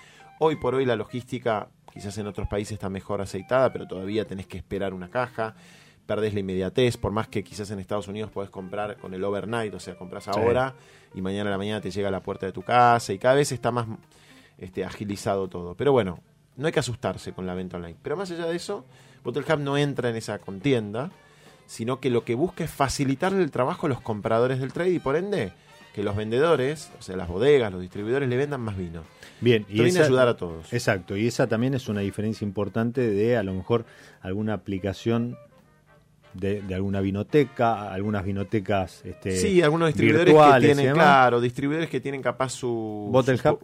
Hoy 0.40 0.56
por 0.56 0.74
hoy 0.74 0.84
la 0.84 0.96
logística, 0.96 1.68
quizás 1.92 2.16
en 2.18 2.26
otros 2.26 2.48
países 2.48 2.72
está 2.72 2.88
mejor 2.88 3.20
aceitada, 3.20 3.72
pero 3.72 3.86
todavía 3.86 4.26
tenés 4.26 4.46
que 4.46 4.56
esperar 4.56 4.94
una 4.94 5.10
caja. 5.10 5.54
Perdés 6.06 6.34
la 6.34 6.40
inmediatez, 6.40 6.98
por 6.98 7.12
más 7.12 7.28
que 7.28 7.42
quizás 7.42 7.70
en 7.70 7.78
Estados 7.78 8.08
Unidos 8.08 8.30
podés 8.30 8.50
comprar 8.50 8.98
con 8.98 9.14
el 9.14 9.24
overnight, 9.24 9.72
o 9.72 9.80
sea, 9.80 9.96
compras 9.96 10.28
ahora 10.28 10.74
y 11.14 11.22
mañana 11.22 11.48
a 11.48 11.52
la 11.52 11.58
mañana 11.58 11.80
te 11.80 11.90
llega 11.90 12.08
a 12.08 12.10
la 12.10 12.20
puerta 12.20 12.44
de 12.44 12.52
tu 12.52 12.62
casa 12.62 13.12
y 13.12 13.18
cada 13.18 13.36
vez 13.36 13.52
está 13.52 13.70
más 13.70 13.86
este, 14.58 14.84
agilizado 14.84 15.48
todo. 15.48 15.74
Pero 15.76 15.92
bueno, 15.92 16.20
no 16.56 16.66
hay 16.66 16.72
que 16.72 16.80
asustarse 16.80 17.32
con 17.32 17.46
la 17.46 17.54
venta 17.54 17.76
online. 17.76 17.96
Pero 18.02 18.16
más 18.16 18.30
allá 18.30 18.46
de 18.46 18.56
eso, 18.56 18.84
Bottle 19.22 19.42
Hub 19.42 19.60
no 19.60 19.76
entra 19.76 20.10
en 20.10 20.16
esa 20.16 20.38
contienda, 20.38 21.10
sino 21.66 22.00
que 22.00 22.10
lo 22.10 22.24
que 22.24 22.34
busca 22.34 22.64
es 22.64 22.70
facilitarle 22.70 23.42
el 23.42 23.50
trabajo 23.50 23.86
a 23.86 23.88
los 23.88 24.00
compradores 24.00 24.60
del 24.60 24.72
trade 24.72 24.90
y 24.90 24.98
por 24.98 25.16
ende 25.16 25.52
que 25.94 26.02
los 26.02 26.16
vendedores, 26.16 26.90
o 26.98 27.02
sea, 27.02 27.16
las 27.16 27.28
bodegas, 27.28 27.70
los 27.72 27.80
distribuidores 27.80 28.28
le 28.28 28.36
vendan 28.36 28.60
más 28.60 28.76
vino. 28.76 29.02
Bien, 29.40 29.62
Esto 29.68 29.82
viene 29.84 30.00
a 30.00 30.04
ayudar 30.06 30.28
a 30.28 30.36
todos. 30.36 30.72
Exacto, 30.72 31.16
y 31.16 31.26
esa 31.26 31.46
también 31.46 31.74
es 31.74 31.88
una 31.88 32.00
diferencia 32.00 32.44
importante 32.44 33.00
de 33.08 33.36
a 33.36 33.42
lo 33.42 33.54
mejor 33.54 33.84
alguna 34.20 34.54
aplicación 34.54 35.36
de, 36.32 36.62
de 36.62 36.74
alguna 36.74 37.00
vinoteca, 37.00 37.92
algunas 37.92 38.24
vinotecas 38.24 39.04
este, 39.04 39.36
Sí, 39.36 39.62
algunos 39.62 39.88
distribuidores 39.88 40.34
que 40.34 40.58
y 40.58 40.74
tienen, 40.74 40.94
claro, 40.94 41.40
distribuidores 41.40 41.88
que 41.88 42.00
tienen 42.00 42.22
capaz 42.22 42.48
su... 42.50 43.08
Bottle 43.12 43.36
su- 43.38 43.48
Hub 43.50 43.60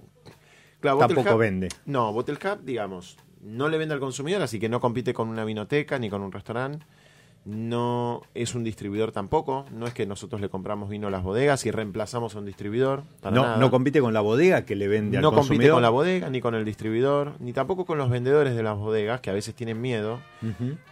Claro, 0.79 0.99
Bottle 0.99 1.17
tampoco 1.17 1.35
Hub- 1.37 1.41
vende. 1.41 1.69
No, 1.87 2.13
Bottle 2.13 2.37
Hub, 2.37 2.63
digamos, 2.65 3.17
no 3.43 3.69
le 3.69 3.77
vende 3.77 3.95
al 3.95 4.01
consumidor, 4.01 4.41
así 4.43 4.61
que 4.61 4.69
no 4.69 4.81
compite 4.81 5.13
con 5.13 5.29
una 5.29 5.45
vinoteca 5.45 5.99
ni 5.99 6.09
con 6.09 6.23
un 6.23 6.31
restaurante. 6.31 6.87
No 7.45 8.23
es 8.35 8.55
un 8.55 8.65
distribuidor 8.65 9.13
tampoco. 9.13 9.65
No 9.73 9.87
es 9.87 9.95
que 9.95 10.05
nosotros 10.07 10.41
le 10.41 10.49
compramos 10.51 10.91
vino 10.91 11.07
a 11.09 11.11
las 11.11 11.23
bodegas 11.23 11.65
y 11.65 11.71
reemplazamos 11.71 12.35
a 12.37 12.39
un 12.39 12.45
distribuidor. 12.47 13.03
Para 13.23 13.35
No, 13.35 13.43
nada. 13.43 13.57
no 13.57 13.71
compite 13.71 14.01
con 14.01 14.13
la 14.13 14.21
bodega 14.21 14.65
que 14.67 14.77
le 14.77 14.89
vende 14.89 15.17
al 15.17 15.23
No 15.23 15.31
compite 15.31 15.49
consumidor. 15.49 15.75
con 15.77 15.83
la 15.83 15.91
bodega, 15.91 16.29
ni 16.31 16.41
con 16.41 16.55
el 16.55 16.65
distribuidor, 16.65 17.33
ni 17.41 17.53
tampoco 17.53 17.87
con 17.87 17.97
los 17.99 18.11
vendedores 18.11 18.55
de 18.55 18.63
las 18.63 18.77
bodegas, 18.77 19.21
que 19.21 19.31
a 19.31 19.33
veces 19.33 19.55
tienen 19.55 19.81
miedo, 19.81 20.21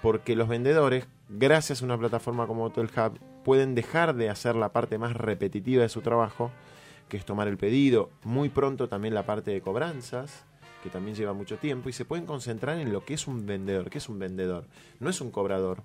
porque 0.03 0.37
los 0.37 0.49
vendedores, 0.49 1.07
gracias 1.29 1.83
a 1.83 1.85
una 1.85 1.99
plataforma 1.99 2.47
como 2.47 2.65
Hotel 2.65 2.89
Hub, 2.97 3.19
pueden 3.45 3.75
dejar 3.75 4.15
de 4.15 4.31
hacer 4.31 4.57
la 4.57 4.71
parte 4.73 4.99
más 4.99 5.15
repetitiva 5.15 5.83
de 5.83 5.89
su 5.89 6.01
trabajo, 6.01 6.51
que 7.09 7.17
es 7.19 7.25
tomar 7.25 7.49
el 7.49 7.57
pedido, 7.59 8.11
muy 8.25 8.49
pronto 8.49 8.89
también 8.89 9.15
la 9.15 9.25
parte 9.27 9.51
de 9.51 9.61
cobranzas, 9.61 10.45
que 10.83 10.91
también 10.91 11.17
lleva 11.17 11.33
mucho 11.33 11.57
tiempo, 11.57 11.89
y 11.89 11.93
se 11.93 12.05
pueden 12.05 12.25
concentrar 12.27 12.79
en 12.79 12.93
lo 12.93 13.05
que 13.05 13.15
es 13.15 13.27
un 13.27 13.47
vendedor. 13.47 13.91
¿Qué 13.91 13.99
es 13.99 14.09
un 14.09 14.19
vendedor? 14.19 14.65
No 15.01 15.11
es 15.11 15.21
un 15.21 15.31
cobrador. 15.31 15.83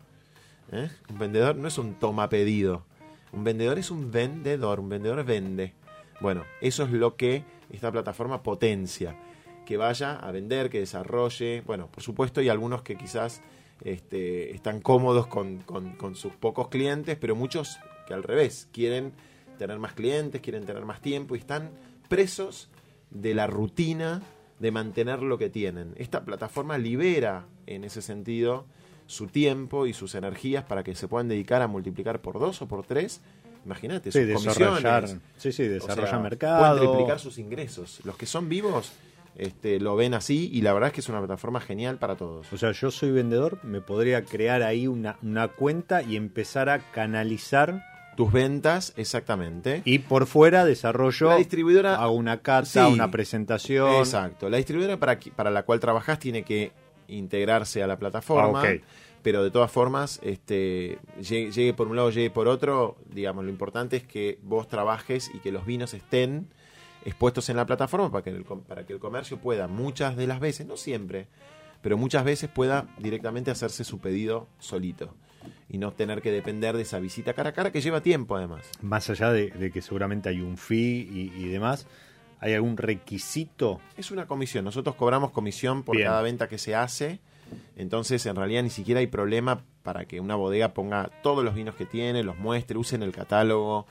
¿Eh? 0.71 0.89
Un 1.09 1.19
vendedor 1.19 1.55
no 1.55 1.67
es 1.67 1.77
un 1.77 1.95
toma 1.95 2.29
pedido. 2.29 2.83
Un 3.31 3.43
vendedor 3.43 3.79
es 3.79 3.91
un 3.91 4.11
vendedor, 4.11 4.79
un 4.79 4.89
vendedor 4.89 5.23
vende. 5.23 5.73
Bueno, 6.21 6.43
eso 6.61 6.83
es 6.83 6.91
lo 6.91 7.15
que 7.15 7.43
esta 7.71 7.91
plataforma 7.91 8.43
potencia. 8.43 9.15
Que 9.65 9.77
vaya 9.77 10.15
a 10.15 10.31
vender, 10.31 10.69
que 10.69 10.79
desarrolle. 10.79 11.61
Bueno, 11.65 11.87
por 11.87 12.03
supuesto, 12.03 12.41
hay 12.41 12.49
algunos 12.49 12.83
que 12.83 12.95
quizás 12.95 13.41
este, 13.83 14.51
están 14.55 14.81
cómodos 14.81 15.27
con, 15.27 15.63
sus 16.15 16.33
pocos 16.33 16.69
clientes, 16.69 17.17
pero 17.19 17.35
muchos 17.35 17.79
que 18.07 18.13
al 18.13 18.23
revés, 18.23 18.69
quieren 18.71 19.13
tener 19.57 19.79
más 19.79 19.93
clientes, 19.93 20.41
quieren 20.41 20.65
tener 20.65 20.85
más 20.85 21.01
tiempo 21.01 21.35
y 21.35 21.39
están 21.39 21.71
presos 22.07 22.69
de 23.09 23.33
la 23.33 23.47
rutina 23.47 24.21
de 24.59 24.71
mantener 24.71 25.21
lo 25.21 25.37
que 25.37 25.49
tienen. 25.49 25.93
Esta 25.97 26.23
plataforma 26.23 26.77
libera 26.77 27.45
en 27.65 27.83
ese 27.83 28.01
sentido 28.01 28.65
su 29.05 29.27
tiempo 29.27 29.85
y 29.87 29.93
sus 29.93 30.15
energías 30.15 30.63
para 30.63 30.83
que 30.83 30.95
se 30.95 31.07
puedan 31.07 31.27
dedicar 31.27 31.61
a 31.61 31.67
multiplicar 31.67 32.21
por 32.21 32.39
dos 32.39 32.61
o 32.61 32.67
por 32.67 32.85
tres. 32.85 33.21
Imagínate, 33.65 34.11
Sí, 34.11 34.19
sus 34.33 34.43
desarrollar, 34.45 35.01
comisiones. 35.03 35.23
sí, 35.37 35.51
sí, 35.51 35.63
O 35.63 35.69
desarrollar 35.69 36.09
sea, 36.09 36.19
mercado. 36.19 36.59
Pueden 36.75 36.89
triplicar 36.91 37.19
sus 37.19 37.37
ingresos. 37.37 37.99
Los 38.03 38.17
que 38.17 38.25
son 38.25 38.49
vivos 38.49 38.91
este, 39.35 39.79
lo 39.79 39.95
ven 39.95 40.13
así 40.13 40.49
y 40.53 40.61
la 40.61 40.73
verdad 40.73 40.87
es 40.89 40.93
que 40.93 40.99
es 41.01 41.09
una 41.09 41.19
plataforma 41.19 41.59
genial 41.61 41.97
para 41.97 42.15
todos. 42.15 42.51
O 42.53 42.57
sea, 42.57 42.71
yo 42.71 42.91
soy 42.91 43.11
vendedor, 43.11 43.59
me 43.63 43.81
podría 43.81 44.23
crear 44.25 44.61
ahí 44.63 44.85
una, 44.87 45.17
una 45.23 45.47
cuenta 45.47 46.03
y 46.03 46.17
empezar 46.17 46.69
a 46.69 46.79
canalizar 46.91 47.83
Tus 48.15 48.31
ventas, 48.31 48.93
exactamente. 48.95 49.81
y 49.85 49.99
por 49.99 50.27
fuera 50.27 50.65
desarrollo, 50.65 51.29
La 51.29 51.37
distribuidora- 51.37 51.95
hago 51.95 52.11
una 52.13 52.41
cata, 52.41 52.65
Sí. 52.65 52.79
una 52.93 53.09
presentación. 53.09 53.95
Exacto. 53.95 54.49
La 54.49 54.57
distribuidora 54.57 54.97
para, 54.97 55.17
para 55.35 55.49
la 55.49 55.63
cual 55.63 55.79
trabajas 55.79 56.19
tiene 56.19 56.43
que 56.43 56.71
integrarse 57.07 57.83
a 57.83 57.87
la 57.87 57.97
plataforma. 57.97 58.63
Ah. 58.63 58.73
Pero 59.21 59.41
de 59.41 59.51
todas 59.51 59.71
formas, 59.71 60.19
este, 60.21 60.99
llegue, 61.21 61.51
llegue 61.51 61.73
por 61.73 61.87
un 61.87 61.95
lado, 61.95 62.09
llegue 62.09 62.29
por 62.29 62.49
otro, 62.49 62.97
digamos, 63.09 63.45
lo 63.45 63.49
importante 63.49 63.95
es 63.95 64.03
que 64.03 64.37
vos 64.43 64.67
trabajes 64.67 65.31
y 65.33 65.39
que 65.39 65.51
los 65.53 65.65
vinos 65.65 65.93
estén 65.93 66.49
expuestos 67.05 67.49
en 67.49 67.57
la 67.57 67.65
plataforma 67.65 68.11
para 68.11 68.23
que 68.23 68.29
el, 68.31 68.43
para 68.43 68.85
que 68.85 68.93
el 68.93 68.99
comercio 68.99 69.37
pueda 69.37 69.67
muchas 69.67 70.15
de 70.15 70.27
las 70.27 70.39
veces, 70.39 70.67
no 70.67 70.77
siempre, 70.77 71.27
pero 71.81 71.97
muchas 71.97 72.23
veces 72.23 72.49
pueda 72.49 72.87
directamente 72.97 73.51
hacerse 73.51 73.83
su 73.83 73.99
pedido 73.99 74.47
solito 74.59 75.13
y 75.69 75.77
no 75.77 75.91
tener 75.91 76.21
que 76.21 76.31
depender 76.31 76.75
de 76.75 76.83
esa 76.83 76.99
visita 76.99 77.33
cara 77.33 77.49
a 77.49 77.53
cara 77.53 77.71
que 77.71 77.81
lleva 77.81 78.01
tiempo 78.01 78.35
además. 78.35 78.69
Más 78.81 79.09
allá 79.09 79.31
de, 79.31 79.51
de 79.51 79.71
que 79.71 79.81
seguramente 79.81 80.29
hay 80.29 80.41
un 80.41 80.57
fee 80.57 81.07
y, 81.11 81.33
y 81.35 81.47
demás, 81.47 81.87
¿hay 82.43 82.53
algún 82.53 82.77
requisito? 82.77 83.79
Es 83.97 84.11
una 84.11 84.27
comisión. 84.27 84.65
Nosotros 84.65 84.95
cobramos 84.95 85.31
comisión 85.31 85.83
por 85.83 85.95
Bien. 85.95 86.07
cada 86.09 86.21
venta 86.21 86.47
que 86.47 86.57
se 86.57 86.75
hace. 86.75 87.19
Entonces, 87.75 88.25
en 88.25 88.35
realidad, 88.35 88.63
ni 88.63 88.69
siquiera 88.69 88.99
hay 88.99 89.07
problema 89.07 89.61
para 89.83 90.05
que 90.05 90.19
una 90.19 90.35
bodega 90.35 90.73
ponga 90.73 91.09
todos 91.21 91.43
los 91.43 91.55
vinos 91.55 91.75
que 91.75 91.85
tiene, 91.85 92.23
los 92.23 92.37
muestre, 92.37 92.77
usen 92.77 93.03
el 93.03 93.11
catálogo, 93.11 93.85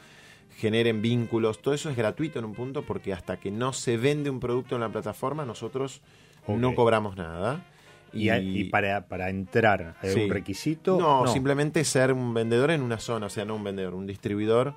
generen 0.59 1.01
vínculos. 1.03 1.61
Todo 1.63 1.75
eso 1.75 1.91
es 1.91 1.97
gratuito 1.97 2.39
en 2.39 2.45
un 2.45 2.55
punto 2.55 2.83
porque 2.83 3.13
hasta 3.13 3.39
que 3.39 3.51
no 3.51 3.73
se 3.73 3.97
vende 3.97 4.31
un 4.31 4.41
producto 4.41 4.75
en 4.75 4.81
la 4.81 4.89
plataforma, 4.91 5.45
nosotros 5.45 6.01
no 6.49 6.75
cobramos 6.75 7.17
nada. 7.17 7.65
Y 8.13 8.65
para, 8.65 9.07
para 9.07 9.31
entrar, 9.31 9.95
¿hay 10.03 10.11
Sí. 10.11 10.17
algún 10.21 10.35
requisito? 10.35 10.99
No, 10.99 11.27
simplemente 11.29 11.83
ser 11.85 12.13
un 12.13 12.35
vendedor 12.35 12.71
en 12.71 12.83
una 12.83 12.99
zona, 12.99 13.27
o 13.27 13.31
sea, 13.31 13.45
no 13.47 13.55
un 13.57 13.65
vendedor, 13.65 13.95
un 13.95 14.07
distribuidor 14.07 14.75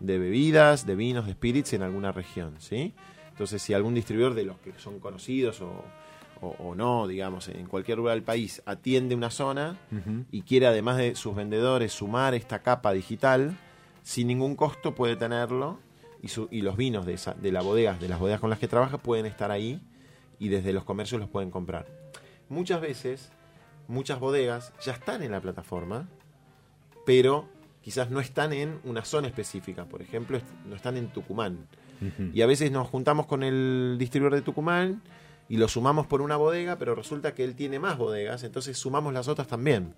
de 0.00 0.18
bebidas, 0.18 0.86
de 0.86 0.94
vinos, 0.94 1.26
de 1.26 1.32
spirits 1.32 1.72
en 1.74 1.82
alguna 1.82 2.12
región, 2.12 2.54
¿sí? 2.60 2.94
Entonces, 3.38 3.62
si 3.62 3.72
algún 3.72 3.94
distribuidor 3.94 4.34
de 4.34 4.42
los 4.42 4.58
que 4.58 4.72
son 4.78 4.98
conocidos 4.98 5.60
o, 5.60 5.84
o- 6.40 6.56
o 6.58 6.74
no, 6.74 7.06
digamos, 7.06 7.46
en 7.48 7.66
cualquier 7.66 7.98
lugar 7.98 8.14
del 8.16 8.24
país 8.24 8.60
atiende 8.66 9.14
una 9.14 9.30
zona 9.30 9.76
y 10.32 10.42
quiere, 10.42 10.66
además 10.66 10.96
de 10.96 11.14
sus 11.14 11.36
vendedores, 11.36 11.92
sumar 11.92 12.34
esta 12.34 12.58
capa 12.58 12.92
digital, 12.92 13.56
sin 14.02 14.26
ningún 14.26 14.56
costo 14.56 14.92
puede 14.96 15.14
tenerlo 15.14 15.78
y, 16.20 16.26
su- 16.28 16.48
y 16.50 16.62
los 16.62 16.76
vinos 16.76 17.06
de, 17.06 17.14
esa, 17.14 17.34
de, 17.34 17.52
la 17.52 17.62
bodega, 17.62 17.94
de 17.94 18.08
las 18.08 18.18
bodegas 18.18 18.40
con 18.40 18.50
las 18.50 18.58
que 18.58 18.66
trabaja 18.66 18.98
pueden 18.98 19.24
estar 19.26 19.52
ahí 19.52 19.80
y 20.40 20.48
desde 20.48 20.72
los 20.72 20.82
comercios 20.82 21.20
los 21.20 21.30
pueden 21.30 21.52
comprar. 21.52 21.86
Muchas 22.48 22.80
veces, 22.80 23.30
muchas 23.86 24.18
bodegas 24.18 24.72
ya 24.84 24.94
están 24.94 25.22
en 25.22 25.30
la 25.30 25.40
plataforma, 25.40 26.08
pero 27.06 27.48
quizás 27.82 28.10
no 28.10 28.18
están 28.18 28.52
en 28.52 28.80
una 28.82 29.04
zona 29.04 29.28
específica. 29.28 29.84
Por 29.84 30.02
ejemplo, 30.02 30.40
no 30.66 30.74
están 30.74 30.96
en 30.96 31.06
Tucumán. 31.08 31.68
Y 32.32 32.42
a 32.42 32.46
veces 32.46 32.70
nos 32.70 32.88
juntamos 32.88 33.26
con 33.26 33.42
el 33.42 33.96
distribuidor 33.98 34.34
de 34.34 34.42
Tucumán 34.42 35.02
y 35.48 35.56
lo 35.56 35.66
sumamos 35.68 36.06
por 36.06 36.20
una 36.20 36.36
bodega, 36.36 36.76
pero 36.76 36.94
resulta 36.94 37.34
que 37.34 37.44
él 37.44 37.54
tiene 37.54 37.78
más 37.78 37.96
bodegas, 37.98 38.44
entonces 38.44 38.76
sumamos 38.78 39.12
las 39.12 39.28
otras 39.28 39.48
también. 39.48 39.94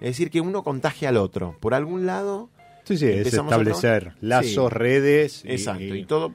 Es 0.00 0.10
decir, 0.10 0.30
que 0.30 0.40
uno 0.40 0.62
contagia 0.62 1.08
al 1.08 1.16
otro. 1.16 1.56
Por 1.60 1.74
algún 1.74 2.06
lado, 2.06 2.50
Sí, 2.84 2.96
sí, 2.96 3.06
es 3.06 3.26
establecer 3.34 4.14
lazos, 4.20 4.70
Sí. 4.72 4.78
redes. 4.78 5.42
Exacto, 5.44 5.82
y- 5.82 6.00
y, 6.00 6.04
todo 6.06 6.32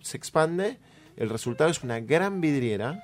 se 0.00 0.16
expande. 0.16 0.78
El 1.16 1.28
resultado 1.30 1.70
es 1.70 1.82
una 1.84 2.00
gran 2.00 2.40
vidriera 2.40 3.02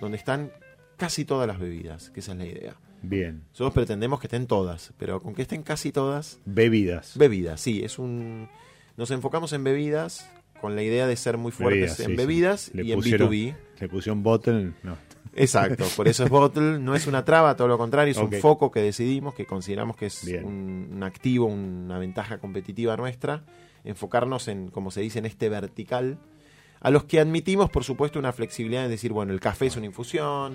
donde 0.00 0.16
están 0.18 0.50
casi 0.96 1.24
todas 1.24 1.46
las 1.48 1.58
bebidas, 1.58 2.10
que 2.10 2.20
esa 2.20 2.32
es 2.32 2.38
la 2.38 2.46
idea. 2.46 2.76
Bien. 3.02 3.44
Nosotros 3.50 3.72
pretendemos 3.74 4.18
que 4.20 4.26
estén 4.26 4.46
todas, 4.46 4.92
pero 4.98 5.20
con 5.20 5.34
que 5.34 5.42
estén 5.42 5.62
casi 5.62 5.92
todas, 5.92 6.38
Bebidas. 6.44 7.16
bebidas, 7.16 7.60
sí, 7.60 7.82
es 7.84 7.98
un... 7.98 8.48
Nos 8.96 9.10
enfocamos 9.10 9.52
en 9.52 9.64
bebidas 9.64 10.28
con 10.64 10.74
la 10.76 10.82
idea 10.82 11.06
de 11.06 11.14
ser 11.16 11.36
muy 11.36 11.52
fuertes 11.52 11.98
Bebidas, 11.98 12.00
en 12.00 12.06
sí, 12.06 12.16
bebidas 12.16 12.70
y 12.72 12.92
en 12.92 12.98
pusieron- 12.98 13.28
B2B. 13.28 13.54
Le 13.80 13.88
pusieron 13.90 14.22
bottle. 14.22 14.72
No. 14.82 14.96
Exacto, 15.34 15.84
por 15.94 16.08
eso 16.08 16.24
es 16.24 16.30
bottle, 16.30 16.78
no 16.78 16.94
es 16.94 17.06
una 17.06 17.22
traba, 17.22 17.54
todo 17.54 17.68
lo 17.68 17.76
contrario, 17.76 18.12
es 18.12 18.16
un 18.18 18.32
foco 18.32 18.70
que 18.70 18.80
decidimos, 18.80 19.34
que 19.34 19.44
consideramos 19.44 19.94
que 19.96 20.06
es 20.06 20.24
un, 20.42 20.88
un 20.90 21.02
activo, 21.02 21.44
una 21.46 21.98
ventaja 21.98 22.38
competitiva 22.38 22.96
nuestra, 22.96 23.42
enfocarnos 23.84 24.48
en, 24.48 24.68
como 24.68 24.90
se 24.90 25.02
dice, 25.02 25.18
en 25.18 25.26
este 25.26 25.50
vertical, 25.50 26.16
a 26.80 26.90
los 26.90 27.04
que 27.04 27.20
admitimos, 27.20 27.68
por 27.68 27.84
supuesto, 27.84 28.18
una 28.18 28.32
flexibilidad 28.32 28.84
en 28.84 28.90
decir, 28.90 29.12
bueno, 29.12 29.32
el 29.34 29.40
café 29.40 29.66
es 29.66 29.76
una 29.76 29.84
infusión, 29.86 30.54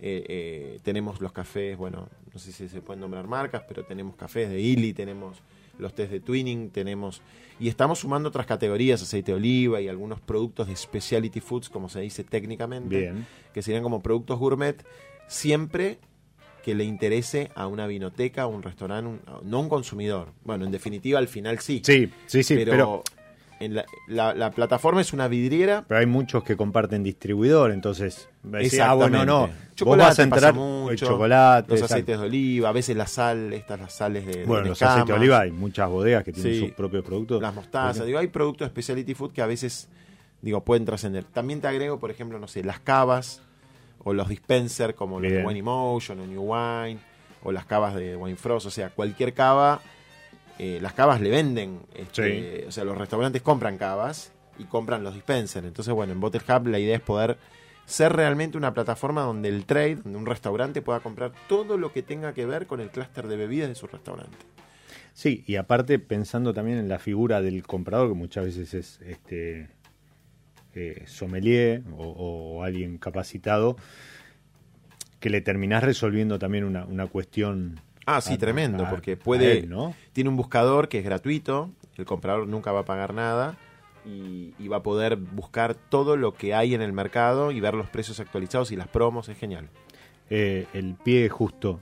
eh, 0.00 0.24
eh, 0.28 0.78
tenemos 0.84 1.20
los 1.20 1.32
cafés, 1.32 1.76
bueno, 1.76 2.08
no 2.32 2.38
sé 2.38 2.52
si 2.52 2.68
se 2.68 2.82
pueden 2.82 3.00
nombrar 3.00 3.26
marcas, 3.26 3.62
pero 3.66 3.84
tenemos 3.84 4.14
cafés 4.16 4.48
de 4.50 4.60
Illy, 4.60 4.92
tenemos 4.92 5.42
los 5.80 5.94
test 5.94 6.10
de 6.12 6.20
Twinning, 6.20 6.70
tenemos... 6.70 7.22
Y 7.58 7.68
estamos 7.68 7.98
sumando 7.98 8.30
otras 8.30 8.46
categorías, 8.46 9.02
aceite 9.02 9.32
de 9.32 9.36
oliva 9.36 9.80
y 9.82 9.88
algunos 9.88 10.20
productos 10.20 10.68
de 10.68 10.76
specialty 10.76 11.40
foods, 11.40 11.68
como 11.68 11.88
se 11.90 12.00
dice 12.00 12.24
técnicamente 12.24 12.98
Bien. 12.98 13.26
que 13.52 13.60
serían 13.62 13.82
como 13.82 14.02
productos 14.02 14.38
gourmet, 14.38 14.82
siempre 15.28 15.98
que 16.64 16.74
le 16.74 16.84
interese 16.84 17.50
a 17.54 17.66
una 17.66 17.86
vinoteca, 17.86 18.42
a 18.42 18.46
un 18.46 18.62
restaurante, 18.62 19.08
un- 19.10 19.20
no 19.50 19.60
un 19.60 19.68
consumidor. 19.68 20.32
Bueno, 20.44 20.64
en 20.64 20.70
definitiva, 20.70 21.18
al 21.18 21.28
final 21.28 21.58
sí. 21.60 21.80
Sí, 21.84 22.10
sí, 22.26 22.42
sí, 22.42 22.54
pero, 22.54 22.70
pero, 22.70 23.02
en 23.60 23.74
la, 23.74 23.84
la- 24.08 24.34
la 24.34 24.50
plataforma 24.50 25.00
es 25.02 25.12
una 25.12 25.28
vidriera. 25.28 25.84
pero 25.86 26.00
hay 26.00 26.06
muchos 26.06 26.42
que 26.42 26.56
comparten 26.56 27.02
distribuidor, 27.02 27.70
entonces 27.70 28.28
decir, 28.42 28.80
ah, 28.82 28.94
bueno, 28.94 29.24
no, 29.24 29.40
vos 29.42 29.50
Chocolate 29.76 30.08
vas 30.08 30.18
a 30.18 30.22
entrar 30.22 30.54
mucho, 30.54 30.90
el 30.92 30.98
chocolate, 30.98 31.68
los 31.70 31.80
exacto. 31.80 31.94
aceites 31.94 32.18
de 32.20 32.26
oliva, 32.26 32.68
a 32.70 32.72
veces 32.72 32.96
la 32.96 33.06
sal, 33.06 33.52
estas 33.52 33.78
las 33.80 33.92
sales 33.92 34.26
de, 34.26 34.32
de 34.32 34.44
Bueno, 34.46 34.64
los 34.68 34.72
escamas, 34.78 34.94
aceites 34.96 35.14
de 35.14 35.20
oliva 35.20 35.40
hay 35.40 35.50
muchas 35.52 35.88
bodegas 35.88 36.24
que 36.24 36.32
tienen 36.32 36.52
Sí. 36.54 36.60
sus 36.60 36.70
propios 36.72 37.04
productos. 37.04 37.40
las 37.42 37.54
mostazas, 37.54 38.06
digo, 38.06 38.18
hay 38.18 38.26
productos 38.28 38.66
de 38.66 38.70
specialty 38.70 39.14
food 39.14 39.32
que 39.32 39.42
a 39.42 39.46
veces 39.46 39.88
digo 40.42 40.64
pueden 40.64 40.84
trascender. 40.86 41.24
También 41.24 41.60
te 41.60 41.68
agrego, 41.68 42.00
por 42.00 42.10
ejemplo, 42.10 42.38
no 42.38 42.48
sé, 42.48 42.64
las 42.64 42.80
cavas 42.80 43.42
o 44.02 44.14
los 44.14 44.28
dispenser 44.30 44.94
como 44.94 45.20
los 45.20 45.30
de. 45.30 45.44
Wine 45.44 45.58
Emotion 45.60 46.18
o 46.20 46.26
New 46.26 46.42
Wine 46.54 46.98
o 47.42 47.52
las 47.52 47.66
cavas 47.66 47.94
de 47.94 48.16
Wine 48.16 48.36
Frost, 48.36 48.66
o 48.66 48.70
sea, 48.70 48.88
cualquier 48.88 49.34
cava, 49.34 49.80
eh, 50.62 50.78
las 50.82 50.92
cavas 50.92 51.22
le 51.22 51.30
venden, 51.30 51.80
este, 51.94 52.66
o 52.68 52.70
sea, 52.70 52.84
los 52.84 52.98
restaurantes 52.98 53.40
compran 53.40 53.78
cavas 53.78 54.30
y 54.58 54.64
compran 54.64 55.02
los 55.02 55.14
dispensers. 55.14 55.66
Entonces, 55.66 55.94
bueno, 55.94 56.12
en 56.12 56.20
Bottle 56.20 56.42
Hub 56.46 56.66
la 56.66 56.78
idea 56.78 56.96
es 56.96 57.00
poder 57.00 57.38
ser 57.86 58.12
realmente 58.12 58.58
una 58.58 58.74
plataforma 58.74 59.22
donde 59.22 59.48
el 59.48 59.64
trade, 59.64 59.96
donde 59.96 60.18
un 60.18 60.26
restaurante 60.26 60.82
pueda 60.82 61.00
comprar 61.00 61.32
todo 61.48 61.78
lo 61.78 61.94
que 61.94 62.02
tenga 62.02 62.34
que 62.34 62.44
ver 62.44 62.66
con 62.66 62.80
el 62.80 62.90
clúster 62.90 63.26
de 63.26 63.36
bebidas 63.36 63.70
de 63.70 63.74
su 63.74 63.86
restaurante. 63.86 64.36
Sí, 65.14 65.44
y 65.46 65.56
aparte 65.56 65.98
pensando 65.98 66.52
también 66.52 66.76
en 66.76 66.90
la 66.90 66.98
figura 66.98 67.40
del 67.40 67.62
comprador, 67.62 68.08
que 68.10 68.14
muchas 68.14 68.44
veces 68.44 68.74
es 68.74 69.00
este 69.00 69.70
eh, 70.74 71.04
sommelier 71.06 71.84
o, 71.96 72.04
o 72.04 72.64
alguien 72.64 72.98
capacitado, 72.98 73.78
que 75.20 75.30
le 75.30 75.40
terminás 75.40 75.82
resolviendo 75.82 76.38
también 76.38 76.64
una, 76.64 76.84
una 76.84 77.06
cuestión. 77.06 77.80
Ah, 78.16 78.20
sí, 78.20 78.36
tremendo, 78.38 78.86
a- 78.86 78.90
porque 78.90 79.16
puede, 79.16 79.58
él, 79.60 79.68
¿no? 79.70 79.94
tiene 80.12 80.30
un 80.30 80.36
buscador 80.36 80.88
que 80.88 80.98
es 80.98 81.04
gratuito, 81.04 81.70
el 81.96 82.04
comprador 82.04 82.46
nunca 82.46 82.72
va 82.72 82.80
a 82.80 82.84
pagar 82.84 83.12
nada 83.14 83.56
y, 84.06 84.54
y 84.58 84.68
va 84.68 84.78
a 84.78 84.82
poder 84.82 85.16
buscar 85.16 85.74
todo 85.74 86.16
lo 86.16 86.32
que 86.34 86.54
hay 86.54 86.74
en 86.74 86.82
el 86.82 86.92
mercado 86.92 87.50
y 87.50 87.60
ver 87.60 87.74
los 87.74 87.88
precios 87.90 88.18
actualizados 88.20 88.72
y 88.72 88.76
las 88.76 88.88
promos, 88.88 89.28
es 89.28 89.36
genial. 89.38 89.68
Eh, 90.30 90.66
el 90.72 90.94
pie 90.94 91.28
justo. 91.28 91.80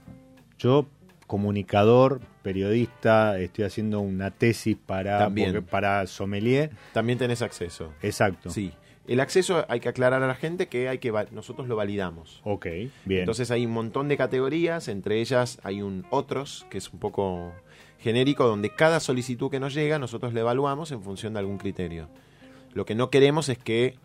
Yo, 0.57 0.87
comunicador, 1.27 2.19
periodista, 2.41 3.39
estoy 3.39 3.63
haciendo 3.65 4.01
una 4.01 4.31
tesis 4.31 4.75
para, 4.85 5.17
También. 5.19 5.63
para 5.63 6.05
sommelier. 6.07 6.71
También 6.93 7.17
tenés 7.17 7.41
acceso. 7.41 7.93
Exacto. 8.01 8.49
Sí. 8.49 8.73
El 9.09 9.21
acceso 9.21 9.65
hay 9.69 9.79
que 9.79 9.89
aclarar 9.89 10.21
a 10.21 10.27
la 10.27 10.35
gente 10.35 10.67
que 10.67 10.87
hay 10.87 10.99
que 10.99 11.11
nosotros 11.31 11.67
lo 11.67 11.75
validamos. 11.75 12.41
Ok, 12.43 12.67
bien. 13.05 13.21
Entonces 13.21 13.49
hay 13.49 13.65
un 13.65 13.71
montón 13.71 14.07
de 14.07 14.17
categorías, 14.17 14.87
entre 14.87 15.19
ellas 15.19 15.59
hay 15.63 15.81
un 15.81 16.05
otros, 16.11 16.67
que 16.69 16.77
es 16.77 16.93
un 16.93 16.99
poco 16.99 17.51
genérico, 17.97 18.45
donde 18.45 18.69
cada 18.69 18.99
solicitud 18.99 19.49
que 19.49 19.59
nos 19.59 19.73
llega 19.73 19.97
nosotros 19.97 20.31
le 20.35 20.41
evaluamos 20.41 20.91
en 20.91 21.01
función 21.01 21.33
de 21.33 21.39
algún 21.39 21.57
criterio. 21.57 22.07
Lo 22.73 22.85
que 22.85 22.93
no 22.93 23.09
queremos 23.09 23.49
es 23.49 23.57
que 23.57 23.95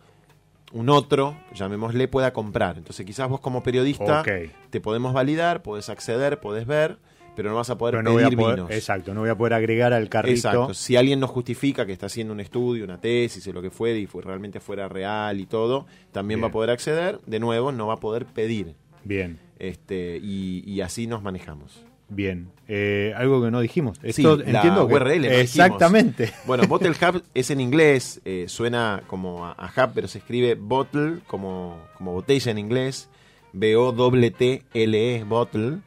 un 0.73 0.89
otro, 0.89 1.37
llamémosle, 1.53 2.07
pueda 2.07 2.33
comprar. 2.33 2.79
Entonces 2.79 3.05
quizás 3.05 3.29
vos 3.29 3.41
como 3.41 3.61
periodista 3.61 4.23
te 4.71 4.81
podemos 4.81 5.13
validar, 5.13 5.61
podés 5.61 5.89
acceder, 5.89 6.39
podés 6.39 6.65
ver, 6.65 6.97
pero 7.35 7.49
no 7.49 7.55
vas 7.55 7.69
a 7.69 7.77
poder 7.77 7.93
Pero 7.93 8.03
no 8.03 8.11
voy 8.13 8.23
a 8.23 8.25
pedir 8.27 8.39
poder, 8.39 8.55
vinos. 8.57 8.71
exacto, 8.71 9.13
no 9.13 9.21
voy 9.21 9.29
a 9.29 9.35
poder 9.37 9.53
agregar 9.53 9.93
al 9.93 10.07
carrito. 10.09 10.35
Exacto. 10.35 10.73
Si 10.73 10.95
alguien 10.95 11.19
nos 11.19 11.29
justifica 11.29 11.85
que 11.85 11.93
está 11.93 12.05
haciendo 12.07 12.33
un 12.33 12.39
estudio, 12.39 12.83
una 12.85 12.99
tesis 12.99 13.45
o 13.47 13.53
lo 13.53 13.61
que 13.61 13.69
fuera 13.71 13.97
y 13.99 14.05
fue, 14.07 14.21
realmente 14.23 14.59
fuera 14.59 14.87
real 14.87 15.39
y 15.39 15.45
todo, 15.45 15.85
también 16.11 16.41
va 16.41 16.47
a 16.47 16.51
poder 16.51 16.69
acceder. 16.69 17.19
De 17.25 17.39
nuevo, 17.39 17.71
no 17.71 17.87
va 17.87 17.95
a 17.95 17.99
poder 17.99 18.25
pedir. 18.25 18.75
Bien, 19.03 19.37
Este, 19.59 20.19
y, 20.21 20.63
y 20.65 20.81
así 20.81 21.05
nos 21.07 21.21
manejamos. 21.21 21.85
bien. 22.09 22.49
Eh, 22.67 23.13
algo 23.15 23.43
que 23.43 23.51
no 23.51 23.59
dijimos. 23.61 23.99
Sí, 24.01 24.07
Esto 24.09 24.37
la 24.37 24.43
entiendo 24.59 24.87
que- 24.87 24.93
URL 24.95 25.13
dijimos. 25.21 25.37
Exactamente. 25.41 26.31
Bueno, 26.47 26.63
Bottle 26.67 26.89
Hub 26.91 27.21
es 27.35 27.51
en 27.51 27.61
inglés, 27.61 28.21
eh, 28.25 28.45
suena 28.47 29.03
como 29.05 29.45
a, 29.45 29.51
a 29.51 29.67
hub, 29.67 29.91
pero 29.93 30.07
se 30.07 30.17
escribe 30.17 30.55
bottle 30.55 31.19
como, 31.27 31.77
como 31.97 32.13
botella 32.13 32.51
en 32.51 32.57
inglés, 32.57 33.07
B-O-T-T-L-E, 33.53 35.23
bottle, 35.27 35.77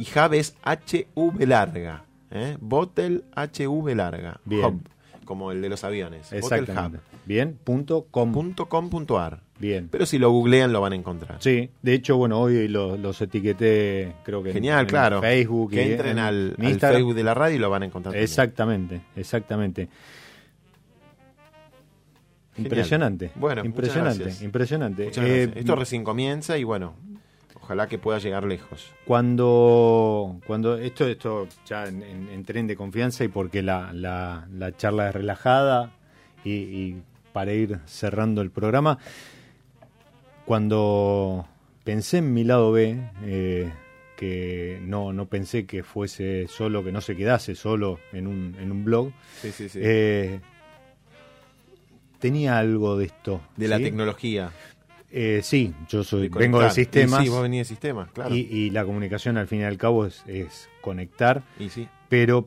y 0.00 0.18
hub 0.18 0.32
es 0.34 0.56
H-V 0.62 1.46
larga, 1.46 2.04
¿eh? 2.30 2.56
Bottle 2.60 3.22
H-V 3.34 3.94
larga, 3.94 4.40
Bien. 4.44 4.64
hub, 4.64 4.82
como 5.24 5.52
el 5.52 5.60
de 5.62 5.68
los 5.68 5.84
aviones, 5.84 6.32
Exactamente. 6.32 6.98
Bien, 7.26 7.56
punto 7.62 8.06
com. 8.10 8.32
bottlehub.com.ar. 8.32 9.42
Bien. 9.60 9.88
Pero 9.90 10.06
si 10.06 10.18
lo 10.18 10.30
googlean 10.30 10.72
lo 10.72 10.80
van 10.80 10.94
a 10.94 10.96
encontrar. 10.96 11.36
Sí, 11.40 11.68
de 11.82 11.92
hecho, 11.92 12.16
bueno, 12.16 12.40
hoy 12.40 12.66
lo- 12.66 12.96
los 12.96 13.20
etiqueté, 13.20 14.14
creo 14.24 14.42
que 14.42 14.48
en- 14.48 14.54
Genial, 14.54 14.80
en 14.80 14.86
claro. 14.86 15.20
Facebook. 15.20 15.70
Que 15.72 15.86
y 15.86 15.92
entren 15.92 16.12
en- 16.12 16.18
al, 16.18 16.54
al 16.58 16.64
Instagram. 16.64 16.96
Facebook 16.96 17.14
de 17.14 17.22
la 17.24 17.34
radio 17.34 17.56
y 17.56 17.58
lo 17.58 17.68
van 17.68 17.82
a 17.82 17.86
encontrar. 17.86 18.12
también. 18.14 18.24
Exactamente, 18.24 19.00
exactamente. 19.16 19.88
Genial. 22.56 22.66
Impresionante. 22.72 23.30
Bueno, 23.36 23.56
muchas 23.62 23.66
impresionante, 23.66 24.22
gracias. 24.24 24.42
impresionante. 24.42 25.04
Muchas 25.04 25.24
Eh. 25.24 25.52
Esto 25.54 25.76
recién 25.76 26.04
comienza 26.04 26.58
y 26.58 26.64
bueno, 26.64 26.94
ojalá 27.70 27.86
que 27.86 27.98
pueda 27.98 28.18
llegar 28.18 28.42
lejos. 28.44 28.90
cuando 29.04 30.40
cuando 30.44 30.76
esto 30.76 31.06
esto 31.06 31.46
ya 31.64 31.86
en, 31.86 32.02
en- 32.02 32.28
entré 32.30 32.58
en 32.58 32.66
de 32.66 32.74
confianza 32.74 33.22
y 33.22 33.28
porque 33.28 33.62
la, 33.62 33.92
la, 33.92 34.48
la 34.52 34.76
charla 34.76 35.08
es 35.10 35.14
relajada 35.14 35.92
y, 36.44 36.50
y 36.52 37.02
para 37.32 37.52
ir 37.52 37.78
cerrando 37.86 38.42
el 38.42 38.50
programa 38.50 38.98
cuando 40.44 41.46
pensé 41.84 42.18
en 42.18 42.34
mi 42.34 42.42
lado 42.42 42.72
B 42.72 42.98
eh, 43.22 43.72
que 44.16 44.80
no 44.82 45.12
no 45.12 45.26
pensé 45.26 45.64
que 45.64 45.84
fuese 45.84 46.48
solo 46.48 46.82
que 46.82 46.90
no 46.90 47.00
se 47.00 47.14
quedase 47.14 47.54
solo 47.54 48.00
en 48.12 48.26
un, 48.26 48.56
en 48.58 48.72
un 48.72 48.84
blog 48.84 49.12
Sí, 49.42 49.52
sí, 49.52 49.68
sí. 49.68 49.78
eh, 49.80 50.40
tenía 52.18 52.58
algo 52.58 52.98
de 52.98 53.04
esto 53.06 53.40
de 53.56 53.68
la 53.68 53.78
tecnología. 53.78 54.50
Eh, 55.12 55.40
sí 55.42 55.74
yo 55.88 56.04
soy 56.04 56.28
de 56.28 56.38
vengo 56.38 56.60
de 56.60 56.70
sistemas 56.70 57.22
Y 57.22 57.24
sí, 57.24 57.30
vos 57.30 57.42
venís 57.42 57.60
de 57.60 57.64
sistemas, 57.64 58.10
claro. 58.12 58.34
y, 58.34 58.40
Y, 58.50 58.58
y 58.66 58.70
la 58.70 58.84
comunicación 58.84 59.36
al 59.38 59.48
fin 59.48 59.60
y 59.60 59.64
al 59.64 59.76
cabo 59.76 60.06
es, 60.06 60.22
es 60.26 60.68
conectar, 60.82 61.42
sí. 61.68 61.88
pero 62.08 62.46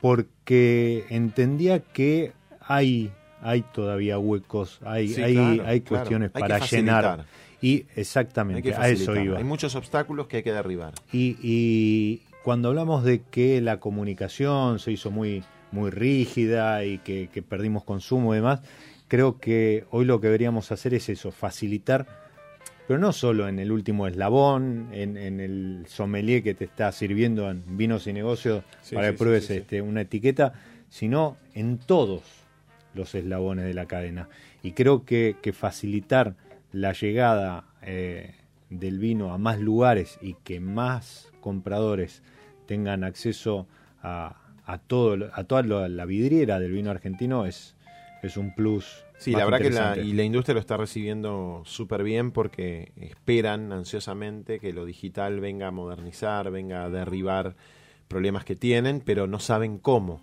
porque 0.00 1.04
entendía 1.10 1.80
que 1.80 2.32
hay, 2.60 3.10
hay 3.42 3.62
todavía 3.62 4.18
huecos, 4.18 4.80
hay, 4.84 5.08
Sí, 5.08 5.22
hay, 5.22 5.34
claro, 5.34 5.50
hay 5.66 5.80
claro. 5.80 5.84
cuestiones 5.88 6.30
Hay 6.34 6.42
que 6.42 6.48
para 6.48 6.58
llenar. 6.66 7.24
Y 7.60 7.68
Hay 7.68 7.86
exactamente, 7.96 8.62
que 8.62 8.74
a 8.74 8.88
eso 8.88 9.16
iba. 9.16 9.36
Hay 9.38 9.44
muchos 9.44 9.74
obstáculos 9.74 10.28
que 10.28 10.38
hay 10.38 10.42
que 10.44 10.52
derribar. 10.52 10.94
Y, 11.12 11.36
y 11.42 12.22
cuando 12.44 12.68
hablamos 12.68 13.02
de 13.02 13.22
que 13.22 13.60
la 13.60 13.80
comunicación 13.80 14.78
se 14.78 14.92
hizo 14.92 15.10
muy, 15.10 15.42
muy 15.72 15.90
rígida 15.90 16.84
y 16.84 16.98
que, 16.98 17.28
que 17.32 17.42
perdimos 17.42 17.82
consumo 17.82 18.32
y 18.32 18.36
demás, 18.36 18.60
creo 19.08 19.38
que 19.38 19.84
hoy 19.90 20.04
lo 20.04 20.20
que 20.20 20.28
deberíamos 20.28 20.70
hacer 20.70 20.94
es 20.94 21.08
eso, 21.08 21.32
facilitar, 21.32 22.06
pero 22.86 22.98
no 22.98 23.12
solo 23.12 23.48
en 23.48 23.58
el 23.58 23.72
último 23.72 24.06
eslabón, 24.06 24.88
en, 24.92 25.16
en 25.16 25.40
el 25.40 25.84
sommelier 25.88 26.42
que 26.42 26.54
te 26.54 26.64
está 26.64 26.92
sirviendo 26.92 27.50
en 27.50 27.76
vinos 27.76 28.06
y 28.06 28.12
negocios 28.12 28.64
Sí, 28.82 28.94
para 28.94 29.08
sí, 29.08 29.12
que 29.12 29.18
pruebes 29.18 29.46
sí. 29.46 29.54
Este, 29.54 29.82
una 29.82 30.02
etiqueta, 30.02 30.54
sino 30.88 31.36
en 31.54 31.78
todos 31.78 32.22
los 32.94 33.14
eslabones 33.14 33.66
de 33.66 33.74
la 33.74 33.86
cadena. 33.86 34.28
Y 34.62 34.72
creo 34.72 35.04
que, 35.04 35.36
que 35.42 35.52
facilitar 35.52 36.34
la 36.72 36.92
llegada 36.92 37.64
eh, 37.82 38.34
del 38.70 38.98
vino 38.98 39.32
a 39.32 39.38
más 39.38 39.60
lugares 39.60 40.18
y 40.20 40.34
que 40.44 40.60
más 40.60 41.30
compradores 41.40 42.22
tengan 42.66 43.04
acceso 43.04 43.66
a, 44.02 44.36
a 44.66 44.78
todo 44.78 45.30
a 45.32 45.44
toda 45.44 45.62
la 45.88 46.04
vidriera 46.04 46.60
del 46.60 46.72
vino 46.72 46.90
argentino 46.90 47.46
es, 47.46 47.74
es 48.22 48.36
un 48.36 48.54
plus. 48.54 49.04
Sí, 49.18 49.32
la 49.32 49.44
verdad 49.44 49.60
que 49.60 49.70
la, 49.70 49.96
y 49.98 50.12
la 50.12 50.22
industria 50.22 50.54
lo 50.54 50.60
está 50.60 50.76
recibiendo 50.76 51.62
súper 51.64 52.02
bien 52.02 52.30
porque 52.30 52.92
esperan 52.96 53.72
ansiosamente 53.72 54.60
que 54.60 54.72
lo 54.72 54.84
digital 54.84 55.40
venga 55.40 55.68
a 55.68 55.70
modernizar, 55.70 56.50
venga 56.50 56.84
a 56.84 56.90
derribar 56.90 57.56
problemas 58.06 58.44
que 58.44 58.56
tienen, 58.56 59.00
pero 59.04 59.26
no 59.26 59.38
saben 59.38 59.78
cómo. 59.78 60.22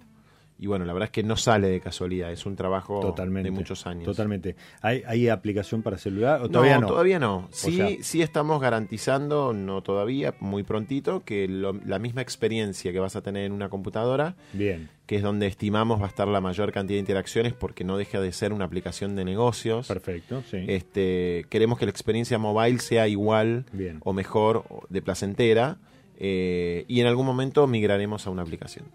Y 0.58 0.68
bueno, 0.68 0.86
la 0.86 0.94
verdad 0.94 1.08
es 1.08 1.12
que 1.12 1.22
no 1.22 1.36
sale 1.36 1.68
de 1.68 1.82
casualidad, 1.82 2.32
es 2.32 2.46
un 2.46 2.56
trabajo 2.56 3.02
Totalmente. 3.02 3.50
de 3.50 3.52
muchos 3.52 3.86
años. 3.88 4.06
Totalmente. 4.06 4.56
¿Hay, 4.82 5.04
hay 5.06 5.28
aplicación 5.28 5.82
para 5.84 5.98
celular 5.98 6.42
o 6.42 6.50
todavía 6.50 6.80
no? 6.80 6.88
Todavía 6.88 7.20
no. 7.20 7.50
Sí, 7.52 7.76
sea- 7.76 7.90
sí 8.02 8.22
estamos 8.22 8.62
garantizando, 8.62 9.52
no 9.52 9.84
todavía, 9.84 10.34
muy 10.40 10.64
prontito, 10.64 11.24
que 11.26 11.50
lo- 11.50 11.74
la 11.86 12.00
misma 12.00 12.22
experiencia 12.22 12.94
que 12.94 13.00
vas 13.00 13.18
a 13.18 13.22
tener 13.22 13.44
en 13.44 13.52
una 13.52 13.68
computadora, 13.68 14.36
Bien, 14.54 14.90
que 15.06 15.18
es 15.18 15.24
donde 15.24 15.48
estimamos 15.48 16.00
va 16.00 16.06
a 16.06 16.10
estar 16.10 16.28
la 16.28 16.40
mayor 16.40 16.72
cantidad 16.72 16.96
de 16.96 17.00
interacciones 17.02 17.52
porque 17.54 17.84
no 17.84 17.98
deja 17.98 18.22
de 18.22 18.32
ser 18.32 18.54
una 18.54 18.64
aplicación 18.64 19.18
de 19.18 19.26
negocios. 19.26 19.90
perfecto, 19.90 20.42
sí. 20.50 20.64
Este, 20.68 21.46
queremos 21.50 21.78
que 21.78 21.86
la 21.86 21.92
experiencia 21.92 22.38
mobile 22.38 22.80
sea 22.80 23.10
igual 23.10 23.66
Bien. 23.74 24.00
o 24.06 24.14
mejor, 24.14 24.64
de 24.90 25.02
placentera, 25.02 25.80
eh, 26.18 26.86
y 26.88 27.02
en 27.02 27.08
algún 27.08 27.26
momento 27.26 27.68
migraremos 27.68 28.26
a 28.26 28.30
una 28.30 28.42
aplicación. 28.44 28.86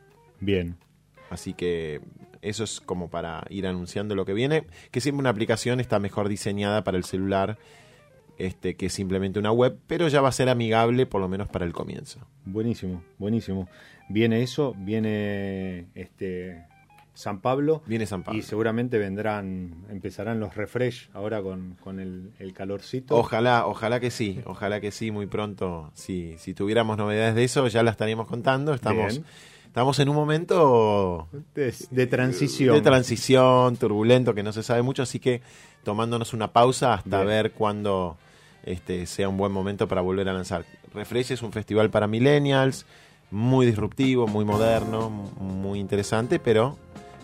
Bien, 0.40 0.76
Así 1.30 1.54
que 1.54 2.00
eso 2.42 2.64
es 2.64 2.80
como 2.80 3.08
para 3.08 3.44
ir 3.48 3.66
anunciando 3.66 4.14
lo 4.14 4.24
que 4.24 4.34
viene, 4.34 4.66
que 4.90 5.00
siempre 5.00 5.20
una 5.20 5.30
aplicación 5.30 5.80
está 5.80 5.98
mejor 5.98 6.28
diseñada 6.28 6.84
para 6.84 6.98
el 6.98 7.04
celular 7.04 7.58
este, 8.40 8.74
que 8.74 8.88
simplemente 8.88 9.38
una 9.38 9.52
web, 9.52 9.78
pero 9.86 10.08
ya 10.08 10.20
va 10.20 10.30
a 10.30 10.32
ser 10.32 10.48
amigable 10.48 11.06
por 11.06 11.20
lo 11.20 11.28
menos 11.28 11.48
para 11.48 11.64
el 11.64 11.72
comienzo. 11.72 12.20
buenísimo, 12.44 13.02
buenísimo. 13.18 13.68
Viene 14.08 14.42
eso, 14.42 14.74
viene 14.78 15.86
este 15.94 16.64
San 17.12 17.40
Pablo. 17.40 17.82
Viene 17.86 18.06
San 18.06 18.22
Pablo. 18.22 18.38
Y 18.38 18.42
seguramente 18.42 18.98
vendrán, 18.98 19.84
empezarán 19.90 20.40
los 20.40 20.56
refresh 20.56 21.10
ahora 21.12 21.42
con, 21.42 21.76
con 21.82 22.00
el, 22.00 22.32
el 22.38 22.54
calorcito. 22.54 23.14
Ojalá, 23.14 23.66
ojalá 23.66 24.00
que 24.00 24.10
sí, 24.10 24.40
ojalá 24.46 24.80
que 24.80 24.90
sí, 24.90 25.10
muy 25.10 25.26
pronto. 25.26 25.90
Sí, 25.94 26.34
si 26.38 26.54
tuviéramos 26.54 26.96
novedades 26.96 27.34
de 27.34 27.44
eso, 27.44 27.68
ya 27.68 27.82
las 27.82 27.92
estaríamos 27.92 28.26
contando. 28.26 28.72
Estamos, 28.72 29.12
Bien. 29.12 29.24
Estamos 29.70 30.00
en 30.00 30.08
un 30.08 30.16
momento 30.16 31.28
de, 31.54 31.72
de 31.92 32.06
transición. 32.08 32.74
de 32.74 32.82
transición, 32.82 33.76
turbulento, 33.76 34.34
que 34.34 34.42
no 34.42 34.52
se 34.52 34.64
sabe 34.64 34.82
mucho, 34.82 35.02
así 35.04 35.20
que 35.20 35.42
tomándonos 35.84 36.34
una 36.34 36.52
pausa 36.52 36.94
hasta 36.94 37.18
Bien. 37.18 37.28
ver 37.28 37.52
cuándo 37.52 38.16
este, 38.64 39.06
sea 39.06 39.28
un 39.28 39.36
buen 39.36 39.52
momento 39.52 39.86
para 39.86 40.00
volver 40.00 40.28
a 40.28 40.32
lanzar. 40.32 40.64
Refresh 40.92 41.30
es 41.30 41.42
un 41.42 41.52
festival 41.52 41.88
para 41.88 42.08
millennials, 42.08 42.84
muy 43.30 43.64
disruptivo, 43.64 44.26
muy 44.26 44.44
moderno, 44.44 45.08
muy 45.08 45.78
interesante, 45.78 46.40
pero 46.40 46.76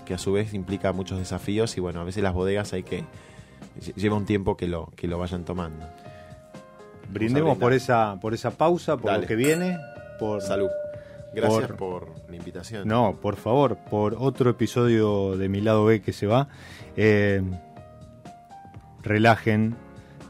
que 0.04 0.14
a 0.14 0.18
su 0.18 0.30
vez 0.32 0.54
implica 0.54 0.92
muchos 0.92 1.18
desafíos 1.18 1.76
y 1.76 1.80
bueno, 1.80 2.00
a 2.00 2.04
veces 2.04 2.22
las 2.22 2.32
bodegas 2.32 2.72
hay 2.72 2.84
que 2.84 3.00
lle- 3.80 3.94
lleva 3.96 4.14
un 4.16 4.24
tiempo 4.24 4.56
que 4.56 4.68
lo 4.68 4.88
que 4.94 5.08
lo 5.08 5.18
vayan 5.18 5.44
tomando. 5.44 5.84
Brindemos 7.10 7.58
por 7.58 7.72
esa, 7.72 8.18
por 8.20 8.34
esa 8.34 8.52
pausa, 8.52 8.96
por 8.96 9.10
Dale. 9.10 9.22
lo 9.22 9.26
que 9.26 9.34
viene, 9.34 9.76
por 10.20 10.40
Salud. 10.42 10.68
Gracias 11.36 11.68
Por- 11.72 11.76
por, 11.76 12.30
la 12.30 12.36
invitación. 12.36 12.88
No, 12.88 13.16
por 13.20 13.36
favor, 13.36 13.76
por 13.90 14.16
otro 14.18 14.50
episodio 14.50 15.36
de 15.36 15.48
mi 15.48 15.60
lado 15.60 15.84
B 15.84 16.00
que 16.00 16.12
se 16.12 16.26
va. 16.26 16.48
Eh, 16.96 17.42
relajen, 19.02 19.76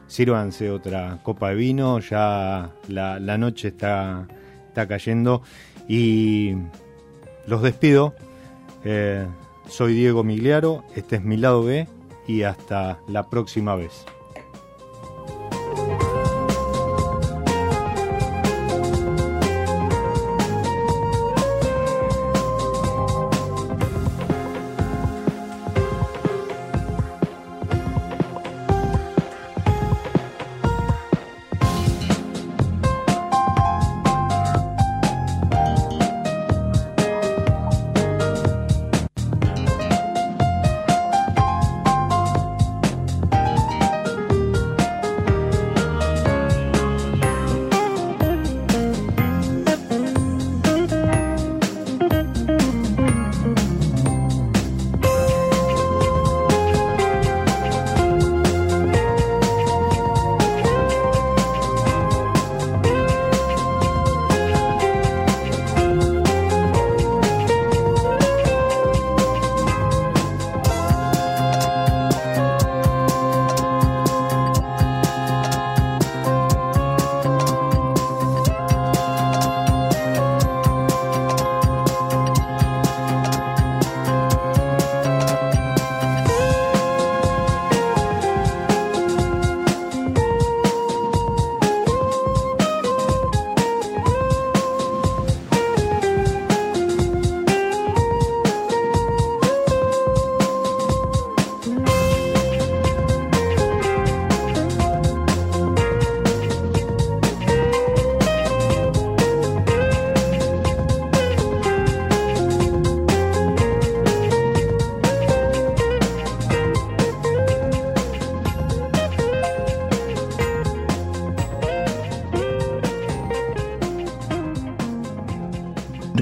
sírvanse 0.07 0.71
otra 0.71 1.19
copa 1.23 1.51
de 1.51 1.55
vino, 1.55 1.99
ya 2.01 2.71
la, 2.89 3.19
la 3.21 3.39
noche 3.39 3.69
está, 3.69 4.27
está 4.69 4.87
cayendo 4.87 5.43
y 5.89 6.55
los 7.47 7.63
despido. 7.63 8.15
Eh, 8.85 9.27
soy 9.69 9.95
Diego 9.95 10.23
Migliaro, 10.25 10.85
este 10.95 11.17
es 11.17 11.23
mi 11.23 11.37
lado 11.37 11.63
B 11.65 11.89
y 12.27 12.43
hasta 12.43 12.99
la 13.09 13.29
próxima 13.29 13.75
vez. 13.77 14.05